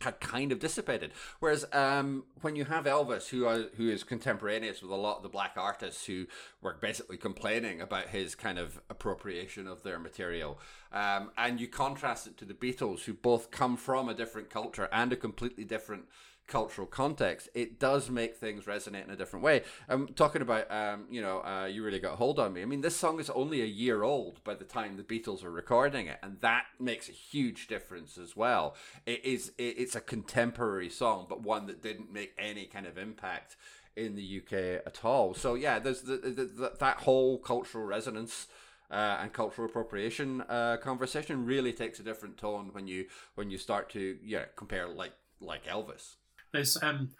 had 0.00 0.20
kind 0.20 0.52
of 0.52 0.58
dissipated. 0.58 1.12
Whereas 1.40 1.64
um, 1.72 2.24
when 2.40 2.54
you 2.56 2.64
have 2.66 2.84
Elvis, 2.84 3.28
who 3.28 3.46
are, 3.46 3.64
who 3.76 3.88
is 3.88 4.04
contemporaneous 4.04 4.80
with 4.80 4.90
a 4.90 4.96
lot 4.96 5.16
of 5.16 5.22
the 5.22 5.28
black 5.28 5.54
artists 5.56 6.06
who 6.06 6.26
were 6.62 6.74
basically 6.80 7.16
complaining 7.16 7.80
about 7.80 8.08
his 8.08 8.34
kind 8.34 8.58
of 8.58 8.80
appropriation 8.88 9.66
of 9.66 9.82
their 9.82 9.98
material, 9.98 10.58
um, 10.92 11.30
and 11.36 11.60
you 11.60 11.68
contrast 11.68 12.26
it 12.26 12.36
to 12.38 12.44
the 12.44 12.54
Beatles, 12.54 13.04
who 13.04 13.12
both 13.12 13.50
come 13.50 13.76
from 13.76 14.08
a 14.08 14.14
different 14.14 14.50
culture 14.50 14.88
and 14.92 15.12
a 15.12 15.16
completely 15.16 15.64
different 15.64 16.04
cultural 16.48 16.86
context, 16.86 17.48
it 17.54 17.78
does 17.78 18.10
make 18.10 18.36
things 18.36 18.64
resonate 18.64 19.04
in 19.04 19.10
a 19.10 19.16
different 19.16 19.44
way. 19.44 19.62
I'm 19.88 20.08
talking 20.08 20.42
about, 20.42 20.70
um, 20.72 21.04
you 21.10 21.22
know, 21.22 21.44
uh, 21.44 21.66
you 21.66 21.84
really 21.84 22.00
got 22.00 22.14
a 22.14 22.16
hold 22.16 22.38
on 22.38 22.54
me. 22.54 22.62
I 22.62 22.64
mean, 22.64 22.80
this 22.80 22.96
song 22.96 23.20
is 23.20 23.30
only 23.30 23.60
a 23.60 23.66
year 23.66 24.02
old 24.02 24.42
by 24.42 24.54
the 24.54 24.64
time 24.64 24.96
the 24.96 25.02
Beatles 25.02 25.44
are 25.44 25.50
recording 25.50 26.06
it, 26.06 26.18
and 26.22 26.40
that 26.40 26.64
makes 26.80 27.08
a 27.08 27.12
huge 27.12 27.68
difference 27.68 28.18
as 28.18 28.34
well. 28.34 28.74
It 29.06 29.24
is, 29.24 29.52
it's 29.58 29.94
a 29.94 30.00
contemporary 30.00 30.88
song, 30.90 31.26
but 31.28 31.42
one 31.42 31.66
that 31.66 31.82
didn't 31.82 32.12
make 32.12 32.32
any 32.38 32.64
kind 32.64 32.86
of 32.86 32.98
impact 32.98 33.56
in 33.94 34.16
the 34.16 34.42
UK 34.42 34.86
at 34.86 35.04
all. 35.04 35.34
So 35.34 35.54
yeah, 35.54 35.78
there's 35.78 36.02
the, 36.02 36.16
the, 36.16 36.44
the 36.44 36.72
that 36.80 36.98
whole 36.98 37.38
cultural 37.38 37.84
resonance. 37.84 38.48
Uh, 38.90 39.18
and 39.20 39.34
cultural 39.34 39.68
appropriation 39.68 40.40
uh, 40.48 40.78
conversation 40.78 41.44
really 41.44 41.74
takes 41.74 42.00
a 42.00 42.02
different 42.02 42.38
tone 42.38 42.70
when 42.72 42.86
you 42.86 43.04
when 43.34 43.50
you 43.50 43.58
start 43.58 43.90
to 43.90 44.16
yeah 44.24 44.44
compare 44.56 44.88
like 44.88 45.12
like 45.42 45.66
Elvis 45.66 46.14
there's 46.52 46.82
um 46.82 47.10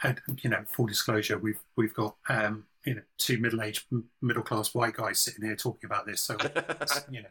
you 0.43 0.51
know 0.51 0.63
full 0.67 0.87
disclosure 0.87 1.39
we've 1.39 1.61
we've 1.77 1.95
got 1.95 2.17
um 2.29 2.65
you 2.85 2.95
know 2.95 3.03
two 3.19 3.39
middle-aged 3.39 3.85
middle 4.23 4.43
class 4.43 4.75
white 4.75 4.95
guys 4.95 5.19
sitting 5.19 5.45
here 5.45 5.57
talking 5.57 5.87
about 5.87 6.07
this 6.07 6.21
so 6.21 6.37
you 7.11 7.23
know. 7.23 7.29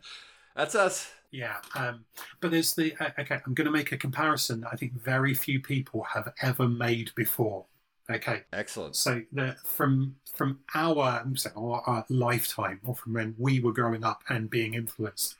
That's 0.55 0.73
us. 0.73 1.11
Yeah 1.29 1.57
um 1.75 2.05
but 2.41 2.51
there's 2.51 2.73
the 2.73 2.95
uh, 2.99 3.09
okay 3.19 3.39
i'm 3.45 3.53
going 3.53 3.65
to 3.65 3.71
make 3.71 3.91
a 3.91 3.97
comparison 3.97 4.61
that 4.61 4.69
i 4.71 4.75
think 4.75 4.93
very 4.93 5.33
few 5.33 5.59
people 5.59 6.03
have 6.03 6.33
ever 6.41 6.67
made 6.67 7.11
before 7.15 7.65
okay? 8.09 8.43
Excellent. 8.53 8.95
So 8.95 9.21
the 9.31 9.55
from 9.65 10.15
from 10.33 10.59
our, 10.75 11.23
our, 11.55 11.81
our 11.85 12.05
lifetime 12.09 12.79
or 12.85 12.95
from 12.95 13.13
when 13.13 13.35
we 13.37 13.59
were 13.59 13.73
growing 13.73 14.03
up 14.03 14.23
and 14.29 14.49
being 14.49 14.75
influenced 14.75 15.35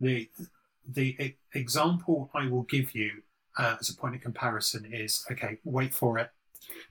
the 0.00 0.28
the 0.86 1.34
example 1.54 2.30
i 2.34 2.46
will 2.46 2.64
give 2.64 2.94
you 2.94 3.22
uh, 3.56 3.76
as 3.80 3.88
a 3.90 3.96
point 3.96 4.14
of 4.14 4.20
comparison 4.20 4.86
is 4.90 5.24
okay, 5.30 5.58
wait 5.64 5.94
for 5.94 6.18
it. 6.18 6.30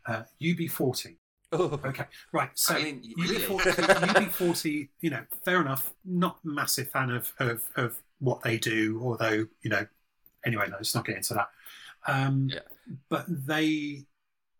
Uh, 0.06 0.23
UB40. 0.41 1.15
Oh. 1.52 1.80
Okay, 1.86 2.06
right. 2.32 2.49
So 2.56 2.76
I 2.76 2.84
mean, 2.84 3.13
really? 3.17 3.38
UB40, 3.38 3.73
UB40, 3.73 4.89
you 5.02 5.10
know, 5.12 5.23
fair 5.43 5.62
enough. 5.62 5.93
Not 6.04 6.39
massive 6.43 6.89
fan 6.89 7.12
of, 7.12 7.32
of, 7.39 7.63
of 7.76 8.02
what 8.19 8.41
they 8.41 8.58
do, 8.58 8.99
although, 9.04 9.45
you 9.62 9.69
know, 9.69 9.86
anyway, 10.45 10.67
no, 10.67 10.78
let's 10.78 10.95
not 10.95 11.06
get 11.06 11.17
into 11.17 11.36
that. 11.36 11.49
Um, 12.08 12.49
yeah. 12.52 12.60
But 13.10 13.26
they 13.28 14.06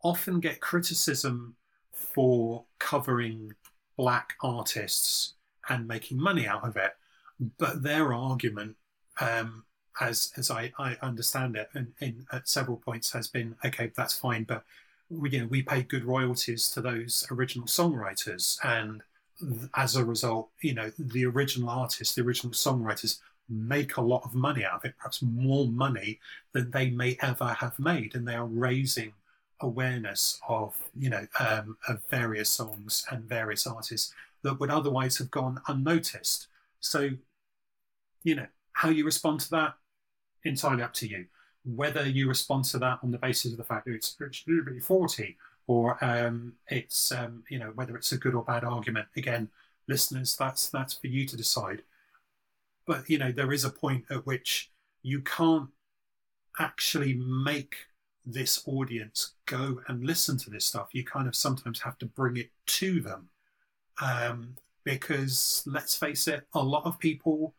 often 0.04 0.40
get 0.40 0.62
criticism 0.62 1.56
for 1.94 2.66
covering 2.80 3.54
black 3.98 4.34
artists 4.42 5.34
and 5.70 5.88
making 5.88 6.20
money 6.20 6.48
out 6.48 6.68
of 6.68 6.76
it. 6.78 6.92
But 7.58 7.82
their 7.82 8.14
argument 8.14 8.76
um, 9.20 9.66
as 10.00 10.34
as 10.38 10.50
I, 10.52 10.72
I 10.78 10.98
understand 11.02 11.56
it, 11.56 11.70
and 11.74 11.94
in, 12.00 12.26
at 12.32 12.48
several 12.48 12.78
points 12.78 13.12
has 13.12 13.28
been 13.28 13.56
okay. 13.66 13.92
That's 13.96 14.18
fine, 14.18 14.44
but 14.44 14.64
we, 15.10 15.32
you 15.32 15.42
know 15.42 15.48
we 15.48 15.62
pay 15.62 15.84
good 15.84 16.06
royalties 16.06 16.70
to 16.72 16.82
those 16.82 17.28
original 17.32 17.68
songwriters, 17.68 18.58
and 18.64 19.02
as 19.76 19.96
a 19.96 20.06
result, 20.06 20.50
you 20.62 20.74
know 20.74 20.92
the 20.98 21.26
original 21.26 21.70
artists, 21.70 22.16
the 22.16 22.24
original 22.24 22.54
songwriters 22.54 23.20
make 23.50 23.98
a 23.98 24.02
lot 24.02 24.24
of 24.24 24.34
money 24.34 24.64
out 24.66 24.74
of 24.74 24.86
it, 24.86 24.96
perhaps 24.98 25.22
more 25.22 25.68
money 25.68 26.20
than 26.54 26.72
they 26.72 26.90
may 26.90 27.18
ever 27.22 27.54
have 27.60 27.78
made, 27.80 28.16
and 28.16 28.28
they 28.28 28.36
are 28.36 28.46
raising 28.46 29.14
awareness 29.62 30.40
of 30.48 30.76
you 30.98 31.10
know 31.10 31.26
um, 31.40 31.78
of 31.88 32.04
various 32.10 32.50
songs 32.50 33.06
and 33.12 33.24
various 33.24 33.66
artists 33.68 34.14
that 34.44 34.60
would 34.60 34.70
otherwise 34.70 35.18
have 35.18 35.32
gone 35.32 35.60
unnoticed. 35.68 36.48
So, 36.80 37.12
you 38.24 38.36
know, 38.36 38.48
how 38.74 38.90
you 38.90 39.06
respond 39.06 39.40
to 39.42 39.50
that 39.52 39.76
entirely 40.44 40.84
up 40.84 40.94
to 40.96 41.08
you. 41.08 41.26
Whether 41.66 42.08
you 42.08 42.28
respond 42.28 42.66
to 42.66 42.80
that 42.80 43.00
on 43.04 43.12
the 43.12 43.18
basis 43.18 43.52
of 43.52 43.58
the 43.58 43.64
fact 43.64 43.86
that 43.86 43.94
it's 43.94 44.16
really 44.48 44.80
40 44.80 45.38
or 45.68 46.04
um, 46.04 46.54
it's, 46.68 47.12
um, 47.12 47.44
you 47.50 47.58
know, 47.58 47.72
whether 47.76 47.96
it's 47.96 48.12
a 48.12 48.18
good 48.18 48.36
or 48.36 48.44
bad 48.44 48.64
argument, 48.64 49.08
again, 49.16 49.50
listeners, 49.88 50.36
that's, 50.36 50.70
that's 50.70 50.94
for 50.94 51.08
you 51.08 51.26
to 51.26 51.38
decide. 51.38 51.84
But, 52.86 53.10
you 53.10 53.18
know, 53.18 53.32
there 53.32 53.54
is 53.54 53.64
a 53.64 53.70
point 53.70 54.06
at 54.10 54.26
which 54.26 54.72
you 55.04 55.22
can't 55.22 55.70
actually 56.60 57.14
make 57.14 57.76
this 58.26 58.64
audience 58.66 59.34
go 59.46 59.82
and 59.88 60.04
listen 60.04 60.38
to 60.40 60.50
this 60.50 60.66
stuff. 60.66 60.90
You 60.92 61.04
kind 61.04 61.28
of 61.28 61.36
sometimes 61.36 61.82
have 61.82 61.98
to 62.00 62.06
bring 62.06 62.38
it 62.38 62.50
to 62.66 63.00
them. 63.02 63.30
Um, 64.02 64.56
because 64.84 65.64
let's 65.66 65.96
face 65.96 66.28
it, 66.28 66.46
a 66.54 66.62
lot 66.64 66.86
of 66.86 67.00
people 67.00 67.54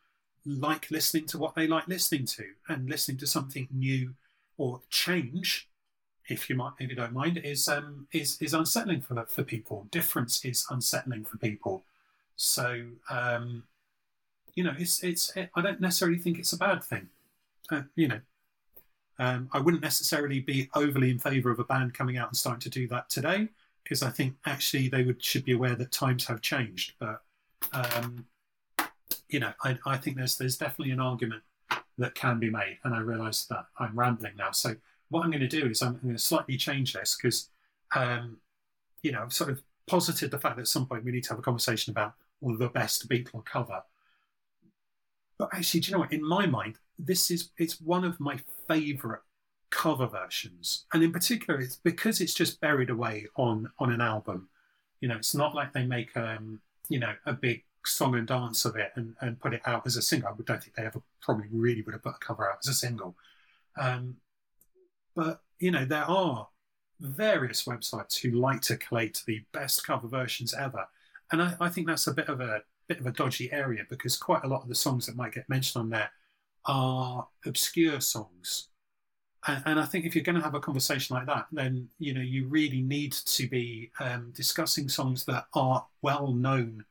like 0.47 0.91
listening 0.91 1.27
to 1.27 1.39
what 1.39 1.55
they 1.55 1.67
like 1.67 1.89
listening 1.89 2.27
to 2.27 2.45
and 2.69 2.89
listening 2.89 3.17
to 3.19 3.27
something 3.27 3.69
new 3.73 4.15
or 4.59 4.81
change 4.91 5.69
if 6.29 6.49
you 6.49 6.57
might 6.57 6.73
if 6.79 6.91
you 6.91 6.97
don't 6.97 7.13
mind 7.13 7.39
is 7.39 7.69
um 7.69 8.07
is 8.13 8.41
is 8.41 8.55
unsettling 8.55 9.01
for 9.01 9.25
for 9.27 9.43
people. 9.43 9.87
Difference 9.91 10.45
is 10.45 10.67
unsettling 10.71 11.25
for 11.25 11.39
people. 11.39 11.85
So 12.37 12.85
um 13.11 13.65
you 14.55 14.63
know 14.63 14.75
it's 14.79 15.03
it's 15.03 15.33
i 15.57 15.61
don't 15.61 15.81
necessarily 15.81 16.19
think 16.19 16.39
it's 16.39 16.53
a 16.53 16.59
bad 16.59 16.83
thing. 16.85 17.09
Uh, 17.71 17.83
you 17.97 18.09
know 18.09 18.21
um, 19.19 19.49
I 19.53 19.61
wouldn't 19.61 19.83
necessarily 19.83 20.41
be 20.41 20.69
overly 20.75 21.11
in 21.11 21.19
favour 21.19 21.51
of 21.51 21.59
a 21.59 21.65
band 21.65 21.95
coming 21.95 22.19
out 22.19 22.29
and 22.29 22.37
starting 22.37 22.61
to 22.61 22.71
do 22.71 22.89
that 22.89 23.09
today 23.09 23.49
because 23.83 24.03
I 24.03 24.11
think 24.11 24.35
actually 24.47 24.89
they 24.89 25.05
would 25.05 25.23
should 25.23 25.45
be 25.45 25.53
aware 25.53 25.77
that 25.77 25.93
times 25.93 26.27
have 26.27 26.41
changed. 26.41 26.95
But 26.99 27.23
um, 27.73 28.27
you 29.35 29.41
know, 29.41 29.53
I, 29.65 29.77
I 29.85 29.97
think 29.97 30.17
there's 30.17 30.39
there's 30.39 30.57
definitely 30.57 30.93
an 30.93 31.01
argument 31.01 31.43
that 31.99 32.15
can 32.15 32.39
be 32.39 32.51
made, 32.51 32.79
and 32.85 32.95
I 32.95 33.01
realise 33.01 33.47
that 33.47 33.67
I'm 33.81 33.99
rambling 33.99 34.37
now. 34.37 34.53
So 34.53 34.77
what 35.09 35.25
I'm 35.25 35.33
going 35.33 35.41
to 35.41 35.49
do 35.49 35.67
is 35.67 35.83
I'm, 35.83 35.99
going 35.99 36.15
to 36.15 36.23
slightly 36.23 36.57
change 36.57 36.93
this 36.93 37.17
because, 37.21 37.51
um, 37.97 38.37
you 39.03 39.11
know, 39.11 39.23
I've 39.23 39.33
sort 39.33 39.51
of 39.51 39.61
posited 39.89 40.31
the 40.31 40.39
fact 40.39 40.55
that 40.55 40.63
at 40.63 40.69
some 40.69 40.87
point 40.87 41.05
we 41.05 41.11
need 41.11 41.25
to 41.25 41.31
have 41.31 41.41
a 41.41 41.43
conversation 41.43 41.91
about 41.91 42.15
well, 42.41 42.57
the 42.57 42.69
best 42.69 43.09
Beatle 43.09 43.45
cover. 43.45 43.83
But 45.37 45.49
actually, 45.53 45.81
do 45.81 45.89
you 45.89 45.93
know 45.95 46.01
what? 46.01 46.13
In 46.13 46.25
my 46.25 46.47
mind, 46.47 46.79
this 46.97 47.29
is 47.33 47.51
it's 47.59 47.81
one 47.81 48.05
of 48.05 48.21
my 48.21 48.39
favourite 48.69 49.23
cover 49.71 50.07
versions, 50.07 50.85
and 50.93 51.03
in 51.03 51.11
particular, 51.11 51.59
it's 51.59 51.75
because 51.75 52.21
it's 52.21 52.35
just 52.35 52.61
buried 52.61 52.91
away 52.91 53.27
on 53.35 53.69
on 53.81 53.91
an 53.91 54.01
album. 54.01 54.49
You 55.01 55.09
know, 55.09 55.17
it's 55.17 55.35
not 55.35 55.57
like 55.57 55.73
they 55.73 55.85
make 55.85 56.17
um, 56.17 56.61
you 56.89 57.01
know 57.01 57.15
a 57.27 57.33
big 57.33 57.65
song 57.87 58.15
and 58.15 58.27
dance 58.27 58.65
of 58.65 58.77
it 58.77 58.93
and, 58.97 59.15
and 59.21 59.41
put 59.41 59.55
it 59.55 59.63
out 59.67 59.87
as 59.87 59.97
a 59.97 60.03
single. 60.03 60.31
I 60.31 60.35
don't 60.45 60.63
think 60.63 60.75
they 60.75 60.85
ever 60.85 61.03
probably 61.21 61.49
really 61.53 61.83
would 61.83 61.95
have 61.95 62.03
put 62.03 62.17
a 62.17 62.25
cover 62.25 62.49
out 62.51 62.59
as 62.63 62.69
a 62.69 62.75
single. 62.75 63.17
Um, 63.77 64.17
but 65.15 65.41
you 65.59 65.71
know, 65.71 65.85
there 65.85 66.05
are 66.05 66.49
various 67.01 67.65
websites 67.65 68.19
who 68.19 68.33
like 68.33 68.61
to 68.63 68.77
collate 68.77 69.23
the 69.27 69.43
best 69.53 69.87
cover 69.87 70.09
versions 70.09 70.55
ever, 70.55 70.87
and 71.33 71.43
I, 71.43 71.55
I 71.61 71.69
think 71.69 71.87
that's 71.87 72.07
a 72.07 72.15
bit 72.15 72.29
of 72.29 72.41
a 72.41 72.63
bit 72.89 73.01
of 73.01 73.07
a 73.07 73.13
dodgy 73.13 73.51
area 73.51 73.83
because 73.89 74.17
quite 74.17 74.45
a 74.45 74.49
lot 74.49 74.63
of 74.63 74.69
the 74.69 74.75
songs 74.75 75.07
that 75.07 75.17
might 75.17 75.33
get 75.33 75.49
mentioned 75.49 75.81
on 75.81 75.91
there 75.91 76.11
are 76.67 77.27
obscure 77.47 78.01
songs. 78.01 78.69
And, 79.47 79.79
I 79.79 79.85
think 79.85 80.07
if 80.07 80.15
you're 80.15 80.25
going 80.25 80.37
to 80.37 80.43
have 80.43 80.55
a 80.55 80.61
conversation 80.61 81.15
like 81.15 81.27
that, 81.27 81.47
then 81.53 81.89
you 81.99 82.15
know 82.15 82.23
you 82.23 82.47
really 82.49 82.81
need 82.81 83.13
to 83.13 83.47
be 83.47 83.91
um, 84.01 84.33
discussing 84.35 84.89
songs 84.89 85.25
that 85.27 85.45
are 85.55 85.87
well 86.01 86.33
known 86.33 86.85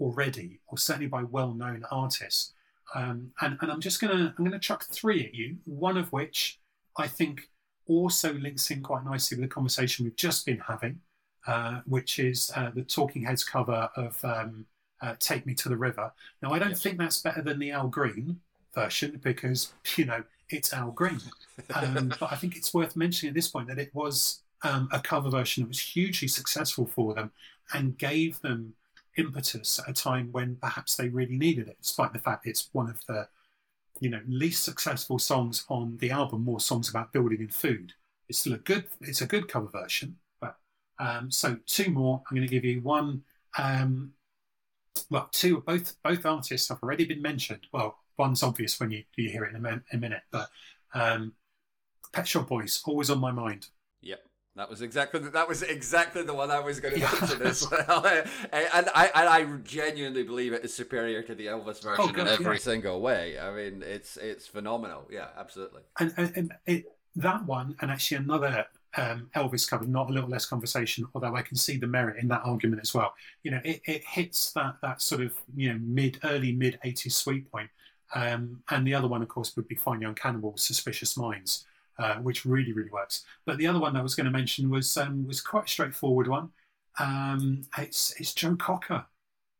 already, 0.00 0.60
or 0.68 0.78
certainly 0.78 1.08
by 1.08 1.22
well-known 1.22 1.84
artists. 1.90 2.52
Um, 2.94 3.32
and, 3.40 3.58
and 3.60 3.70
I'm 3.70 3.80
just 3.80 4.00
gonna 4.00 4.34
I'm 4.36 4.44
gonna 4.44 4.58
chuck 4.58 4.84
three 4.84 5.24
at 5.24 5.34
you. 5.34 5.56
One 5.66 5.96
of 5.96 6.10
which 6.12 6.58
I 6.96 7.06
think 7.06 7.48
also 7.86 8.32
links 8.34 8.70
in 8.70 8.82
quite 8.82 9.04
nicely 9.04 9.36
with 9.36 9.48
the 9.48 9.54
conversation 9.54 10.04
we've 10.04 10.16
just 10.16 10.46
been 10.46 10.58
having, 10.58 11.00
uh, 11.46 11.80
which 11.86 12.18
is 12.18 12.50
uh, 12.56 12.70
the 12.74 12.82
Talking 12.82 13.22
Heads 13.22 13.44
cover 13.44 13.90
of 13.96 14.22
um, 14.24 14.66
uh, 15.02 15.14
"Take 15.18 15.44
Me 15.44 15.54
to 15.54 15.68
the 15.68 15.76
River." 15.76 16.12
Now, 16.42 16.52
I 16.52 16.58
don't 16.58 16.70
yes. 16.70 16.82
think 16.82 16.98
that's 16.98 17.20
better 17.20 17.42
than 17.42 17.58
the 17.58 17.72
Al 17.72 17.88
Green 17.88 18.40
version 18.74 19.20
because 19.22 19.72
you 19.96 20.06
know 20.06 20.22
it's 20.48 20.72
Al 20.72 20.90
Green, 20.92 21.20
um, 21.74 22.12
but 22.20 22.32
I 22.32 22.36
think 22.36 22.56
it's 22.56 22.72
worth 22.72 22.96
mentioning 22.96 23.30
at 23.30 23.34
this 23.34 23.48
point 23.48 23.68
that 23.68 23.78
it 23.78 23.94
was 23.94 24.40
um, 24.62 24.88
a 24.92 25.00
cover 25.00 25.30
version 25.30 25.62
that 25.64 25.68
was 25.68 25.80
hugely 25.80 26.28
successful 26.28 26.86
for 26.86 27.14
them 27.14 27.32
and 27.74 27.98
gave 27.98 28.40
them 28.40 28.74
impetus 29.18 29.78
at 29.78 29.88
a 29.88 29.92
time 29.92 30.28
when 30.32 30.56
perhaps 30.56 30.96
they 30.96 31.08
really 31.08 31.36
needed 31.36 31.68
it, 31.68 31.78
despite 31.82 32.12
the 32.12 32.18
fact 32.18 32.46
it's 32.46 32.68
one 32.72 32.88
of 32.88 33.04
the 33.06 33.28
you 34.00 34.08
know 34.08 34.20
least 34.28 34.62
successful 34.62 35.18
songs 35.18 35.64
on 35.68 35.96
the 35.98 36.10
album. 36.10 36.44
More 36.44 36.60
songs 36.60 36.88
about 36.88 37.12
building 37.12 37.40
and 37.40 37.52
food. 37.52 37.94
It's 38.28 38.38
still 38.38 38.54
a 38.54 38.58
good. 38.58 38.84
It's 39.00 39.20
a 39.20 39.26
good 39.26 39.48
cover 39.48 39.68
version. 39.68 40.16
But 40.40 40.56
um, 40.98 41.30
so 41.30 41.58
two 41.66 41.90
more. 41.90 42.22
I'm 42.28 42.36
going 42.36 42.46
to 42.46 42.52
give 42.52 42.64
you 42.64 42.80
one. 42.80 43.22
Um, 43.56 44.12
well, 45.10 45.28
two. 45.32 45.62
Both 45.66 45.96
both 46.02 46.24
artists 46.24 46.68
have 46.68 46.82
already 46.82 47.04
been 47.04 47.22
mentioned. 47.22 47.66
Well, 47.72 47.98
one's 48.16 48.42
obvious 48.42 48.78
when 48.78 48.90
you 48.90 49.04
you 49.16 49.30
hear 49.30 49.44
it 49.44 49.54
in 49.54 49.64
a, 49.64 49.82
a 49.92 49.96
minute, 49.96 50.22
but 50.30 50.48
um, 50.94 51.34
Pet 52.12 52.28
Shop 52.28 52.48
Boys 52.48 52.82
always 52.84 53.10
on 53.10 53.18
my 53.18 53.32
mind. 53.32 53.68
Yep. 54.02 54.20
That 54.58 54.68
was 54.68 54.82
exactly 54.82 55.20
the, 55.20 55.30
that 55.30 55.48
was 55.48 55.62
exactly 55.62 56.24
the 56.24 56.34
one 56.34 56.50
I 56.50 56.58
was 56.58 56.80
going 56.80 56.94
to 57.00 57.00
mention 57.00 57.42
as 57.42 57.64
well, 57.70 58.04
and 58.52 58.88
I 58.92 59.10
and 59.14 59.28
I 59.28 59.44
genuinely 59.62 60.24
believe 60.24 60.52
it 60.52 60.64
is 60.64 60.74
superior 60.74 61.22
to 61.22 61.34
the 61.36 61.46
Elvis 61.46 61.80
version 61.80 61.96
oh, 61.96 62.08
in 62.08 62.26
every 62.26 62.56
yeah. 62.56 62.60
single 62.60 63.00
way. 63.00 63.38
I 63.38 63.52
mean, 63.52 63.84
it's 63.86 64.16
it's 64.16 64.48
phenomenal. 64.48 65.06
Yeah, 65.10 65.28
absolutely. 65.38 65.82
And, 66.00 66.12
and, 66.16 66.32
and 66.34 66.52
it, 66.66 66.86
that 67.14 67.46
one, 67.46 67.76
and 67.80 67.92
actually 67.92 68.16
another 68.16 68.66
um, 68.96 69.30
Elvis 69.36 69.70
cover, 69.70 69.86
not 69.86 70.10
a 70.10 70.12
little 70.12 70.28
less 70.28 70.44
conversation, 70.44 71.06
although 71.14 71.36
I 71.36 71.42
can 71.42 71.56
see 71.56 71.76
the 71.76 71.86
merit 71.86 72.16
in 72.20 72.26
that 72.28 72.42
argument 72.44 72.82
as 72.82 72.92
well. 72.92 73.14
You 73.44 73.52
know, 73.52 73.60
it, 73.64 73.80
it 73.84 74.02
hits 74.04 74.52
that 74.54 74.74
that 74.82 75.00
sort 75.00 75.20
of 75.20 75.34
you 75.54 75.72
know 75.72 75.78
mid 75.80 76.18
early 76.24 76.50
mid 76.50 76.80
'80s 76.84 77.12
sweet 77.12 77.48
point. 77.52 77.70
Um, 78.12 78.62
and 78.70 78.84
the 78.84 78.94
other 78.94 79.06
one, 79.06 79.22
of 79.22 79.28
course, 79.28 79.54
would 79.54 79.68
be 79.68 79.76
Fine 79.76 80.00
Young 80.00 80.16
Cannibals, 80.16 80.64
Suspicious 80.64 81.16
Minds. 81.16 81.66
Uh, 81.98 82.14
which 82.16 82.44
really 82.44 82.72
really 82.72 82.90
works. 82.90 83.24
But 83.44 83.58
the 83.58 83.66
other 83.66 83.80
one 83.80 83.96
I 83.96 84.02
was 84.02 84.14
going 84.14 84.26
to 84.26 84.30
mention 84.30 84.70
was 84.70 84.96
um, 84.96 85.26
was 85.26 85.40
quite 85.40 85.64
a 85.64 85.68
straightforward 85.68 86.28
one. 86.28 86.50
Um, 86.98 87.62
it's 87.76 88.14
it's 88.20 88.32
Joe 88.32 88.54
Cocker 88.54 89.06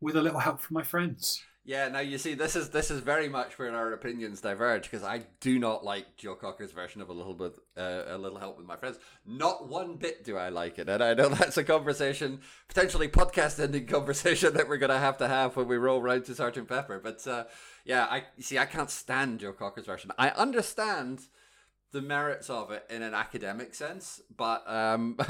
with 0.00 0.16
a 0.16 0.22
little 0.22 0.38
help 0.38 0.60
from 0.60 0.74
my 0.74 0.84
friends. 0.84 1.42
Yeah, 1.68 1.88
now 1.88 2.00
you 2.00 2.16
see, 2.16 2.32
this 2.32 2.56
is 2.56 2.70
this 2.70 2.90
is 2.90 3.00
very 3.00 3.28
much 3.28 3.58
where 3.58 3.74
our 3.76 3.92
opinions 3.92 4.40
diverge 4.40 4.84
because 4.84 5.02
I 5.04 5.26
do 5.40 5.58
not 5.58 5.84
like 5.84 6.16
Joe 6.16 6.34
Cocker's 6.34 6.72
version 6.72 7.02
of 7.02 7.10
a 7.10 7.12
little 7.12 7.34
bit, 7.34 7.58
uh, 7.76 8.04
a 8.06 8.16
little 8.16 8.38
help 8.38 8.56
with 8.56 8.66
my 8.66 8.76
friends. 8.76 8.98
Not 9.26 9.68
one 9.68 9.96
bit 9.96 10.24
do 10.24 10.38
I 10.38 10.48
like 10.48 10.78
it, 10.78 10.88
and 10.88 11.02
I 11.02 11.12
know 11.12 11.28
that's 11.28 11.58
a 11.58 11.64
conversation, 11.64 12.40
potentially 12.68 13.06
podcast 13.06 13.62
ending 13.62 13.86
conversation 13.88 14.54
that 14.54 14.66
we're 14.66 14.78
gonna 14.78 14.98
have 14.98 15.18
to 15.18 15.28
have 15.28 15.56
when 15.56 15.68
we 15.68 15.76
roll 15.76 16.00
round 16.00 16.24
to 16.24 16.34
Sergeant 16.34 16.68
Pepper. 16.68 17.00
But 17.00 17.26
uh, 17.26 17.44
yeah, 17.84 18.06
I 18.06 18.24
see, 18.38 18.58
I 18.58 18.64
can't 18.64 18.90
stand 18.90 19.40
Joe 19.40 19.52
Cocker's 19.52 19.84
version. 19.84 20.10
I 20.16 20.30
understand 20.30 21.20
the 21.90 22.02
merits 22.02 22.50
of 22.50 22.70
it 22.70 22.84
in 22.90 23.02
an 23.02 23.14
academic 23.14 23.74
sense, 23.74 24.20
but 24.36 24.62
um, 24.70 25.14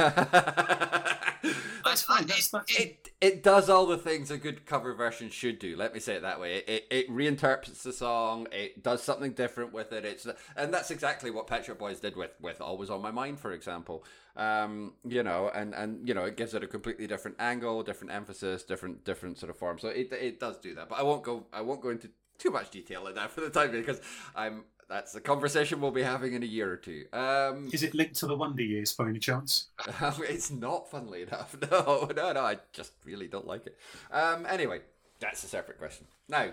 that's 1.85 2.03
fine. 2.03 2.27
That's, 2.27 2.49
that's 2.49 2.79
it, 2.79 3.11
it 3.21 3.43
does 3.45 3.71
all 3.71 3.87
the 3.87 3.97
things 3.97 4.31
a 4.31 4.39
good 4.39 4.67
cover 4.67 4.93
version 4.95 5.31
should 5.31 5.61
do. 5.61 5.77
Let 5.77 5.95
me 5.95 6.01
say 6.01 6.15
it 6.15 6.23
that 6.23 6.41
way. 6.41 6.57
It, 6.57 6.69
it, 6.69 6.87
it 6.91 7.11
reinterprets 7.11 7.83
the 7.83 7.93
song. 7.93 8.49
It 8.51 8.83
does 8.83 9.03
something 9.03 9.33
different 9.33 9.73
with 9.73 9.93
it. 9.93 10.05
It's 10.05 10.27
and 10.57 10.75
that's 10.75 10.91
exactly 10.91 11.31
what 11.31 11.47
Pet 11.47 11.65
Shop 11.65 11.79
Boys 11.79 12.01
did 12.01 12.17
with 12.17 12.33
with 12.41 12.61
Always 12.61 12.91
on 12.91 13.03
My 13.03 13.13
Mind, 13.13 13.39
for 13.39 13.53
example. 13.53 14.05
Um, 14.37 14.95
you 15.05 15.23
know, 15.23 15.51
and 15.55 15.75
and 15.75 16.09
you 16.09 16.15
know, 16.15 16.25
it 16.25 16.37
gives 16.37 16.55
it 16.55 16.65
a 16.65 16.67
completely 16.67 17.07
different 17.07 17.37
angle, 17.41 17.85
different 17.85 18.13
emphasis, 18.13 18.65
different 18.65 19.05
different 19.05 19.39
sort 19.39 19.51
of 19.51 19.57
form. 19.57 19.79
So 19.79 19.89
it 19.89 20.13
it 20.13 20.41
does 20.41 20.59
do 20.59 20.75
that. 20.75 20.89
But 20.89 20.99
I 20.99 21.03
won't 21.03 21.23
go 21.23 21.47
I 21.53 21.61
won't 21.61 21.81
go 21.81 21.91
into 21.91 22.11
too 22.39 22.51
much 22.51 22.71
detail 22.71 23.07
in 23.07 23.15
that 23.17 23.31
for 23.31 23.41
the 23.41 23.51
time 23.51 23.71
being 23.71 23.83
because 23.83 24.01
I'm 24.35 24.65
that's 24.89 25.15
a 25.15 25.21
conversation 25.21 25.81
we'll 25.81 25.91
be 25.91 26.03
having 26.03 26.33
in 26.33 26.43
a 26.43 26.47
year 26.47 26.73
or 26.73 26.77
two. 26.77 27.05
Um, 27.13 27.69
Is 27.73 27.83
it 27.83 27.95
linked 27.95 28.17
to 28.17 28.27
the 28.27 28.37
Wonder 28.37 28.63
Years 28.63 28.95
by 28.95 29.09
any 29.09 29.19
chance? 29.19 29.69
it's 29.87 30.51
not, 30.51 30.91
funnily 30.91 31.23
enough. 31.23 31.55
No, 31.71 32.11
no, 32.17 32.33
no. 32.33 32.41
I 32.41 32.59
just 32.73 32.93
really 33.05 33.27
don't 33.27 33.47
like 33.47 33.67
it. 33.67 33.77
Um, 34.11 34.47
anyway, 34.49 34.81
that's 35.21 35.45
a 35.45 35.47
separate 35.49 35.79
question. 35.79 36.07
Now, 36.29 36.53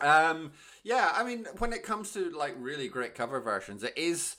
um, 0.00 0.52
yeah, 0.82 1.12
I 1.14 1.24
mean, 1.24 1.46
when 1.58 1.72
it 1.72 1.82
comes 1.82 2.12
to 2.12 2.30
like 2.30 2.54
really 2.58 2.88
great 2.88 3.14
cover 3.14 3.40
versions, 3.40 3.82
it 3.82 3.96
is. 3.96 4.36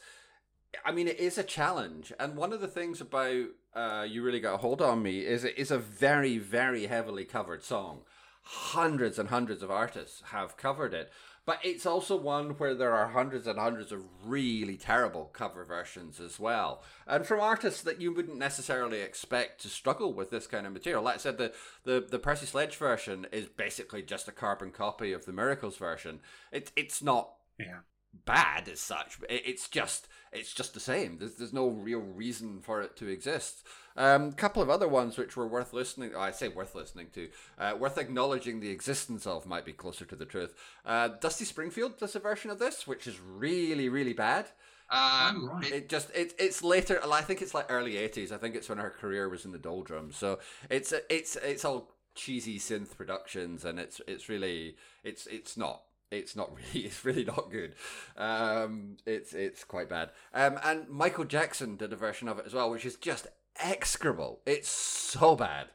I 0.86 0.92
mean, 0.92 1.08
it 1.08 1.20
is 1.20 1.38
a 1.38 1.44
challenge, 1.44 2.13
and 2.20 2.36
one 2.36 2.54
of 2.54 2.62
the 2.62 2.68
things 2.68 3.02
about 3.02 3.46
uh, 3.76 4.06
"You 4.08 4.24
Really 4.24 4.39
Got 4.39 4.56
a 4.56 4.58
Hold 4.58 4.82
on 4.82 5.04
Me" 5.04 5.20
is 5.20 5.44
it 5.44 5.58
is 5.58 5.72
a 5.72 5.78
very, 5.78 6.38
very 6.38 6.88
heavily 6.88 7.26
covered 7.26 7.63
song. 7.63 8.02
Hundreds 8.42 9.20
and 9.20 9.30
hundreds 9.30 9.62
of 9.62 9.70
artists 9.70 10.24
have 10.32 10.58
covered 10.58 10.94
it, 10.94 11.12
but 11.49 11.57
it's 11.63 11.88
also 11.88 12.15
one 12.15 12.51
where 12.59 12.75
there 12.75 12.93
are 12.93 13.07
hundreds 13.07 13.47
and 13.47 13.57
hundreds 13.57 13.91
of 13.91 14.03
really 14.23 14.77
terrible 14.77 15.31
cover 15.33 15.65
versions 15.65 16.19
as 16.19 16.39
well. 16.39 16.83
And 17.07 17.25
from 17.25 17.39
artists 17.39 17.81
that 17.81 17.99
you 17.99 18.13
wouldn't 18.13 18.38
necessarily 18.38 19.01
expect 19.01 19.59
to 19.63 19.67
struggle 19.67 20.13
with 20.13 20.29
this 20.29 20.45
kind 20.45 20.67
of 20.67 20.73
material. 20.73 21.01
Like 21.01 21.15
I 21.15 21.17
said, 21.17 21.39
the, 21.39 21.51
the, 21.85 22.05
the 22.07 22.19
Percy 22.19 22.45
Sledge 22.45 22.75
version 22.75 23.25
is 23.31 23.47
basically 23.47 24.03
just 24.03 24.27
a 24.27 24.31
carbon 24.31 24.69
copy 24.69 25.12
of 25.12 25.25
the 25.25 25.33
Miracles 25.33 25.75
version. 25.75 26.19
It, 26.51 26.71
it's 26.75 27.01
not 27.01 27.31
yeah. 27.59 27.79
bad 28.25 28.69
as 28.69 28.79
such. 28.79 29.17
It, 29.27 29.41
it's 29.43 29.67
just 29.67 30.07
it's 30.31 30.53
just 30.53 30.75
the 30.75 30.79
same. 30.79 31.17
There's, 31.17 31.33
there's 31.33 31.51
no 31.51 31.67
real 31.67 32.01
reason 32.01 32.62
for 32.62 32.79
it 32.83 32.95
to 32.97 33.07
exist. 33.07 33.65
A 33.99 34.15
um, 34.15 34.31
couple 34.31 34.62
of 34.62 34.69
other 34.69 34.88
ones 34.88 35.17
which 35.17 35.35
were 35.35 35.45
worth 35.45 35.73
listening. 35.73 36.12
Oh, 36.15 36.21
I 36.21 36.31
say 36.31 36.47
worth 36.47 36.73
listening 36.73 37.07
to, 37.15 37.27
uh, 37.57 37.75
worth 37.77 37.97
acknowledging 37.97 38.62
the 38.62 38.69
existence 38.69 39.27
of 39.27 39.45
might 39.45 39.65
be 39.65 39.73
closer 39.73 40.05
to 40.05 40.15
the 40.15 40.25
truth. 40.25 40.55
Uh, 40.85 41.09
Dusty 41.09 41.43
Springfield 41.43 41.97
does 41.97 42.15
a 42.15 42.19
version 42.19 42.49
of 42.49 42.59
this, 42.59 42.88
which 42.88 43.07
is 43.07 43.19
really 43.19 43.89
really 43.89 44.13
bad. 44.13 44.47
Um, 44.89 45.49
right. 45.49 45.71
It 45.71 45.89
just 45.89 46.09
it, 46.15 46.33
it's 46.39 46.63
later. 46.63 47.01
I 47.12 47.21
think 47.21 47.41
it's 47.41 47.53
like 47.53 47.65
early 47.69 47.97
eighties. 47.97 48.31
I 48.31 48.38
think 48.38 48.55
it's 48.55 48.69
when 48.69 48.77
her 48.77 48.89
career 48.89 49.27
was 49.27 49.43
in 49.43 49.51
the 49.51 49.59
doldrums. 49.59 50.15
So 50.15 50.39
it's 50.69 50.93
it's 51.09 51.35
it's 51.35 51.65
all 51.65 51.91
cheesy 52.15 52.57
synth 52.57 52.95
productions, 52.95 53.65
and 53.65 53.79
it's 53.79 53.99
it's 54.07 54.29
really 54.29 54.77
it's 55.03 55.27
it's 55.27 55.57
not 55.57 55.81
it's 56.09 56.35
not 56.35 56.51
really 56.73 56.85
it's 56.88 57.05
really 57.05 57.23
not 57.23 57.51
good 57.51 57.75
um 58.17 58.97
it's 59.05 59.33
it's 59.33 59.63
quite 59.63 59.88
bad 59.88 60.09
um 60.33 60.59
and 60.63 60.89
michael 60.89 61.23
jackson 61.23 61.75
did 61.75 61.93
a 61.93 61.95
version 61.95 62.27
of 62.27 62.39
it 62.39 62.45
as 62.47 62.53
well 62.55 62.71
which 62.71 62.83
is 62.83 62.95
just 62.95 63.27
execrable. 63.60 64.41
It's 64.45 64.69
so 64.69 65.36
bad. 65.36 65.67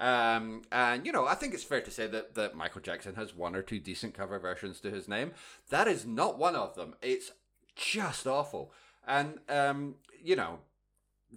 Um, 0.00 0.62
and 0.72 1.06
you 1.06 1.12
know, 1.12 1.26
I 1.26 1.34
think 1.34 1.54
it's 1.54 1.62
fair 1.62 1.80
to 1.80 1.90
say 1.90 2.06
that, 2.08 2.34
that 2.34 2.56
Michael 2.56 2.80
Jackson 2.80 3.14
has 3.14 3.36
one 3.36 3.54
or 3.54 3.62
two 3.62 3.78
decent 3.78 4.14
cover 4.14 4.38
versions 4.38 4.80
to 4.80 4.90
his 4.90 5.08
name. 5.08 5.32
That 5.70 5.86
is 5.86 6.04
not 6.06 6.38
one 6.38 6.56
of 6.56 6.74
them. 6.74 6.94
It's 7.02 7.30
just 7.76 8.26
awful. 8.26 8.72
And 9.06 9.38
um, 9.48 9.96
you 10.22 10.36
know, 10.36 10.58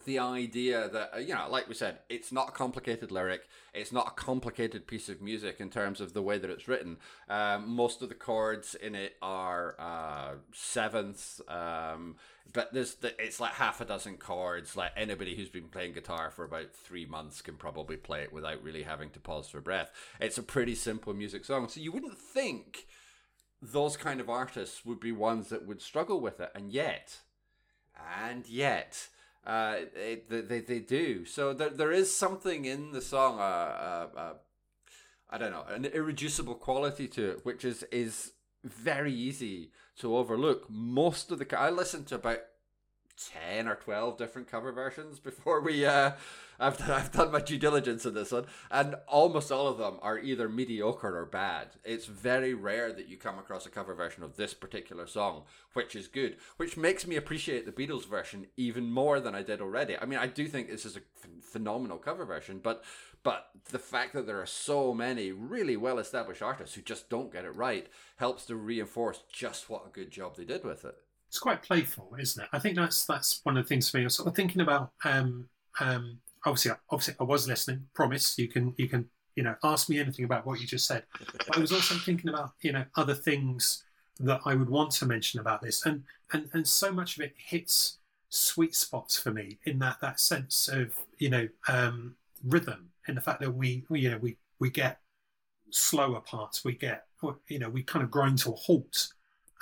the 0.03 0.19
idea 0.19 0.89
that 0.89 1.11
uh, 1.15 1.17
you 1.19 1.33
know 1.33 1.47
like 1.49 1.69
we 1.69 1.73
said 1.73 1.99
it's 2.09 2.31
not 2.31 2.49
a 2.49 2.51
complicated 2.51 3.11
lyric 3.11 3.47
it's 3.73 3.93
not 3.93 4.07
a 4.07 4.11
complicated 4.11 4.87
piece 4.87 5.07
of 5.07 5.21
music 5.21 5.59
in 5.59 5.69
terms 5.69 6.01
of 6.01 6.13
the 6.13 6.21
way 6.21 6.37
that 6.37 6.49
it's 6.49 6.67
written. 6.67 6.97
Um, 7.29 7.69
most 7.69 8.01
of 8.01 8.09
the 8.09 8.15
chords 8.15 8.75
in 8.75 8.95
it 8.95 9.15
are 9.21 9.75
uh, 9.79 10.35
sevenths 10.53 11.41
um, 11.47 12.15
but 12.51 12.73
there's 12.73 12.95
the, 12.95 13.13
it's 13.21 13.39
like 13.39 13.53
half 13.53 13.79
a 13.81 13.85
dozen 13.85 14.17
chords 14.17 14.75
like 14.75 14.91
anybody 14.97 15.35
who's 15.35 15.49
been 15.49 15.69
playing 15.69 15.93
guitar 15.93 16.29
for 16.29 16.43
about 16.43 16.73
three 16.73 17.05
months 17.05 17.41
can 17.41 17.55
probably 17.55 17.97
play 17.97 18.21
it 18.21 18.33
without 18.33 18.61
really 18.63 18.83
having 18.83 19.09
to 19.11 19.19
pause 19.19 19.47
for 19.47 19.61
breath. 19.61 19.91
It's 20.19 20.37
a 20.37 20.43
pretty 20.43 20.75
simple 20.75 21.13
music 21.13 21.45
song 21.45 21.69
so 21.69 21.79
you 21.79 21.91
wouldn't 21.91 22.17
think 22.17 22.85
those 23.61 23.97
kind 23.97 24.19
of 24.19 24.29
artists 24.29 24.85
would 24.85 24.99
be 24.99 25.11
ones 25.11 25.49
that 25.49 25.65
would 25.65 25.81
struggle 25.81 26.19
with 26.19 26.39
it 26.39 26.51
and 26.53 26.71
yet 26.71 27.19
and 28.21 28.47
yet 28.47 29.07
uh, 29.45 29.75
it, 29.95 30.29
they, 30.29 30.61
they 30.61 30.79
do. 30.79 31.25
So 31.25 31.53
there, 31.53 31.69
there 31.69 31.91
is 31.91 32.15
something 32.15 32.65
in 32.65 32.91
the 32.91 33.01
song, 33.01 33.39
uh, 33.39 33.43
uh, 33.43 34.07
uh, 34.17 34.33
I 35.29 35.37
don't 35.37 35.51
know, 35.51 35.65
an 35.69 35.85
irreducible 35.85 36.55
quality 36.55 37.07
to 37.09 37.31
it, 37.31 37.45
which 37.45 37.63
is 37.63 37.83
is 37.91 38.31
very 38.63 39.13
easy 39.13 39.71
to 39.97 40.17
overlook. 40.17 40.67
Most 40.69 41.31
of 41.31 41.39
the 41.39 41.59
I 41.59 41.69
listened 41.69 42.07
to 42.07 42.15
about 42.15 42.39
ten 43.17 43.67
or 43.67 43.75
twelve 43.75 44.17
different 44.17 44.49
cover 44.49 44.71
versions 44.71 45.19
before 45.19 45.61
we 45.61 45.85
uh, 45.85 46.11
I've 46.59 46.77
done, 46.77 46.91
I've 46.91 47.11
done 47.11 47.31
my 47.31 47.41
due 47.41 47.57
diligence 47.57 48.05
in 48.05 48.13
this 48.13 48.31
one, 48.31 48.45
and 48.71 48.95
almost 49.07 49.51
all 49.51 49.67
of 49.67 49.77
them 49.77 49.97
are 50.01 50.17
either 50.17 50.49
mediocre 50.49 51.17
or 51.17 51.25
bad. 51.25 51.69
It's 51.83 52.05
very 52.05 52.53
rare 52.53 52.91
that 52.93 53.07
you 53.07 53.17
come 53.17 53.37
across 53.37 53.65
a 53.65 53.69
cover 53.69 53.93
version 53.93 54.23
of 54.23 54.35
this 54.35 54.53
particular 54.53 55.07
song 55.07 55.43
which 55.73 55.95
is 55.95 56.07
good, 56.07 56.37
which 56.57 56.77
makes 56.77 57.05
me 57.05 57.15
appreciate 57.15 57.65
the 57.65 57.71
Beatles 57.71 58.07
version 58.07 58.47
even 58.55 58.89
more 58.89 59.19
than 59.19 59.35
I 59.35 59.43
did 59.43 59.61
already. 59.61 59.97
I 59.97 60.05
mean, 60.05 60.19
I 60.19 60.27
do 60.27 60.47
think 60.47 60.69
this 60.69 60.85
is 60.85 60.97
a 60.97 61.01
phenomenal 61.41 61.97
cover 61.97 62.25
version, 62.25 62.59
but 62.63 62.83
but 63.23 63.49
the 63.71 63.79
fact 63.79 64.13
that 64.13 64.27
there 64.27 64.39
are 64.39 64.45
so 64.45 64.93
many 64.93 65.31
really 65.31 65.75
well 65.75 65.97
established 65.97 66.43
artists 66.43 66.75
who 66.75 66.81
just 66.83 67.09
don't 67.09 67.33
get 67.33 67.43
it 67.43 67.55
right 67.55 67.87
helps 68.17 68.45
to 68.45 68.55
reinforce 68.55 69.23
just 69.31 69.67
what 69.67 69.87
a 69.87 69.89
good 69.89 70.11
job 70.11 70.35
they 70.37 70.45
did 70.45 70.63
with 70.63 70.85
it. 70.85 70.95
It's 71.35 71.39
quite 71.41 71.61
playful, 71.61 72.15
isn't 72.17 72.43
it? 72.43 72.49
I 72.53 72.59
think 72.59 72.77
that's 72.77 73.03
that's 73.03 73.41
one 73.43 73.57
of 73.57 73.65
the 73.65 73.67
things 73.67 73.89
for 73.89 73.97
me. 73.97 74.03
I 74.03 74.05
was 74.05 74.15
sort 74.15 74.29
of 74.29 74.35
thinking 74.37 74.61
about 74.61 74.91
um, 75.03 75.49
um, 75.81 76.19
obviously, 76.45 76.71
obviously, 76.89 77.15
I 77.19 77.25
was 77.25 77.45
listening. 77.45 77.87
Promise, 77.93 78.39
you 78.39 78.47
can, 78.47 78.73
you 78.77 78.87
can, 78.87 79.09
you 79.35 79.43
know, 79.43 79.53
ask 79.61 79.89
me 79.89 79.99
anything 79.99 80.23
about 80.23 80.45
what 80.45 80.61
you 80.61 80.65
just 80.65 80.87
said. 80.87 81.03
But 81.19 81.57
I 81.57 81.59
was 81.59 81.73
also 81.73 81.95
thinking 81.95 82.29
about, 82.29 82.51
you 82.61 82.71
know, 82.71 82.85
other 82.95 83.13
things 83.13 83.83
that 84.21 84.39
I 84.45 84.55
would 84.55 84.69
want 84.69 84.91
to 84.91 85.05
mention 85.05 85.41
about 85.41 85.61
this, 85.61 85.85
and 85.85 86.03
and 86.31 86.47
and 86.53 86.65
so 86.65 86.89
much 86.93 87.17
of 87.17 87.25
it 87.25 87.33
hits 87.35 87.97
sweet 88.29 88.73
spots 88.73 89.19
for 89.19 89.31
me 89.31 89.59
in 89.65 89.77
that 89.79 89.99
that 89.99 90.21
sense 90.21 90.69
of, 90.69 90.93
you 91.17 91.29
know, 91.29 91.49
um, 91.67 92.15
rhythm, 92.45 92.91
and 93.09 93.17
the 93.17 93.21
fact 93.21 93.41
that 93.41 93.51
we, 93.51 93.83
we 93.89 93.99
you 93.99 94.11
know, 94.11 94.19
we 94.19 94.37
we 94.59 94.69
get 94.69 95.01
slower 95.69 96.21
parts, 96.21 96.63
we 96.63 96.75
get 96.75 97.07
you 97.49 97.59
know 97.59 97.67
we 97.67 97.83
kind 97.83 98.05
of 98.05 98.09
grind 98.09 98.37
to 98.37 98.53
a 98.53 98.55
halt 98.55 99.09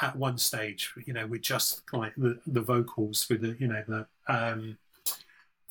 at 0.03 0.15
one 0.15 0.37
stage. 0.37 0.93
You 1.05 1.13
know, 1.13 1.25
with 1.27 1.41
just 1.41 1.81
like 1.93 2.13
the, 2.15 2.39
the 2.45 2.61
vocals 2.61 3.27
with 3.29 3.41
the 3.41 3.55
you 3.59 3.67
know 3.67 3.83
the 3.87 4.05
um, 4.27 4.77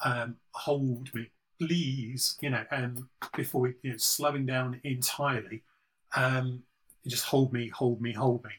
um, 0.05 0.37
hold 0.53 1.14
me 1.14 1.31
please, 1.66 2.37
you 2.40 2.51
know, 2.51 2.64
and 2.71 3.05
before 3.37 3.61
we 3.62 3.75
you 3.83 3.92
know, 3.92 3.97
slowing 3.97 4.47
down 4.47 4.81
entirely, 4.83 5.62
um, 6.16 6.62
just 7.07 7.25
hold 7.25 7.53
me, 7.53 7.68
hold 7.68 8.01
me, 8.01 8.12
hold 8.12 8.45
me. 8.45 8.51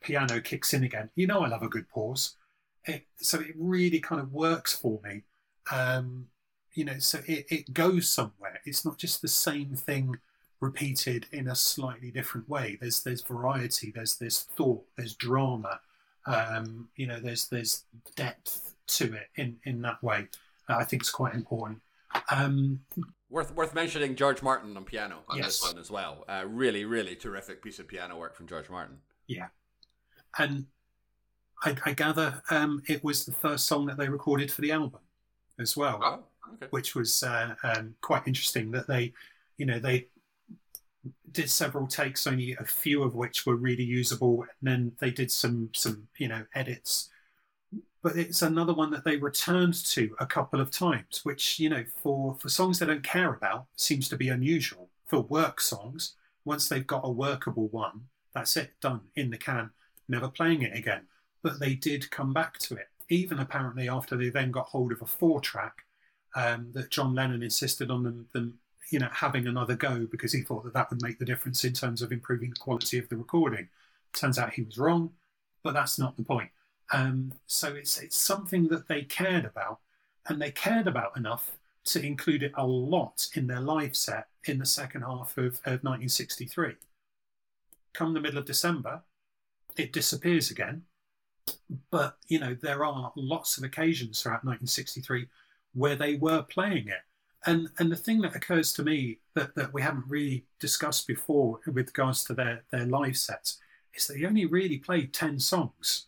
Piano 0.00 0.40
kicks 0.40 0.74
in 0.74 0.84
again. 0.84 1.10
You 1.14 1.26
know, 1.26 1.40
I 1.40 1.48
love 1.48 1.62
a 1.62 1.68
good 1.68 1.88
pause. 1.88 2.36
It, 2.84 3.06
so 3.16 3.40
it 3.40 3.54
really 3.56 4.00
kind 4.00 4.20
of 4.20 4.32
works 4.32 4.74
for 4.74 5.00
me. 5.02 5.22
Um, 5.72 6.26
you 6.74 6.84
know, 6.84 6.98
so 6.98 7.20
it, 7.26 7.46
it 7.48 7.72
goes 7.72 8.08
somewhere. 8.08 8.60
It's 8.66 8.84
not 8.84 8.98
just 8.98 9.22
the 9.22 9.28
same 9.28 9.74
thing 9.74 10.18
repeated 10.60 11.26
in 11.32 11.48
a 11.48 11.54
slightly 11.54 12.10
different 12.10 12.48
way. 12.48 12.78
There's 12.80 13.02
there's 13.02 13.22
variety. 13.22 13.92
There's 13.94 14.16
there's 14.16 14.42
thought. 14.42 14.84
There's 14.96 15.14
drama. 15.14 15.80
Um, 16.26 16.88
you 16.96 17.06
know, 17.06 17.20
there's 17.20 17.48
there's 17.48 17.84
depth 18.16 18.74
to 18.88 19.12
it 19.14 19.28
in 19.36 19.56
in 19.64 19.82
that 19.82 20.02
way. 20.02 20.28
Uh, 20.68 20.76
I 20.76 20.84
think 20.84 21.02
it's 21.02 21.10
quite 21.10 21.34
important. 21.34 21.80
Um, 22.30 22.80
worth 23.28 23.54
worth 23.54 23.74
mentioning 23.74 24.14
George 24.16 24.42
Martin 24.42 24.76
on 24.76 24.84
piano 24.84 25.18
on 25.28 25.36
Yes. 25.38 25.46
this 25.60 25.62
one 25.62 25.78
as 25.78 25.90
well. 25.90 26.24
Uh, 26.28 26.44
really, 26.46 26.84
really 26.84 27.16
terrific 27.16 27.62
piece 27.62 27.78
of 27.78 27.88
piano 27.88 28.18
work 28.18 28.34
from 28.36 28.46
George 28.46 28.70
Martin. 28.70 28.98
yeah, 29.26 29.48
and 30.38 30.66
I, 31.62 31.76
I 31.84 31.92
gather 31.92 32.42
um, 32.50 32.82
it 32.88 33.02
was 33.04 33.24
the 33.26 33.32
first 33.32 33.66
song 33.66 33.86
that 33.86 33.96
they 33.98 34.08
recorded 34.08 34.50
for 34.52 34.60
the 34.62 34.72
album 34.72 35.00
as 35.58 35.76
well. 35.76 36.00
Oh, 36.02 36.52
okay. 36.54 36.66
which 36.70 36.94
was 36.94 37.22
uh, 37.22 37.54
um, 37.62 37.94
quite 38.00 38.22
interesting 38.26 38.70
that 38.72 38.86
they, 38.86 39.12
you 39.58 39.66
know, 39.66 39.78
they 39.78 40.08
did 41.34 41.50
several 41.50 41.86
takes, 41.86 42.26
only 42.26 42.52
a 42.52 42.64
few 42.64 43.02
of 43.02 43.14
which 43.14 43.44
were 43.44 43.56
really 43.56 43.84
usable, 43.84 44.42
and 44.42 44.50
then 44.62 44.92
they 45.00 45.10
did 45.10 45.30
some 45.30 45.70
some 45.74 46.08
you 46.16 46.28
know 46.28 46.46
edits. 46.54 47.10
But 48.02 48.16
it's 48.16 48.42
another 48.42 48.74
one 48.74 48.90
that 48.90 49.04
they 49.04 49.16
returned 49.16 49.74
to 49.86 50.14
a 50.18 50.26
couple 50.26 50.60
of 50.60 50.70
times, 50.70 51.20
which 51.24 51.58
you 51.60 51.68
know 51.68 51.84
for 52.02 52.34
for 52.36 52.48
songs 52.48 52.78
they 52.78 52.86
don't 52.86 53.02
care 53.02 53.34
about 53.34 53.66
seems 53.76 54.08
to 54.08 54.16
be 54.16 54.28
unusual. 54.28 54.88
For 55.06 55.20
work 55.20 55.60
songs, 55.60 56.14
once 56.44 56.68
they've 56.68 56.86
got 56.86 57.04
a 57.04 57.10
workable 57.10 57.68
one, 57.68 58.06
that's 58.34 58.56
it, 58.56 58.72
done 58.80 59.02
in 59.16 59.30
the 59.30 59.38
can, 59.38 59.70
never 60.08 60.28
playing 60.28 60.62
it 60.62 60.76
again. 60.76 61.06
But 61.42 61.60
they 61.60 61.74
did 61.74 62.10
come 62.10 62.32
back 62.32 62.58
to 62.60 62.76
it, 62.76 62.88
even 63.08 63.38
apparently 63.38 63.88
after 63.88 64.16
they 64.16 64.30
then 64.30 64.50
got 64.50 64.66
hold 64.66 64.92
of 64.92 65.02
a 65.02 65.06
four 65.06 65.40
track 65.40 65.84
um, 66.34 66.70
that 66.72 66.90
John 66.90 67.14
Lennon 67.14 67.42
insisted 67.42 67.90
on 67.90 68.02
them, 68.02 68.26
them, 68.32 68.58
you 68.94 69.00
know, 69.00 69.08
having 69.10 69.48
another 69.48 69.74
go 69.74 70.06
because 70.08 70.32
he 70.32 70.42
thought 70.42 70.62
that 70.62 70.72
that 70.72 70.88
would 70.88 71.02
make 71.02 71.18
the 71.18 71.24
difference 71.24 71.64
in 71.64 71.72
terms 71.72 72.00
of 72.00 72.12
improving 72.12 72.50
the 72.50 72.60
quality 72.60 72.96
of 72.96 73.08
the 73.08 73.16
recording. 73.16 73.68
Turns 74.12 74.38
out 74.38 74.54
he 74.54 74.62
was 74.62 74.78
wrong, 74.78 75.10
but 75.64 75.74
that's 75.74 75.98
not 75.98 76.16
the 76.16 76.22
point. 76.22 76.50
Um, 76.92 77.32
so 77.48 77.74
it's 77.74 78.00
it's 78.00 78.16
something 78.16 78.68
that 78.68 78.86
they 78.86 79.02
cared 79.02 79.46
about, 79.46 79.80
and 80.28 80.40
they 80.40 80.52
cared 80.52 80.86
about 80.86 81.16
enough 81.16 81.58
to 81.86 82.06
include 82.06 82.44
it 82.44 82.52
a 82.56 82.64
lot 82.64 83.26
in 83.34 83.48
their 83.48 83.60
live 83.60 83.96
set 83.96 84.28
in 84.44 84.60
the 84.60 84.64
second 84.64 85.02
half 85.02 85.36
of, 85.38 85.54
of 85.66 85.82
1963. 85.82 86.74
Come 87.94 88.14
the 88.14 88.20
middle 88.20 88.38
of 88.38 88.46
December, 88.46 89.02
it 89.76 89.92
disappears 89.92 90.52
again. 90.52 90.82
But 91.90 92.16
you 92.28 92.38
know 92.38 92.54
there 92.54 92.84
are 92.84 93.12
lots 93.16 93.58
of 93.58 93.64
occasions 93.64 94.22
throughout 94.22 94.44
1963 94.44 95.26
where 95.72 95.96
they 95.96 96.14
were 96.14 96.42
playing 96.42 96.86
it. 96.86 97.02
And 97.46 97.68
and 97.78 97.90
the 97.90 97.96
thing 97.96 98.20
that 98.22 98.34
occurs 98.34 98.72
to 98.74 98.82
me 98.82 99.18
that, 99.34 99.54
that 99.54 99.72
we 99.72 99.82
haven't 99.82 100.08
really 100.08 100.46
discussed 100.60 101.06
before 101.06 101.60
with 101.66 101.88
regards 101.88 102.24
to 102.24 102.34
their, 102.34 102.64
their 102.70 102.86
live 102.86 103.16
sets 103.16 103.58
is 103.94 104.06
that 104.06 104.14
they 104.18 104.26
only 104.26 104.46
really 104.46 104.78
played 104.78 105.12
10 105.12 105.38
songs. 105.38 106.06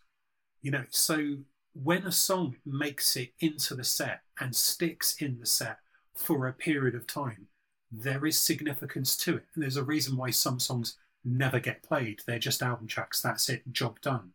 You 0.61 0.71
know, 0.71 0.85
so 0.89 1.37
when 1.73 2.05
a 2.05 2.11
song 2.11 2.55
makes 2.65 3.15
it 3.15 3.33
into 3.39 3.75
the 3.75 3.83
set 3.83 4.21
and 4.39 4.55
sticks 4.55 5.21
in 5.21 5.39
the 5.39 5.45
set 5.45 5.77
for 6.15 6.47
a 6.47 6.53
period 6.53 6.95
of 6.95 7.05
time, 7.07 7.47
there 7.91 8.25
is 8.25 8.39
significance 8.39 9.15
to 9.17 9.37
it. 9.37 9.45
And 9.53 9.63
there's 9.63 9.77
a 9.77 9.83
reason 9.83 10.17
why 10.17 10.31
some 10.31 10.59
songs 10.59 10.97
never 11.23 11.59
get 11.59 11.83
played. 11.83 12.21
They're 12.25 12.39
just 12.39 12.63
album 12.63 12.87
tracks. 12.87 13.21
That's 13.21 13.49
it, 13.49 13.61
job 13.71 14.01
done. 14.01 14.31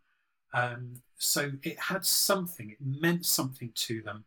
Um, 0.54 1.02
so 1.16 1.52
it 1.62 1.78
had 1.78 2.04
something, 2.04 2.70
it 2.70 2.78
meant 2.80 3.26
something 3.26 3.72
to 3.74 4.02
them 4.02 4.24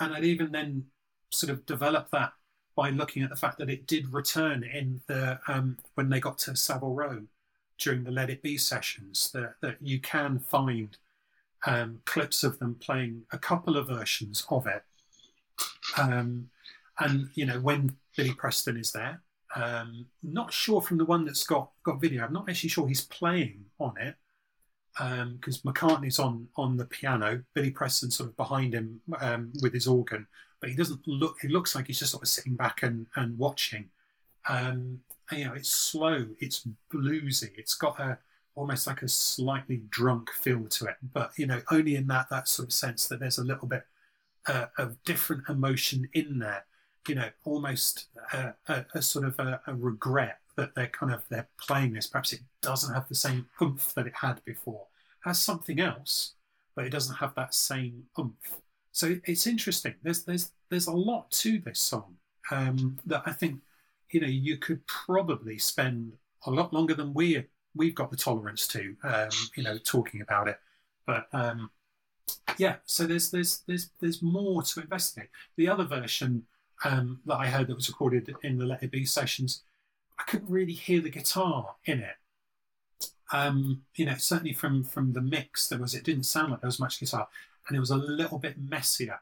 and 0.00 0.14
I'd 0.14 0.24
even 0.24 0.52
then 0.52 0.86
sort 1.32 1.50
of 1.50 1.66
develop 1.66 2.10
that 2.10 2.32
by 2.76 2.90
looking 2.90 3.22
at 3.22 3.30
the 3.30 3.36
fact 3.36 3.58
that 3.58 3.70
it 3.70 3.86
did 3.86 4.12
return 4.12 4.64
in 4.64 5.00
the 5.06 5.38
um, 5.48 5.78
when 5.94 6.08
they 6.08 6.20
got 6.20 6.38
to 6.38 6.56
Savile 6.56 6.94
Row 6.94 7.22
during 7.78 8.04
the 8.04 8.10
Let 8.10 8.30
It 8.30 8.42
Be 8.42 8.56
sessions. 8.56 9.30
That 9.32 9.54
that 9.60 9.76
you 9.80 10.00
can 10.00 10.38
find 10.38 10.96
um, 11.66 12.00
clips 12.04 12.42
of 12.42 12.58
them 12.58 12.76
playing 12.76 13.22
a 13.32 13.38
couple 13.38 13.76
of 13.76 13.88
versions 13.88 14.46
of 14.48 14.66
it, 14.66 14.84
um, 15.98 16.48
and 16.98 17.28
you 17.34 17.46
know 17.46 17.60
when 17.60 17.96
Billy 18.16 18.34
Preston 18.34 18.76
is 18.76 18.92
there. 18.92 19.22
Um, 19.54 20.06
not 20.22 20.50
sure 20.50 20.80
from 20.80 20.96
the 20.96 21.04
one 21.04 21.26
that's 21.26 21.44
got 21.44 21.70
got 21.84 22.00
video. 22.00 22.24
I'm 22.24 22.32
not 22.32 22.48
actually 22.48 22.70
sure 22.70 22.88
he's 22.88 23.04
playing 23.04 23.66
on 23.78 23.94
it 23.98 24.16
because 24.94 25.64
um, 25.64 25.72
McCartney's 25.72 26.18
on 26.18 26.48
on 26.56 26.76
the 26.76 26.84
piano, 26.84 27.42
Billy 27.54 27.70
Preston 27.70 28.10
sort 28.10 28.30
of 28.30 28.36
behind 28.36 28.74
him 28.74 29.00
um, 29.20 29.52
with 29.60 29.72
his 29.72 29.86
organ, 29.86 30.26
but 30.62 30.70
he 30.70 30.76
doesn't 30.76 31.06
look. 31.06 31.36
It 31.42 31.50
looks 31.50 31.74
like 31.74 31.88
he's 31.88 31.98
just 31.98 32.12
sort 32.12 32.22
of 32.22 32.28
sitting 32.28 32.54
back 32.54 32.82
and 32.82 33.06
and 33.16 33.36
watching. 33.36 33.90
Um, 34.48 35.00
and, 35.30 35.40
you 35.40 35.44
know, 35.44 35.54
it's 35.54 35.70
slow, 35.70 36.26
it's 36.40 36.66
bluesy, 36.92 37.50
it's 37.58 37.74
got 37.74 38.00
a 38.00 38.18
almost 38.54 38.86
like 38.86 39.02
a 39.02 39.08
slightly 39.08 39.82
drunk 39.90 40.30
feel 40.30 40.66
to 40.66 40.86
it, 40.86 40.96
but 41.12 41.32
you 41.36 41.46
know, 41.46 41.60
only 41.70 41.96
in 41.96 42.06
that 42.06 42.28
that 42.30 42.48
sort 42.48 42.68
of 42.68 42.72
sense 42.72 43.08
that 43.08 43.18
there's 43.20 43.38
a 43.38 43.44
little 43.44 43.66
bit 43.66 43.84
uh, 44.46 44.66
of 44.78 45.02
different 45.04 45.48
emotion 45.48 46.08
in 46.12 46.38
there. 46.38 46.64
You 47.08 47.16
know, 47.16 47.30
almost 47.44 48.06
a, 48.32 48.54
a, 48.68 48.86
a 48.94 49.02
sort 49.02 49.24
of 49.24 49.38
a, 49.40 49.60
a 49.66 49.74
regret 49.74 50.38
that 50.56 50.74
they're 50.76 50.86
kind 50.86 51.12
of 51.12 51.24
they're 51.28 51.48
playing 51.58 51.94
this. 51.94 52.06
Perhaps 52.06 52.32
it 52.32 52.40
doesn't 52.60 52.94
have 52.94 53.08
the 53.08 53.16
same 53.16 53.46
oomph 53.60 53.92
that 53.94 54.06
it 54.06 54.14
had 54.20 54.44
before. 54.44 54.86
It 55.24 55.28
has 55.28 55.40
something 55.40 55.80
else, 55.80 56.34
but 56.76 56.84
it 56.84 56.90
doesn't 56.90 57.16
have 57.16 57.34
that 57.34 57.54
same 57.54 58.04
oomph. 58.18 58.61
So 58.92 59.16
it's 59.24 59.46
interesting. 59.46 59.94
There's 60.02 60.24
there's 60.24 60.52
there's 60.70 60.86
a 60.86 60.92
lot 60.92 61.30
to 61.32 61.58
this 61.58 61.80
song 61.80 62.16
um, 62.50 62.98
that 63.06 63.22
I 63.26 63.32
think 63.32 63.60
you 64.10 64.20
know 64.20 64.26
you 64.26 64.58
could 64.58 64.86
probably 64.86 65.58
spend 65.58 66.12
a 66.46 66.50
lot 66.50 66.72
longer 66.72 66.94
than 66.94 67.14
we 67.14 67.46
we've 67.74 67.94
got 67.94 68.10
the 68.10 68.16
tolerance 68.16 68.68
to. 68.68 68.94
Um, 69.02 69.30
you 69.56 69.62
know, 69.62 69.78
talking 69.78 70.20
about 70.20 70.48
it, 70.48 70.58
but. 71.06 71.26
Um, 71.32 71.70
yeah, 72.56 72.76
so 72.86 73.04
there's 73.06 73.30
there's 73.30 73.62
there's 73.66 73.90
there's 74.00 74.22
more 74.22 74.62
to 74.62 74.80
investigate. 74.80 75.28
The 75.56 75.68
other 75.68 75.84
version 75.84 76.44
um, 76.84 77.20
that 77.26 77.36
I 77.36 77.46
heard 77.46 77.66
that 77.66 77.74
was 77.74 77.88
recorded 77.88 78.32
in 78.42 78.58
the 78.58 78.66
Let 78.66 78.82
It 78.82 78.90
Be 78.90 79.04
sessions 79.04 79.62
I 80.22 80.30
couldn't 80.30 80.50
really 80.50 80.72
hear 80.72 81.00
the 81.00 81.10
guitar 81.10 81.76
in 81.84 82.00
it. 82.00 82.16
Um, 83.32 83.82
you 83.96 84.04
know, 84.04 84.14
certainly 84.16 84.52
from 84.52 84.84
from 84.84 85.14
the 85.14 85.20
mix, 85.20 85.68
there 85.68 85.78
was 85.78 85.94
it 85.94 86.04
didn't 86.04 86.24
sound 86.24 86.52
like 86.52 86.60
there 86.60 86.68
was 86.68 86.78
much 86.78 87.00
guitar, 87.00 87.28
and 87.66 87.76
it 87.76 87.80
was 87.80 87.90
a 87.90 87.96
little 87.96 88.38
bit 88.38 88.56
messier. 88.58 89.20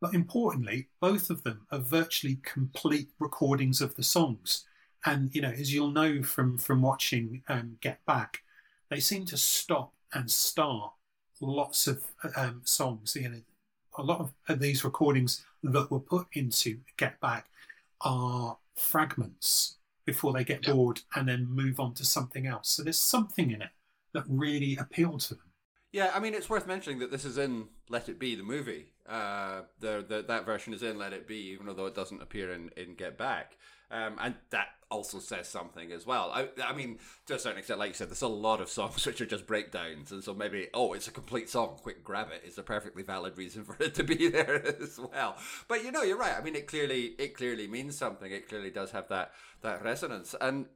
But 0.00 0.14
importantly, 0.14 0.88
both 1.00 1.30
of 1.30 1.42
them 1.42 1.66
are 1.70 1.78
virtually 1.78 2.38
complete 2.42 3.10
recordings 3.18 3.80
of 3.80 3.96
the 3.96 4.02
songs. 4.02 4.64
And 5.04 5.34
you 5.34 5.40
know, 5.40 5.50
as 5.50 5.72
you'll 5.72 5.90
know 5.90 6.22
from 6.22 6.58
from 6.58 6.82
watching 6.82 7.42
um, 7.48 7.78
Get 7.80 8.04
Back, 8.06 8.42
they 8.90 9.00
seem 9.00 9.24
to 9.26 9.36
stop 9.36 9.92
and 10.12 10.30
start 10.30 10.92
lots 11.40 11.86
of 11.86 12.02
um, 12.36 12.62
songs. 12.64 13.16
You 13.16 13.28
know, 13.28 13.42
a 13.98 14.02
lot 14.02 14.20
of, 14.48 14.60
these 14.60 14.84
recordings 14.84 15.44
that 15.62 15.90
were 15.90 16.00
put 16.00 16.26
into 16.32 16.80
Get 16.96 17.20
Back 17.20 17.46
are 18.02 18.58
fragments 18.76 19.76
before 20.04 20.32
they 20.32 20.44
get 20.44 20.66
Yeah. 20.66 20.72
bored 20.74 21.02
and 21.14 21.28
then 21.28 21.46
move 21.46 21.80
on 21.80 21.94
to 21.94 22.04
something 22.04 22.46
else. 22.46 22.68
So 22.70 22.82
there's 22.82 22.98
something 22.98 23.50
in 23.50 23.62
it 23.62 23.70
that 24.12 24.24
really 24.28 24.76
appealed 24.76 25.20
to 25.22 25.34
them. 25.34 25.45
Yeah, 25.96 26.10
I 26.14 26.20
mean, 26.20 26.34
it's 26.34 26.50
worth 26.50 26.66
mentioning 26.66 26.98
that 26.98 27.10
this 27.10 27.24
is 27.24 27.38
in 27.38 27.68
Let 27.88 28.10
It 28.10 28.18
Be, 28.18 28.34
the 28.34 28.42
movie. 28.42 28.88
Uh, 29.08 29.62
the, 29.80 30.04
the 30.06 30.22
that 30.28 30.44
version 30.44 30.74
is 30.74 30.82
in 30.82 30.98
Let 30.98 31.14
It 31.14 31.26
Be, 31.26 31.36
even 31.52 31.74
though 31.74 31.86
it 31.86 31.94
doesn't 31.94 32.20
appear 32.20 32.52
in, 32.52 32.68
in 32.76 32.96
Get 32.96 33.16
Back. 33.16 33.56
Um, 33.90 34.16
and 34.20 34.34
that 34.50 34.66
also 34.90 35.20
says 35.20 35.48
something 35.48 35.92
as 35.92 36.04
well. 36.04 36.30
I, 36.34 36.48
I 36.62 36.74
mean, 36.74 36.98
to 37.28 37.36
a 37.36 37.38
certain 37.38 37.60
extent, 37.60 37.78
like 37.78 37.88
you 37.88 37.94
said, 37.94 38.10
there's 38.10 38.20
a 38.20 38.28
lot 38.28 38.60
of 38.60 38.68
songs 38.68 39.06
which 39.06 39.22
are 39.22 39.26
just 39.26 39.46
breakdowns, 39.46 40.12
and 40.12 40.22
so 40.22 40.34
maybe, 40.34 40.68
oh, 40.74 40.92
it's 40.92 41.08
a 41.08 41.12
complete 41.12 41.48
song, 41.48 41.78
quick 41.80 42.04
grab. 42.04 42.28
It's 42.44 42.58
a 42.58 42.62
perfectly 42.62 43.02
valid 43.02 43.38
reason 43.38 43.64
for 43.64 43.74
it 43.82 43.94
to 43.94 44.04
be 44.04 44.28
there 44.28 44.66
as 44.66 45.00
well. 45.00 45.36
But 45.66 45.82
you 45.82 45.92
know, 45.92 46.02
you're 46.02 46.18
right. 46.18 46.34
I 46.38 46.42
mean, 46.42 46.56
it 46.56 46.66
clearly 46.66 47.14
it 47.18 47.34
clearly 47.34 47.68
means 47.68 47.96
something. 47.96 48.30
It 48.30 48.50
clearly 48.50 48.70
does 48.70 48.90
have 48.90 49.08
that 49.08 49.32
that 49.62 49.82
resonance, 49.82 50.34
and 50.42 50.66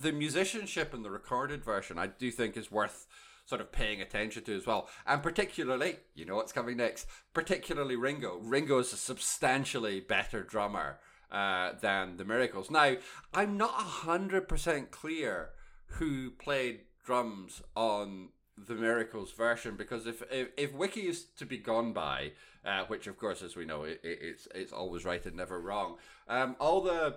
the 0.00 0.12
musicianship 0.12 0.94
in 0.94 1.02
the 1.02 1.10
recorded 1.10 1.64
version, 1.64 1.98
I 1.98 2.06
do 2.06 2.30
think, 2.30 2.56
is 2.56 2.70
worth 2.70 3.08
sort 3.44 3.60
of 3.60 3.72
paying 3.72 4.00
attention 4.00 4.42
to 4.44 4.56
as 4.56 4.66
well. 4.66 4.88
And 5.06 5.22
particularly, 5.22 5.96
you 6.14 6.24
know 6.24 6.36
what's 6.36 6.52
coming 6.52 6.76
next, 6.76 7.06
particularly 7.32 7.96
Ringo. 7.96 8.38
Ringo 8.42 8.78
is 8.78 8.92
a 8.92 8.96
substantially 8.96 10.00
better 10.00 10.42
drummer 10.42 10.98
uh, 11.30 11.72
than 11.80 12.16
the 12.16 12.24
Miracles. 12.24 12.70
Now, 12.70 12.94
I'm 13.32 13.56
not 13.56 13.74
hundred 13.74 14.48
percent 14.48 14.90
clear 14.90 15.50
who 15.86 16.30
played 16.30 16.80
drums 17.04 17.62
on 17.76 18.30
the 18.56 18.74
Miracles 18.74 19.32
version 19.32 19.76
because 19.76 20.06
if 20.06 20.22
if, 20.30 20.48
if 20.56 20.72
Wiki 20.72 21.02
is 21.02 21.24
to 21.38 21.44
be 21.44 21.58
gone 21.58 21.92
by, 21.92 22.32
uh, 22.64 22.84
which 22.86 23.06
of 23.06 23.18
course, 23.18 23.42
as 23.42 23.56
we 23.56 23.64
know, 23.64 23.84
it, 23.84 24.00
it's 24.02 24.48
it's 24.54 24.72
always 24.72 25.04
right 25.04 25.24
and 25.26 25.36
never 25.36 25.60
wrong. 25.60 25.96
Um, 26.28 26.56
all 26.60 26.80
the 26.80 27.16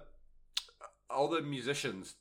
all 1.10 1.28
the 1.28 1.42
musicians 1.42 2.16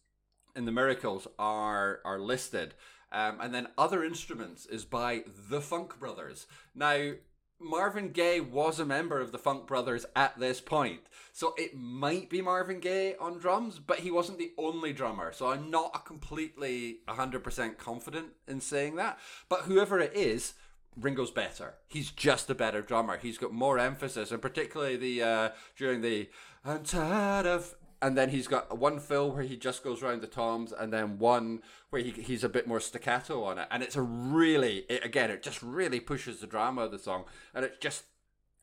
in 0.55 0.65
the 0.65 0.73
Miracles 0.73 1.27
are 1.39 2.01
are 2.05 2.19
listed, 2.19 2.75
um, 3.13 3.39
and 3.41 3.55
then 3.55 3.69
other 3.79 4.05
instruments 4.05 4.67
is 4.67 4.85
by 4.85 5.25
the 5.49 5.61
Funk 5.61 5.99
Brothers. 5.99 6.47
Now. 6.75 7.13
Marvin 7.59 8.11
Gaye 8.11 8.41
was 8.41 8.79
a 8.79 8.85
member 8.85 9.19
of 9.19 9.33
the 9.33 9.39
Funk 9.39 9.67
Brothers 9.67 10.05
at 10.15 10.39
this 10.39 10.61
point. 10.61 11.01
So 11.33 11.55
it 11.57 11.75
might 11.75 12.29
be 12.29 12.43
Marvin 12.43 12.81
Gaye 12.81 13.17
on 13.19 13.39
drums, 13.39 13.79
but 13.79 14.01
he 14.01 14.11
wasn't 14.11 14.37
the 14.37 14.53
only 14.59 14.93
drummer. 14.93 15.33
So 15.33 15.49
I'm 15.49 15.71
not 15.71 16.05
completely 16.05 16.99
100% 17.09 17.79
confident 17.79 18.27
in 18.47 18.61
saying 18.61 18.97
that. 18.97 19.19
But 19.49 19.63
whoever 19.63 19.99
it 19.99 20.15
is, 20.15 20.53
Ringo's 20.97 21.31
better. 21.31 21.75
He's 21.89 22.11
just 22.11 22.49
a 22.51 22.55
better 22.55 22.83
drummer. 22.83 23.19
He's 23.19 23.39
got 23.39 23.53
more 23.53 23.79
emphasis, 23.79 24.31
and 24.31 24.41
particularly 24.41 24.97
the 24.97 25.23
uh, 25.23 25.49
during 25.77 26.01
the 26.01 26.31
"I'm 26.65 26.85
tired 26.85 27.47
of," 27.47 27.75
and 28.03 28.17
then 28.17 28.31
he's 28.31 28.47
got 28.47 28.79
one 28.79 29.01
fill 29.01 29.31
where 29.31 29.43
he 29.43 29.57
just 29.57 29.83
goes 29.83 30.03
around 30.03 30.21
the 30.21 30.27
toms, 30.27 30.73
and 30.73 30.93
then 30.93 31.19
one 31.19 31.63
where 31.91 32.03
he, 32.03 32.11
he's 32.11 32.45
a 32.45 32.49
bit 32.49 32.67
more 32.67 32.81
staccato 32.81 33.45
on 33.45 33.59
it, 33.59 33.69
and 33.71 33.83
it's 33.83 33.97
a 33.97 34.03
really 34.03 34.85
it, 34.89 35.05
again 35.05 35.31
it 35.31 35.43
just 35.43 35.63
really 35.63 36.01
pushes 36.01 36.41
the 36.41 36.47
drama 36.47 36.83
of 36.83 36.91
the 36.93 36.99
song, 36.99 37.25
and 37.55 37.65
it's 37.65 37.79
just 37.79 38.05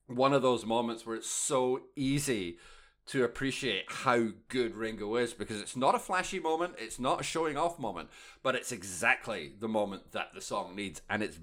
one 0.07 0.33
of 0.33 0.41
those 0.41 0.65
moments 0.65 1.05
where 1.05 1.15
it's 1.15 1.29
so 1.29 1.81
easy 1.95 2.57
to 3.05 3.23
appreciate 3.23 3.83
how 3.87 4.27
good 4.47 4.75
Ringo 4.75 5.15
is 5.17 5.33
because 5.33 5.59
it's 5.59 5.75
not 5.75 5.95
a 5.95 5.99
flashy 5.99 6.39
moment, 6.39 6.75
it's 6.77 6.99
not 6.99 7.19
a 7.19 7.23
showing 7.23 7.57
off 7.57 7.77
moment, 7.77 8.09
but 8.41 8.55
it's 8.55 8.71
exactly 8.71 9.53
the 9.59 9.67
moment 9.67 10.13
that 10.13 10.29
the 10.33 10.41
song 10.41 10.75
needs, 10.75 11.01
and 11.09 11.21
it's 11.21 11.39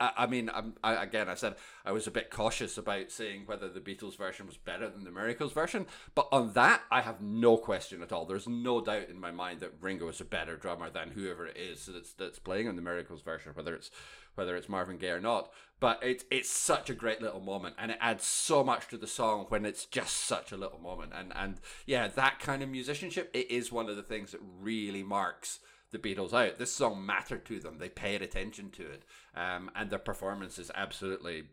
I 0.00 0.26
mean, 0.26 0.50
I'm, 0.52 0.74
I, 0.84 1.02
again, 1.02 1.28
I 1.28 1.34
said 1.34 1.54
I 1.84 1.92
was 1.92 2.06
a 2.06 2.10
bit 2.10 2.30
cautious 2.30 2.76
about 2.76 3.10
saying 3.10 3.42
whether 3.46 3.68
the 3.68 3.80
Beatles 3.80 4.16
version 4.16 4.46
was 4.46 4.56
better 4.56 4.88
than 4.88 5.04
the 5.04 5.10
Miracles 5.10 5.52
version, 5.52 5.86
but 6.14 6.28
on 6.30 6.52
that, 6.52 6.82
I 6.90 7.00
have 7.00 7.20
no 7.20 7.56
question 7.56 8.02
at 8.02 8.12
all. 8.12 8.26
There's 8.26 8.48
no 8.48 8.80
doubt 8.80 9.08
in 9.08 9.18
my 9.18 9.30
mind 9.30 9.60
that 9.60 9.74
Ringo 9.80 10.08
is 10.08 10.20
a 10.20 10.24
better 10.24 10.56
drummer 10.56 10.90
than 10.90 11.10
whoever 11.10 11.46
it 11.46 11.56
is 11.56 11.86
that's 11.86 12.12
that's 12.12 12.38
playing 12.38 12.68
on 12.68 12.76
the 12.76 12.82
Miracles 12.82 13.22
version, 13.22 13.52
whether 13.54 13.74
it's 13.74 13.90
whether 14.34 14.56
it's 14.56 14.68
Marvin 14.68 14.98
Gaye 14.98 15.10
or 15.10 15.20
not. 15.20 15.50
But 15.80 16.00
it's 16.02 16.24
it's 16.30 16.50
such 16.50 16.90
a 16.90 16.94
great 16.94 17.22
little 17.22 17.40
moment, 17.40 17.76
and 17.78 17.90
it 17.90 17.98
adds 18.00 18.24
so 18.24 18.62
much 18.62 18.88
to 18.88 18.98
the 18.98 19.06
song 19.06 19.46
when 19.48 19.64
it's 19.64 19.86
just 19.86 20.16
such 20.16 20.52
a 20.52 20.56
little 20.56 20.80
moment. 20.80 21.12
And 21.14 21.32
and 21.34 21.60
yeah, 21.86 22.08
that 22.08 22.38
kind 22.38 22.62
of 22.62 22.68
musicianship, 22.68 23.30
it 23.34 23.50
is 23.50 23.72
one 23.72 23.88
of 23.88 23.96
the 23.96 24.02
things 24.02 24.32
that 24.32 24.40
really 24.60 25.02
marks 25.02 25.60
the 25.92 25.98
Beatles 25.98 26.32
out. 26.32 26.58
This 26.58 26.72
song 26.72 27.06
mattered 27.06 27.44
to 27.46 27.60
them. 27.60 27.78
They 27.78 27.88
paid 27.88 28.22
attention 28.22 28.70
to 28.70 28.82
it, 28.82 29.04
um, 29.36 29.70
and 29.76 29.90
their 29.90 29.98
performance 29.98 30.58
is 30.58 30.70
absolutely 30.74 31.44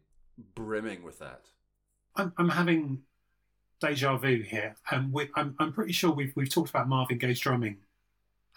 brimming 0.56 1.04
with 1.04 1.20
that. 1.20 1.42
I'm, 2.16 2.34
I'm 2.38 2.50
having 2.50 3.04
deja 3.80 4.18
vu 4.18 4.42
here, 4.42 4.76
and 4.90 5.14
we, 5.14 5.30
I'm, 5.36 5.56
I'm 5.60 5.74
pretty 5.74 5.94
sure 5.94 6.12
we've 6.12 6.34
we've 6.36 6.50
talked 6.50 6.70
about 6.70 6.88
Marvin 6.88 7.18
Gaye's 7.18 7.40
drumming 7.40 7.78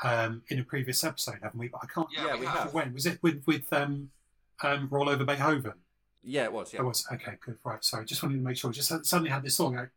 um, 0.02 0.42
in 0.48 0.58
a 0.58 0.64
previous 0.64 1.04
episode, 1.04 1.38
haven't 1.42 1.58
we? 1.58 1.68
But 1.68 1.80
I 1.82 1.86
can't. 1.86 2.08
Yeah, 2.16 2.36
we 2.36 2.46
have. 2.46 2.72
When 2.72 2.94
was 2.94 3.06
it 3.06 3.18
with 3.22 3.42
with 3.46 3.72
um, 3.72 4.10
um, 4.62 4.88
Roll 4.90 5.08
Over 5.08 5.24
Beethoven? 5.24 5.74
Yeah, 6.22 6.44
it 6.44 6.52
was. 6.52 6.72
Yeah, 6.72 6.80
it 6.80 6.84
was. 6.84 7.04
Okay, 7.12 7.32
good. 7.44 7.58
Right. 7.64 7.84
Sorry, 7.84 8.04
just 8.04 8.22
wanted 8.22 8.36
to 8.36 8.42
make 8.42 8.56
sure. 8.56 8.70
Just 8.70 8.88
suddenly 9.04 9.30
had 9.30 9.42
this 9.42 9.56
song 9.56 9.74
like, 9.74 9.90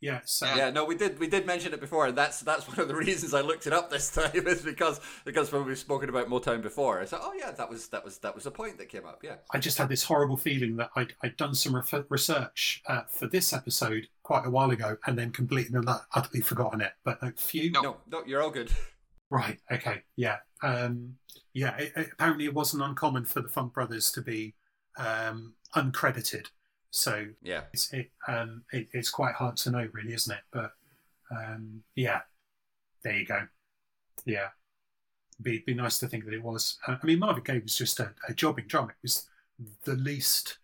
yeah, 0.00 0.20
so. 0.24 0.46
yeah. 0.54 0.70
No, 0.70 0.84
we 0.84 0.96
did 0.96 1.18
we 1.18 1.26
did 1.26 1.46
mention 1.46 1.72
it 1.72 1.80
before, 1.80 2.06
and 2.06 2.16
that's 2.16 2.40
that's 2.40 2.68
one 2.68 2.78
of 2.78 2.88
the 2.88 2.94
reasons 2.94 3.34
I 3.34 3.40
looked 3.40 3.66
it 3.66 3.72
up 3.72 3.90
this 3.90 4.10
time 4.10 4.30
is 4.46 4.62
because 4.62 5.00
because 5.24 5.52
when 5.52 5.64
we've 5.64 5.78
spoken 5.78 6.08
about 6.08 6.28
Motown 6.28 6.62
before, 6.62 7.00
I 7.00 7.04
said, 7.04 7.20
oh 7.22 7.32
yeah, 7.38 7.50
that 7.52 7.68
was 7.70 7.88
that 7.88 8.04
was 8.04 8.18
that 8.18 8.34
was 8.34 8.46
a 8.46 8.50
point 8.50 8.78
that 8.78 8.88
came 8.88 9.06
up. 9.06 9.20
Yeah, 9.22 9.36
I 9.52 9.58
just 9.58 9.78
had 9.78 9.88
this 9.88 10.02
horrible 10.02 10.36
feeling 10.36 10.76
that 10.76 10.90
I'd, 10.96 11.14
I'd 11.22 11.36
done 11.36 11.54
some 11.54 11.80
research 12.08 12.82
uh, 12.86 13.02
for 13.08 13.26
this 13.26 13.52
episode 13.52 14.08
quite 14.22 14.46
a 14.46 14.50
while 14.50 14.70
ago, 14.70 14.96
and 15.06 15.18
then 15.18 15.30
completely 15.30 15.76
and 15.76 15.88
utterly 16.14 16.42
forgotten 16.42 16.80
it. 16.80 16.92
But 17.04 17.18
a 17.22 17.32
few, 17.32 17.70
no, 17.70 17.82
no, 17.82 17.96
no, 18.10 18.22
you're 18.26 18.42
all 18.42 18.50
good. 18.50 18.70
Right. 19.30 19.58
Okay. 19.72 20.02
Yeah. 20.16 20.36
Um, 20.62 21.16
yeah. 21.54 21.76
It, 21.76 21.92
it, 21.96 22.08
apparently, 22.12 22.44
it 22.44 22.54
wasn't 22.54 22.84
uncommon 22.84 23.24
for 23.24 23.40
the 23.40 23.48
Funk 23.48 23.72
Brothers 23.72 24.12
to 24.12 24.22
be 24.22 24.54
um, 24.96 25.54
uncredited 25.74 26.48
so 26.94 27.26
yeah, 27.42 27.62
it's 27.72 27.92
it, 27.92 28.12
um, 28.28 28.62
it, 28.72 28.86
it's 28.92 29.10
quite 29.10 29.34
hard 29.34 29.56
to 29.56 29.70
know, 29.72 29.88
really, 29.92 30.14
isn't 30.14 30.32
it? 30.32 30.44
But 30.52 30.74
um, 31.28 31.82
yeah, 31.96 32.20
there 33.02 33.16
you 33.16 33.26
go. 33.26 33.48
Yeah, 34.24 34.50
be 35.42 35.64
be 35.66 35.74
nice 35.74 35.98
to 35.98 36.06
think 36.06 36.24
that 36.24 36.34
it 36.34 36.42
was. 36.42 36.78
Uh, 36.86 36.94
I 37.02 37.04
mean, 37.04 37.18
Marvin 37.18 37.42
Gaye 37.42 37.58
was 37.58 37.76
just 37.76 37.98
a, 37.98 38.14
a 38.28 38.32
jobbing 38.32 38.68
drummer. 38.68 38.90
It 38.90 39.02
was 39.02 39.28
the 39.82 39.96
least 39.96 40.58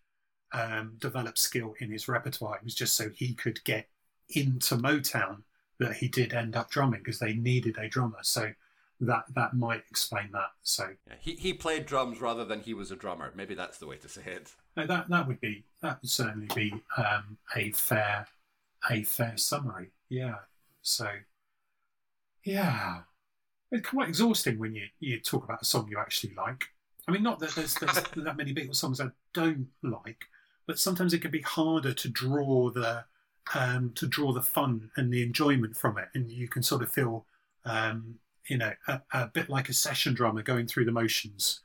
um, 0.53 0.93
developed 0.99 1.37
skill 1.37 1.75
in 1.81 1.91
his 1.91 2.07
repertoire. 2.07 2.55
It 2.55 2.63
was 2.63 2.75
just 2.75 2.95
so 2.95 3.09
he 3.09 3.33
could 3.33 3.61
get 3.65 3.89
into 4.29 4.77
Motown 4.77 5.41
that 5.79 5.95
he 5.95 6.07
did 6.07 6.33
end 6.33 6.55
up 6.55 6.71
drumming 6.71 7.01
because 7.01 7.19
they 7.19 7.33
needed 7.33 7.77
a 7.77 7.89
drummer. 7.89 8.19
So 8.21 8.53
that 9.01 9.25
that 9.35 9.53
might 9.53 9.83
explain 9.89 10.29
that. 10.31 10.51
So 10.63 10.91
yeah, 11.09 11.15
he 11.19 11.33
he 11.33 11.51
played 11.51 11.85
drums 11.85 12.21
rather 12.21 12.45
than 12.45 12.61
he 12.61 12.73
was 12.73 12.89
a 12.89 12.95
drummer. 12.95 13.33
Maybe 13.35 13.53
that's 13.53 13.79
the 13.79 13.87
way 13.87 13.97
to 13.97 14.07
say 14.07 14.21
it. 14.25 14.53
No, 14.75 14.87
that 14.87 15.09
that 15.09 15.27
would 15.27 15.41
be 15.41 15.65
that 15.81 16.01
would 16.01 16.09
certainly 16.09 16.47
be 16.55 16.73
um, 16.97 17.37
a 17.55 17.71
fair 17.71 18.27
a 18.89 19.03
fair 19.03 19.37
summary. 19.37 19.91
Yeah. 20.09 20.35
So 20.81 21.07
yeah, 22.43 23.01
it's 23.71 23.87
quite 23.87 24.09
exhausting 24.09 24.59
when 24.59 24.73
you 24.75 24.85
you 24.99 25.19
talk 25.19 25.43
about 25.43 25.61
a 25.61 25.65
song 25.65 25.87
you 25.89 25.99
actually 25.99 26.33
like. 26.35 26.65
I 27.07 27.11
mean, 27.11 27.23
not 27.23 27.39
that 27.39 27.55
there's, 27.55 27.73
there's 27.75 27.93
that 28.15 28.37
many 28.37 28.53
Beatles 28.53 28.75
songs 28.75 29.01
I 29.01 29.07
don't 29.33 29.67
like, 29.81 30.25
but 30.67 30.79
sometimes 30.79 31.13
it 31.13 31.21
can 31.21 31.31
be 31.31 31.41
harder 31.41 31.93
to 31.93 32.09
draw 32.09 32.69
the 32.69 33.05
um, 33.55 33.91
to 33.95 34.07
draw 34.07 34.31
the 34.31 34.41
fun 34.41 34.91
and 34.95 35.11
the 35.11 35.23
enjoyment 35.23 35.75
from 35.75 35.97
it, 35.97 36.09
and 36.13 36.31
you 36.31 36.47
can 36.47 36.63
sort 36.63 36.83
of 36.83 36.91
feel 36.91 37.25
um, 37.65 38.19
you 38.47 38.57
know, 38.57 38.71
a, 38.87 39.01
a, 39.13 39.27
bit 39.27 39.49
like 39.49 39.69
a 39.69 39.73
session 39.73 40.13
drummer 40.13 40.41
going 40.41 40.67
through 40.67 40.85
the 40.85 40.91
motions 40.91 41.61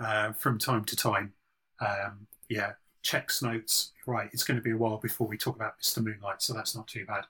uh, 0.00 0.32
from 0.32 0.58
time 0.58 0.84
to 0.84 0.96
time. 0.96 1.32
Um, 1.80 2.26
yeah, 2.48 2.72
checks 3.02 3.42
notes. 3.42 3.92
Right, 4.06 4.30
it's 4.32 4.44
going 4.44 4.58
to 4.58 4.62
be 4.62 4.70
a 4.70 4.76
while 4.76 4.98
before 4.98 5.26
we 5.26 5.36
talk 5.36 5.56
about 5.56 5.80
Mr. 5.80 6.02
Moonlight, 6.02 6.42
so 6.42 6.54
that's 6.54 6.74
not 6.74 6.86
too 6.88 7.04
bad. 7.04 7.24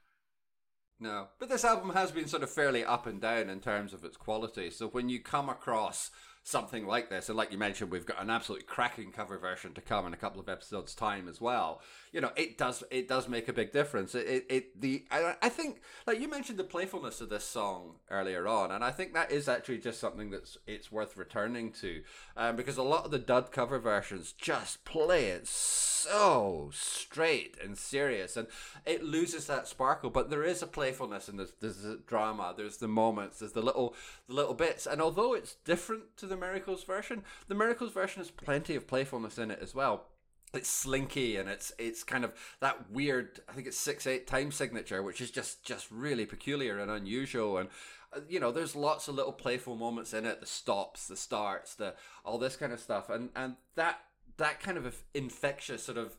No, 1.01 1.29
but 1.39 1.49
this 1.49 1.65
album 1.65 1.91
has 1.91 2.11
been 2.11 2.27
sort 2.27 2.43
of 2.43 2.51
fairly 2.51 2.85
up 2.85 3.07
and 3.07 3.21
down 3.21 3.49
in 3.49 3.61
terms 3.61 3.93
of 3.93 4.05
its 4.05 4.17
quality. 4.17 4.71
So 4.71 4.89
when 4.89 5.09
you 5.09 5.21
come 5.21 5.49
across 5.49 6.11
something 6.49 6.87
like 6.87 7.11
this. 7.11 7.29
And 7.29 7.37
like 7.37 7.53
you 7.53 7.59
mentioned, 7.59 7.91
we've 7.91 8.07
got 8.07 8.23
an 8.23 8.31
absolutely 8.31 8.67
cracking 8.67 9.13
cover 9.13 9.39
version 9.39 9.75
to 9.75 9.83
come 9.83 10.07
in 10.07 10.15
a 10.15 10.17
couple 10.17 10.41
of 10.41 10.49
episodes' 10.49 10.95
time 10.95 11.29
as 11.29 11.41
well. 11.41 11.83
You 12.11 12.23
know, 12.23 12.33
it 12.37 12.57
does 12.57 12.83
it 12.91 13.07
does 13.07 13.29
make 13.29 13.49
a 13.49 13.53
big 13.53 13.71
difference. 13.71 14.15
It 14.15 14.27
it, 14.27 14.47
it 14.49 14.81
the 14.81 15.05
I, 15.11 15.37
I 15.43 15.49
think 15.51 15.83
like 16.07 16.21
you 16.21 16.29
mentioned 16.29 16.59
the 16.59 16.65
playfulness 16.65 17.21
of 17.21 17.29
this 17.29 17.45
song 17.45 17.97
earlier 18.11 18.49
on, 18.49 18.71
and 18.71 18.83
I 18.83 18.91
think 18.91 19.13
that 19.13 19.31
is 19.31 19.47
actually 19.47 19.79
just 19.79 20.01
something 20.01 20.31
that's 20.31 20.57
it's 20.67 20.91
worth 20.91 21.17
returning 21.19 21.71
to, 21.73 22.03
um, 22.37 22.57
because 22.57 22.79
a 22.79 22.83
lot 22.83 23.05
of 23.05 23.11
the 23.11 23.19
dud 23.19 23.53
cover 23.53 23.79
versions 23.79 24.33
just 24.33 24.85
play 24.87 25.27
it 25.27 25.47
so 25.47 26.71
straight 26.73 27.57
and 27.63 27.77
serious, 27.77 28.39
and 28.39 28.47
it 28.87 29.05
loses 29.05 29.47
that 29.47 29.69
sparkle. 29.69 30.09
But 30.09 30.31
there 30.31 30.45
is 30.45 30.63
a 30.63 30.67
playfulness, 30.67 31.29
and 31.29 31.39
there's 31.39 31.53
there's 31.61 31.85
drama, 32.07 32.55
there's 32.57 32.79
the 32.79 32.89
moments, 32.89 33.41
there's 33.41 33.53
the 33.53 33.61
little 33.61 33.95
the 34.29 34.35
little 34.35 34.55
bits, 34.55 34.87
and 34.87 35.03
although 35.03 35.35
it's 35.35 35.57
different 35.67 36.17
to 36.17 36.27
the 36.27 36.38
Miracles 36.39 36.85
version. 36.85 37.23
The 37.49 37.55
Miracles 37.55 37.93
version 37.93 38.21
has 38.21 38.31
plenty 38.31 38.75
of 38.75 38.87
playfulness 38.87 39.39
in 39.39 39.51
it 39.51 39.59
as 39.61 39.75
well. 39.75 40.07
It's 40.55 40.71
slinky 40.71 41.37
and 41.37 41.49
it's 41.49 41.73
it's 41.79 42.03
kind 42.03 42.25
of 42.25 42.33
that 42.61 42.91
weird. 42.91 43.41
I 43.49 43.53
think 43.53 43.67
it's 43.67 43.79
six 43.79 44.07
eight 44.07 44.27
time 44.27 44.51
signature, 44.51 45.03
which 45.03 45.21
is 45.21 45.31
just 45.31 45.65
just 45.65 45.91
really 45.91 46.25
peculiar 46.25 46.79
and 46.79 46.91
unusual. 46.91 47.59
And 47.59 47.69
uh, 48.17 48.21
you 48.29 48.41
know, 48.41 48.51
there's 48.51 48.75
lots 48.75 49.09
of 49.09 49.15
little 49.15 49.33
playful 49.33 49.77
moments 49.77 50.15
in 50.15 50.25
it. 50.25 50.41
The 50.41 50.47
stops, 50.47 51.09
the 51.09 51.17
starts, 51.17 51.75
the 51.75 51.95
all 52.25 52.39
this 52.39 52.57
kind 52.57 52.73
of 52.73 52.81
stuff, 52.81 53.11
and 53.11 53.29
and 53.37 53.57
that 53.75 54.01
that 54.39 54.61
kind 54.61 54.79
of 54.79 55.05
infectious 55.15 55.83
sort 55.83 55.99
of 55.99 56.17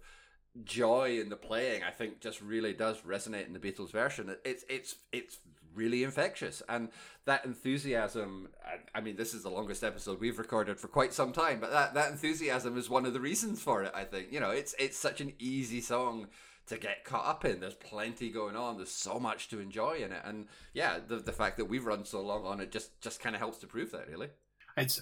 joy 0.63 1.19
in 1.19 1.29
the 1.29 1.35
playing, 1.35 1.83
I 1.83 1.91
think, 1.91 2.21
just 2.21 2.41
really 2.41 2.73
does 2.73 3.01
resonate 3.01 3.47
in 3.47 3.53
the 3.53 3.59
Beatles 3.59 3.91
version. 3.91 4.35
It's 4.45 4.63
it's 4.69 4.95
it's 5.11 5.39
really 5.73 6.03
infectious, 6.03 6.61
and 6.69 6.89
that 7.25 7.45
enthusiasm. 7.45 8.49
I, 8.93 9.01
mean, 9.01 9.15
this 9.15 9.33
is 9.33 9.43
the 9.43 9.49
longest 9.49 9.83
episode 9.83 10.19
we've 10.19 10.39
recorded 10.39 10.79
for 10.79 10.87
quite 10.87 11.13
some 11.13 11.31
time, 11.31 11.59
but 11.59 11.71
that 11.71 11.93
that 11.93 12.11
enthusiasm 12.11 12.77
is 12.77 12.89
one 12.89 13.05
of 13.05 13.13
the 13.13 13.19
reasons 13.19 13.61
for 13.61 13.83
it. 13.83 13.91
I 13.93 14.03
think 14.03 14.31
you 14.31 14.39
know, 14.39 14.51
it's 14.51 14.75
it's 14.79 14.97
such 14.97 15.21
an 15.21 15.33
easy 15.39 15.81
song 15.81 16.27
to 16.67 16.77
get 16.77 17.03
caught 17.03 17.25
up 17.25 17.45
in. 17.45 17.59
There's 17.59 17.75
plenty 17.75 18.29
going 18.29 18.55
on. 18.55 18.77
There's 18.77 18.91
so 18.91 19.19
much 19.19 19.49
to 19.49 19.59
enjoy 19.59 19.97
in 19.97 20.11
it, 20.11 20.21
and 20.23 20.47
yeah, 20.73 20.99
the 21.05 21.17
the 21.17 21.33
fact 21.33 21.57
that 21.57 21.65
we've 21.65 21.85
run 21.85 22.05
so 22.05 22.21
long 22.21 22.45
on 22.45 22.61
it 22.61 22.71
just 22.71 22.99
just 23.01 23.19
kind 23.19 23.35
of 23.35 23.39
helps 23.39 23.57
to 23.59 23.67
prove 23.67 23.91
that. 23.91 24.07
Really, 24.07 24.29
it's 24.77 25.01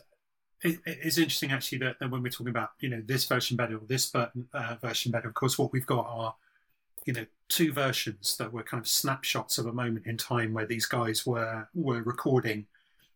it, 0.61 0.79
it's 0.85 1.17
interesting 1.17 1.51
actually 1.51 1.77
that, 1.79 1.97
that, 1.99 2.09
when 2.09 2.23
we're 2.23 2.29
talking 2.29 2.49
about 2.49 2.69
you 2.79 2.89
know 2.89 3.01
this 3.05 3.25
version 3.25 3.57
better 3.57 3.75
or 3.75 3.85
this 3.87 4.13
uh, 4.15 4.27
version 4.81 5.11
better, 5.11 5.27
of 5.27 5.33
course, 5.33 5.57
what 5.57 5.71
we've 5.71 5.85
got 5.85 6.05
are 6.07 6.35
you 7.07 7.13
know 7.13 7.25
two 7.47 7.71
versions 7.71 8.35
that 8.37 8.51
were 8.51 8.61
kind 8.61 8.81
of 8.81 8.87
snapshots 8.87 9.57
of 9.57 9.65
a 9.65 9.73
moment 9.73 10.05
in 10.05 10.17
time 10.17 10.53
where 10.53 10.65
these 10.65 10.85
guys 10.85 11.25
were 11.25 11.67
were 11.73 12.03
recording 12.03 12.67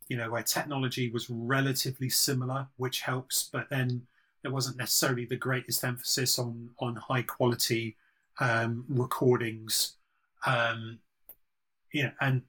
you 0.08 0.16
know 0.18 0.32
where 0.32 0.42
technology 0.42 1.12
was 1.12 1.30
relatively 1.30 2.10
similar 2.10 2.68
which 2.78 3.02
helps 3.02 3.50
but 3.52 3.70
then 3.70 4.02
there 4.42 4.52
wasn't 4.52 4.78
necessarily 4.78 5.26
the 5.26 5.36
greatest 5.36 5.84
emphasis 5.84 6.40
on 6.40 6.70
on 6.80 6.96
high 6.96 7.22
quality 7.22 7.96
um, 8.40 8.86
recordings. 8.88 9.98
Um, 10.48 11.00
you 11.92 12.04
know 12.04 12.12
and 12.22 12.42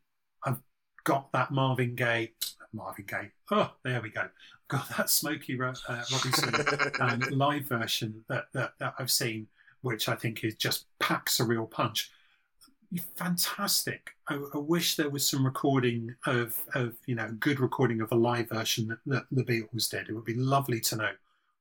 i've 0.46 0.60
got 1.04 1.30
that 1.32 1.50
marvin 1.50 1.96
gaye 1.96 2.32
marvin 2.72 3.04
gaye. 3.06 3.32
Oh 3.50 3.72
there 3.84 4.00
we 4.00 4.10
go. 4.10 4.28
Got 4.68 4.88
that 4.96 5.10
smokey 5.10 5.60
uh, 5.60 5.74
robinson 6.12 6.54
um, 7.00 7.20
live 7.30 7.66
version 7.66 8.24
that, 8.28 8.44
that 8.54 8.72
that 8.78 8.94
i've 8.98 9.10
seen 9.10 9.48
which 9.82 10.08
I 10.08 10.14
think 10.14 10.42
is 10.44 10.54
just 10.54 10.86
packs 10.98 11.40
a 11.40 11.44
real 11.44 11.66
punch. 11.66 12.10
Fantastic. 13.16 14.10
I, 14.28 14.34
I, 14.54 14.58
wish 14.58 14.96
there 14.96 15.08
was 15.08 15.26
some 15.26 15.44
recording 15.44 16.14
of, 16.26 16.58
of, 16.74 16.94
you 17.06 17.14
know, 17.14 17.34
good 17.40 17.58
recording 17.58 18.02
of 18.02 18.12
a 18.12 18.16
live 18.16 18.50
version 18.50 18.88
that, 18.88 18.98
that 19.06 19.24
the 19.30 19.44
Beatles 19.44 19.88
did. 19.88 20.08
It 20.08 20.12
would 20.12 20.26
be 20.26 20.34
lovely 20.34 20.78
to 20.80 20.96
know 20.96 21.10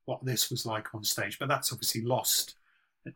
what 0.06 0.26
this 0.26 0.50
was 0.50 0.66
like 0.66 0.94
on 0.94 1.04
stage, 1.04 1.40
but 1.40 1.48
that's 1.48 1.72
obviously 1.72 2.02
lost, 2.02 2.56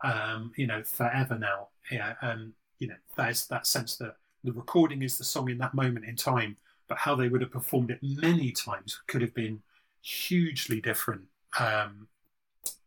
um, 0.01 0.53
you 0.55 0.65
know, 0.65 0.81
forever 0.83 1.37
now. 1.37 1.67
Yeah, 1.91 2.13
um, 2.21 2.53
you 2.79 2.87
know, 2.87 2.95
there's 3.17 3.47
that 3.47 3.67
sense 3.67 3.97
that 3.97 4.15
the 4.45 4.53
recording 4.53 5.01
is 5.01 5.17
the 5.17 5.23
song 5.23 5.49
in 5.49 5.57
that 5.57 5.73
moment 5.73 6.05
in 6.05 6.15
time, 6.15 6.55
but 6.87 6.97
how 6.97 7.15
they 7.15 7.27
would 7.27 7.41
have 7.41 7.51
performed 7.51 7.91
it 7.91 7.99
many 8.01 8.51
times 8.51 9.01
could 9.07 9.21
have 9.21 9.33
been 9.33 9.61
hugely 10.01 10.79
different. 10.79 11.23
Um, 11.59 12.07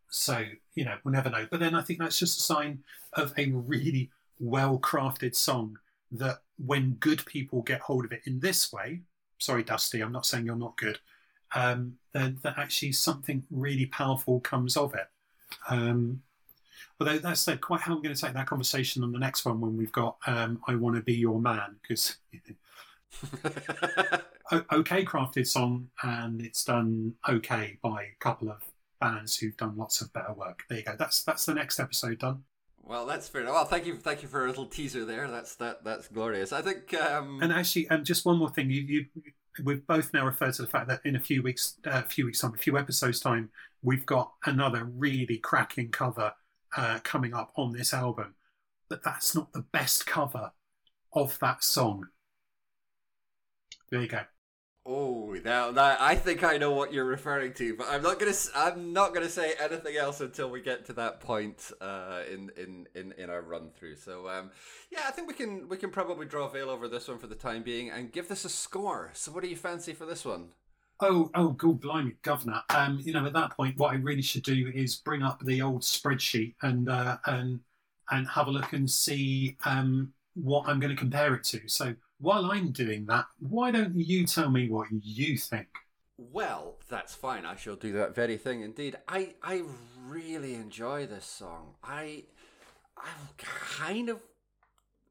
so, 0.09 0.43
you 0.75 0.85
know, 0.85 0.95
we'll 1.03 1.13
never 1.13 1.29
know. 1.29 1.47
But 1.49 1.59
then 1.59 1.75
I 1.75 1.81
think 1.81 1.99
that's 1.99 2.19
just 2.19 2.39
a 2.39 2.43
sign 2.43 2.79
of 3.13 3.33
a 3.37 3.51
really 3.51 4.09
well 4.39 4.79
crafted 4.79 5.35
song 5.35 5.77
that 6.11 6.39
when 6.57 6.93
good 6.99 7.25
people 7.25 7.61
get 7.61 7.81
hold 7.81 8.05
of 8.05 8.11
it 8.11 8.21
in 8.25 8.39
this 8.39 8.73
way, 8.73 9.01
sorry, 9.37 9.63
Dusty, 9.63 10.01
I'm 10.01 10.11
not 10.11 10.25
saying 10.25 10.45
you're 10.45 10.55
not 10.55 10.77
good, 10.77 10.99
um, 11.55 11.97
then 12.13 12.39
that 12.43 12.57
actually 12.57 12.91
something 12.91 13.43
really 13.51 13.85
powerful 13.85 14.39
comes 14.39 14.75
of 14.75 14.93
it. 14.95 15.07
Um, 15.69 16.21
although 16.99 17.19
that's 17.19 17.47
uh, 17.47 17.57
quite 17.57 17.81
how 17.81 17.95
I'm 17.95 18.01
going 18.01 18.15
to 18.15 18.21
take 18.21 18.33
that 18.33 18.47
conversation 18.47 19.03
on 19.03 19.11
the 19.11 19.19
next 19.19 19.45
one 19.45 19.61
when 19.61 19.77
we've 19.77 19.91
got 19.91 20.17
um, 20.27 20.61
I 20.67 20.75
Want 20.75 20.95
to 20.95 21.01
Be 21.01 21.13
Your 21.13 21.39
Man, 21.39 21.75
because. 21.81 22.17
You 22.31 22.39
know, 23.43 24.63
okay 24.71 25.03
crafted 25.03 25.47
song 25.47 25.89
and 26.03 26.41
it's 26.41 26.63
done 26.63 27.13
okay 27.27 27.77
by 27.81 28.03
a 28.03 28.15
couple 28.19 28.49
of 28.49 28.63
bands 28.99 29.37
who've 29.37 29.57
done 29.57 29.77
lots 29.77 30.01
of 30.01 30.11
better 30.13 30.33
work. 30.33 30.63
There 30.69 30.79
you 30.79 30.83
go. 30.83 30.95
That's 30.97 31.23
that's 31.23 31.45
the 31.45 31.53
next 31.53 31.79
episode 31.79 32.19
done. 32.19 32.43
Well, 32.83 33.05
that's 33.05 33.27
fair. 33.27 33.45
Well, 33.45 33.65
thank 33.65 33.85
you, 33.85 33.97
thank 33.97 34.23
you 34.23 34.27
for 34.27 34.45
a 34.45 34.47
little 34.47 34.65
teaser 34.65 35.05
there. 35.05 35.27
That's 35.27 35.55
that 35.57 35.83
that's 35.83 36.07
glorious. 36.07 36.51
I 36.51 36.61
think. 36.61 36.93
Um... 36.95 37.39
And 37.41 37.53
actually, 37.53 37.87
um, 37.89 38.03
just 38.03 38.25
one 38.25 38.37
more 38.37 38.49
thing. 38.49 38.69
You, 38.69 38.81
you, 38.81 39.05
we've 39.63 39.85
both 39.85 40.13
now 40.13 40.25
referred 40.25 40.53
to 40.55 40.63
the 40.63 40.67
fact 40.67 40.87
that 40.87 41.01
in 41.05 41.15
a 41.15 41.19
few 41.19 41.43
weeks, 41.43 41.75
a 41.85 41.97
uh, 41.97 42.01
few 42.03 42.25
weeks 42.25 42.39
time, 42.39 42.53
a 42.53 42.57
few 42.57 42.77
episodes 42.77 43.19
time, 43.19 43.49
we've 43.83 44.05
got 44.05 44.33
another 44.45 44.85
really 44.85 45.37
cracking 45.37 45.89
cover 45.89 46.33
uh, 46.75 46.99
coming 47.03 47.33
up 47.33 47.51
on 47.55 47.73
this 47.73 47.93
album. 47.93 48.35
But 48.89 49.03
that's 49.03 49.35
not 49.35 49.53
the 49.53 49.65
best 49.71 50.07
cover 50.07 50.51
of 51.13 51.37
that 51.39 51.63
song. 51.63 52.07
There 53.91 54.01
you 54.01 54.07
go. 54.07 54.21
Oh, 54.91 55.35
now, 55.45 55.69
now 55.69 55.95
I 55.99 56.15
think 56.15 56.43
I 56.43 56.57
know 56.57 56.71
what 56.71 56.91
you're 56.91 57.05
referring 57.05 57.53
to, 57.53 57.75
but 57.75 57.85
I'm 57.91 58.01
not 58.01 58.17
gonna 58.17 58.33
I'm 58.55 58.91
not 58.91 59.13
gonna 59.13 59.29
say 59.29 59.53
anything 59.61 59.95
else 59.95 60.19
until 60.19 60.49
we 60.49 60.61
get 60.61 60.83
to 60.87 60.93
that 60.93 61.19
point 61.19 61.71
uh, 61.79 62.21
in, 62.27 62.49
in 62.57 62.87
in 62.95 63.11
in 63.11 63.29
our 63.29 63.43
run 63.43 63.69
through. 63.69 63.97
So 63.97 64.27
um, 64.27 64.49
yeah, 64.89 65.01
I 65.07 65.11
think 65.11 65.27
we 65.27 65.35
can 65.35 65.69
we 65.69 65.77
can 65.77 65.91
probably 65.91 66.25
draw 66.25 66.47
a 66.47 66.49
veil 66.49 66.71
over 66.71 66.87
this 66.87 67.07
one 67.07 67.19
for 67.19 67.27
the 67.27 67.35
time 67.35 67.61
being 67.61 67.91
and 67.91 68.11
give 68.11 68.29
this 68.29 68.45
a 68.45 68.49
score. 68.49 69.11
So 69.13 69.31
what 69.31 69.43
do 69.43 69.49
you 69.49 69.55
fancy 69.55 69.93
for 69.93 70.07
this 70.07 70.25
one? 70.25 70.47
Oh, 70.99 71.29
oh, 71.35 71.49
good 71.49 71.79
blimey, 71.79 72.15
governor. 72.23 72.63
Um, 72.69 72.99
you 73.03 73.13
know, 73.13 73.27
at 73.27 73.33
that 73.33 73.51
point, 73.51 73.77
what 73.77 73.93
I 73.93 73.97
really 73.97 74.23
should 74.23 74.43
do 74.43 74.71
is 74.73 74.95
bring 74.95 75.21
up 75.21 75.39
the 75.45 75.61
old 75.61 75.83
spreadsheet 75.83 76.55
and 76.63 76.89
uh, 76.89 77.17
and 77.27 77.59
and 78.09 78.27
have 78.29 78.47
a 78.47 78.51
look 78.51 78.73
and 78.73 78.89
see 78.89 79.55
um, 79.65 80.13
what 80.33 80.67
I'm 80.67 80.79
going 80.79 80.95
to 80.95 80.99
compare 80.99 81.35
it 81.35 81.43
to. 81.43 81.61
So 81.67 81.93
while 82.19 82.51
I'm 82.51 82.71
doing 82.71 83.05
that, 83.07 83.25
why 83.39 83.71
don't 83.71 83.95
you 83.95 84.25
tell 84.25 84.49
me 84.49 84.69
what 84.69 84.87
you 84.91 85.37
think? 85.37 85.67
Well, 86.17 86.75
that's 86.89 87.15
fine. 87.15 87.45
I 87.45 87.55
shall 87.55 87.75
do 87.75 87.93
that 87.93 88.13
very 88.13 88.37
thing 88.37 88.61
indeed. 88.61 88.97
I 89.07 89.35
I 89.41 89.63
really 90.05 90.53
enjoy 90.55 91.05
this 91.05 91.25
song. 91.25 91.75
I 91.83 92.25
I'm 92.97 93.29
kind 93.37 94.09
of 94.09 94.21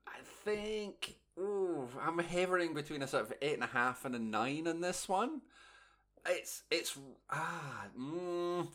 I 0.07 0.19
think 0.45 1.17
ooh, 1.39 1.89
I'm 2.01 2.19
hovering 2.19 2.75
between 2.75 3.03
a 3.03 3.09
sort 3.09 3.25
of 3.25 3.33
eight 3.41 3.55
and 3.55 3.65
a 3.65 3.69
half 3.69 4.05
and 4.05 4.15
a 4.15 4.19
nine 4.19 4.67
in 4.67 4.83
this 4.83 5.09
one. 5.09 5.41
It's 6.27 6.63
it's 6.71 6.99
ah 7.31 7.87
mm, 7.99 8.69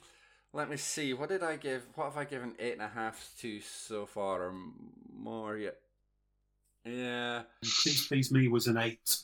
let 0.54 0.70
me 0.72 0.78
see. 0.78 1.14
What 1.14 1.30
did 1.30 1.44
I 1.44 1.58
give? 1.58 1.84
What 1.94 2.06
have 2.06 2.18
I 2.18 2.26
given 2.26 2.56
eight 2.58 2.74
and 2.74 2.82
a 2.82 2.88
half 2.88 3.30
to 3.42 3.60
so 3.62 4.08
far, 4.08 4.44
or 4.44 4.56
more 5.16 5.58
yet? 5.58 5.78
Yeah. 6.86 7.44
Please 7.62 8.08
Please 8.08 8.32
Me 8.32 8.48
was 8.48 8.68
an 8.68 8.78
eight. 8.78 9.18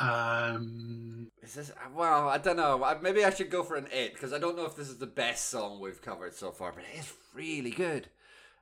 Um, 0.00 1.30
is 1.42 1.54
this 1.54 1.72
well? 1.94 2.28
I 2.28 2.38
don't 2.38 2.56
know. 2.56 2.98
Maybe 3.02 3.24
I 3.24 3.30
should 3.30 3.50
go 3.50 3.62
for 3.62 3.76
an 3.76 3.86
eight 3.92 4.14
because 4.14 4.32
I 4.32 4.38
don't 4.38 4.56
know 4.56 4.64
if 4.64 4.74
this 4.74 4.88
is 4.88 4.96
the 4.96 5.06
best 5.06 5.50
song 5.50 5.78
we've 5.78 6.00
covered 6.00 6.34
so 6.34 6.52
far, 6.52 6.72
but 6.72 6.84
it 6.84 6.98
is 6.98 7.12
really 7.34 7.70
good. 7.70 8.08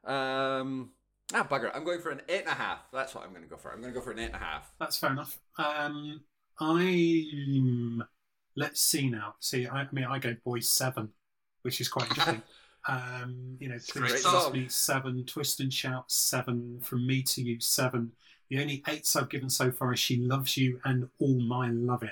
Um, 0.05 0.91
ah, 1.33 1.47
bugger! 1.49 1.71
I'm 1.73 1.85
going 1.85 2.01
for 2.01 2.11
an 2.11 2.23
eight 2.29 2.41
and 2.41 2.49
a 2.49 2.55
half. 2.55 2.91
That's 2.93 3.15
what 3.15 3.25
I'm 3.25 3.31
going 3.31 3.45
to 3.45 3.49
go 3.49 3.57
for. 3.57 3.71
I'm 3.71 3.81
going 3.81 3.93
to 3.93 3.99
go 3.99 4.05
for 4.05 4.11
an 4.11 4.19
eight 4.19 4.27
and 4.27 4.35
a 4.35 4.39
half. 4.39 4.73
That's 4.81 4.97
fair 4.97 5.13
enough. 5.13 5.39
Um, 5.57 6.23
I'm. 6.59 8.03
Let's 8.57 8.81
see 8.81 9.09
now. 9.09 9.37
See, 9.39 9.69
I, 9.69 9.83
I 9.83 9.89
mean, 9.93 10.07
I 10.07 10.19
go 10.19 10.35
boys 10.45 10.69
seven, 10.69 11.11
which 11.63 11.81
is 11.81 11.89
quite 11.89 12.09
interesting. 12.09 12.43
Um, 12.89 13.57
you 13.61 13.69
know, 13.69 13.77
Please 13.89 14.23
Trust 14.23 14.53
Me 14.53 14.67
seven, 14.69 15.25
Twist 15.27 15.61
and 15.61 15.73
Shout 15.73 16.11
seven, 16.11 16.81
From 16.83 17.07
Me 17.07 17.23
to 17.23 17.43
You 17.43 17.61
seven. 17.61 18.13
The 18.49 18.61
only 18.61 18.83
eights 18.89 19.15
I've 19.15 19.29
given 19.29 19.51
so 19.51 19.71
far 19.71 19.93
is 19.93 20.01
She 20.01 20.17
Loves 20.17 20.57
You 20.57 20.81
and 20.85 21.09
All 21.19 21.41
My 21.41 21.69
Loving. 21.69 22.09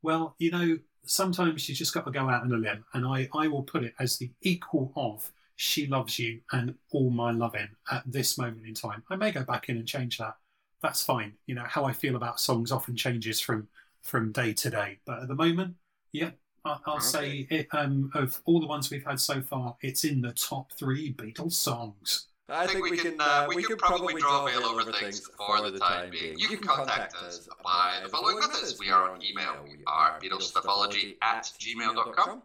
Well, 0.00 0.36
you 0.38 0.52
know, 0.52 0.78
sometimes 1.04 1.68
you 1.68 1.74
just 1.74 1.92
got 1.92 2.04
to 2.04 2.12
go 2.12 2.28
out 2.28 2.42
on 2.42 2.52
a 2.52 2.56
limb, 2.56 2.84
and 2.94 3.04
I, 3.04 3.28
I 3.34 3.48
will 3.48 3.64
put 3.64 3.82
it 3.82 3.94
as 3.98 4.16
the 4.16 4.30
equal 4.42 4.92
of 4.94 5.30
She 5.56 5.86
Loves 5.88 6.18
You 6.20 6.40
and 6.52 6.76
All 6.92 7.10
My 7.10 7.32
Loving 7.32 7.68
at 7.90 8.04
this 8.06 8.38
moment 8.38 8.66
in 8.66 8.74
time. 8.74 9.02
I 9.10 9.16
may 9.16 9.32
go 9.32 9.42
back 9.42 9.68
in 9.68 9.76
and 9.76 9.86
change 9.86 10.18
that. 10.18 10.36
That's 10.82 11.04
fine. 11.04 11.34
You 11.46 11.56
know, 11.56 11.64
how 11.66 11.84
I 11.84 11.92
feel 11.92 12.16
about 12.16 12.40
songs 12.40 12.70
often 12.70 12.96
changes 12.96 13.40
from 13.40 13.68
from 14.02 14.32
day 14.32 14.52
to 14.52 14.70
day. 14.70 14.98
But 15.04 15.22
at 15.22 15.28
the 15.28 15.34
moment, 15.34 15.74
yeah, 16.12 16.30
I'll, 16.64 16.80
okay. 16.94 17.00
say 17.00 17.46
it, 17.50 17.68
um, 17.72 18.10
of 18.14 18.40
all 18.44 18.60
the 18.60 18.66
ones 18.66 18.90
we've 18.90 19.04
had 19.04 19.18
so 19.18 19.40
far, 19.40 19.76
it's 19.80 20.04
in 20.04 20.20
the 20.20 20.32
top 20.32 20.72
three 20.72 21.12
Beatles 21.12 21.54
songs. 21.54 22.28
I, 22.48 22.64
I 22.64 22.66
think, 22.66 22.84
think, 22.84 22.90
we 22.90 22.96
can, 22.98 23.20
uh, 23.20 23.24
uh 23.24 23.46
we, 23.48 23.56
we 23.56 23.62
can 23.64 23.76
probably 23.76 24.14
draw 24.14 24.46
a 24.46 24.50
veil 24.50 24.64
over 24.64 24.92
things 24.92 25.26
for 25.36 25.70
the 25.70 25.78
time 25.78 26.10
being. 26.10 26.38
You, 26.38 26.48
can 26.48 26.58
contact 26.58 27.14
us 27.16 27.48
by 27.64 28.00
the 28.02 28.08
following 28.08 28.38
methods. 28.38 28.78
We 28.78 28.90
are 28.90 29.10
on 29.10 29.22
email. 29.22 29.56
We 29.64 29.78
are 29.86 30.18
BeatlesStuffology 30.20 31.16
at 31.22 31.50
gmail.com. 31.58 32.42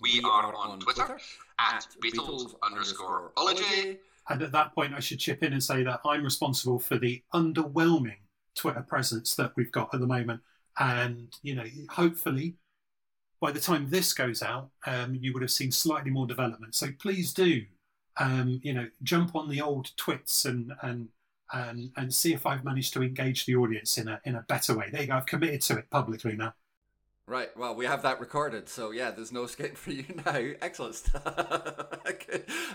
We 0.00 0.20
are 0.24 0.54
on 0.54 0.80
Twitter 0.80 1.18
at 1.58 1.86
Beatles 2.02 2.54
underscore 2.62 3.32
ology. 3.36 3.98
And 4.28 4.42
at 4.42 4.52
that 4.52 4.74
point, 4.74 4.94
I 4.94 5.00
should 5.00 5.18
chip 5.18 5.42
in 5.42 5.52
and 5.52 5.62
say 5.62 5.82
that 5.82 6.00
I'm 6.04 6.24
responsible 6.24 6.78
for 6.78 6.98
the 6.98 7.22
underwhelming 7.34 8.18
Twitter 8.54 8.82
presence 8.82 9.34
that 9.36 9.52
we've 9.56 9.72
got 9.72 9.92
at 9.92 10.00
the 10.00 10.06
moment. 10.06 10.40
And, 10.78 11.28
you 11.42 11.54
know, 11.54 11.64
hopefully 11.90 12.56
by 13.42 13.50
the 13.50 13.60
time 13.60 13.90
this 13.90 14.14
goes 14.14 14.40
out, 14.40 14.70
um, 14.86 15.18
you 15.20 15.32
would 15.32 15.42
have 15.42 15.50
seen 15.50 15.72
slightly 15.72 16.12
more 16.12 16.28
development. 16.28 16.76
So 16.76 16.86
please 17.00 17.34
do, 17.34 17.62
um, 18.16 18.60
you 18.62 18.72
know, 18.72 18.86
jump 19.02 19.34
on 19.34 19.48
the 19.48 19.60
old 19.60 19.90
twits 19.96 20.44
and 20.44 20.72
and 20.82 21.08
and 21.52 21.90
and 21.96 22.14
see 22.14 22.32
if 22.32 22.46
I've 22.46 22.64
managed 22.64 22.94
to 22.94 23.02
engage 23.02 23.44
the 23.44 23.56
audience 23.56 23.98
in 23.98 24.06
a 24.06 24.20
in 24.24 24.36
a 24.36 24.44
better 24.48 24.78
way. 24.78 24.90
There 24.90 25.02
you 25.02 25.08
go. 25.08 25.14
I've 25.14 25.26
committed 25.26 25.60
to 25.62 25.78
it 25.78 25.90
publicly 25.90 26.36
now. 26.36 26.54
Right. 27.26 27.48
Well, 27.56 27.74
we 27.76 27.86
have 27.86 28.02
that 28.02 28.18
recorded, 28.18 28.68
so 28.68 28.90
yeah, 28.90 29.12
there's 29.12 29.30
no 29.30 29.44
escape 29.44 29.76
for 29.76 29.92
you 29.92 30.04
now. 30.26 30.40
Excellent 30.60 30.96
stuff. 30.96 31.24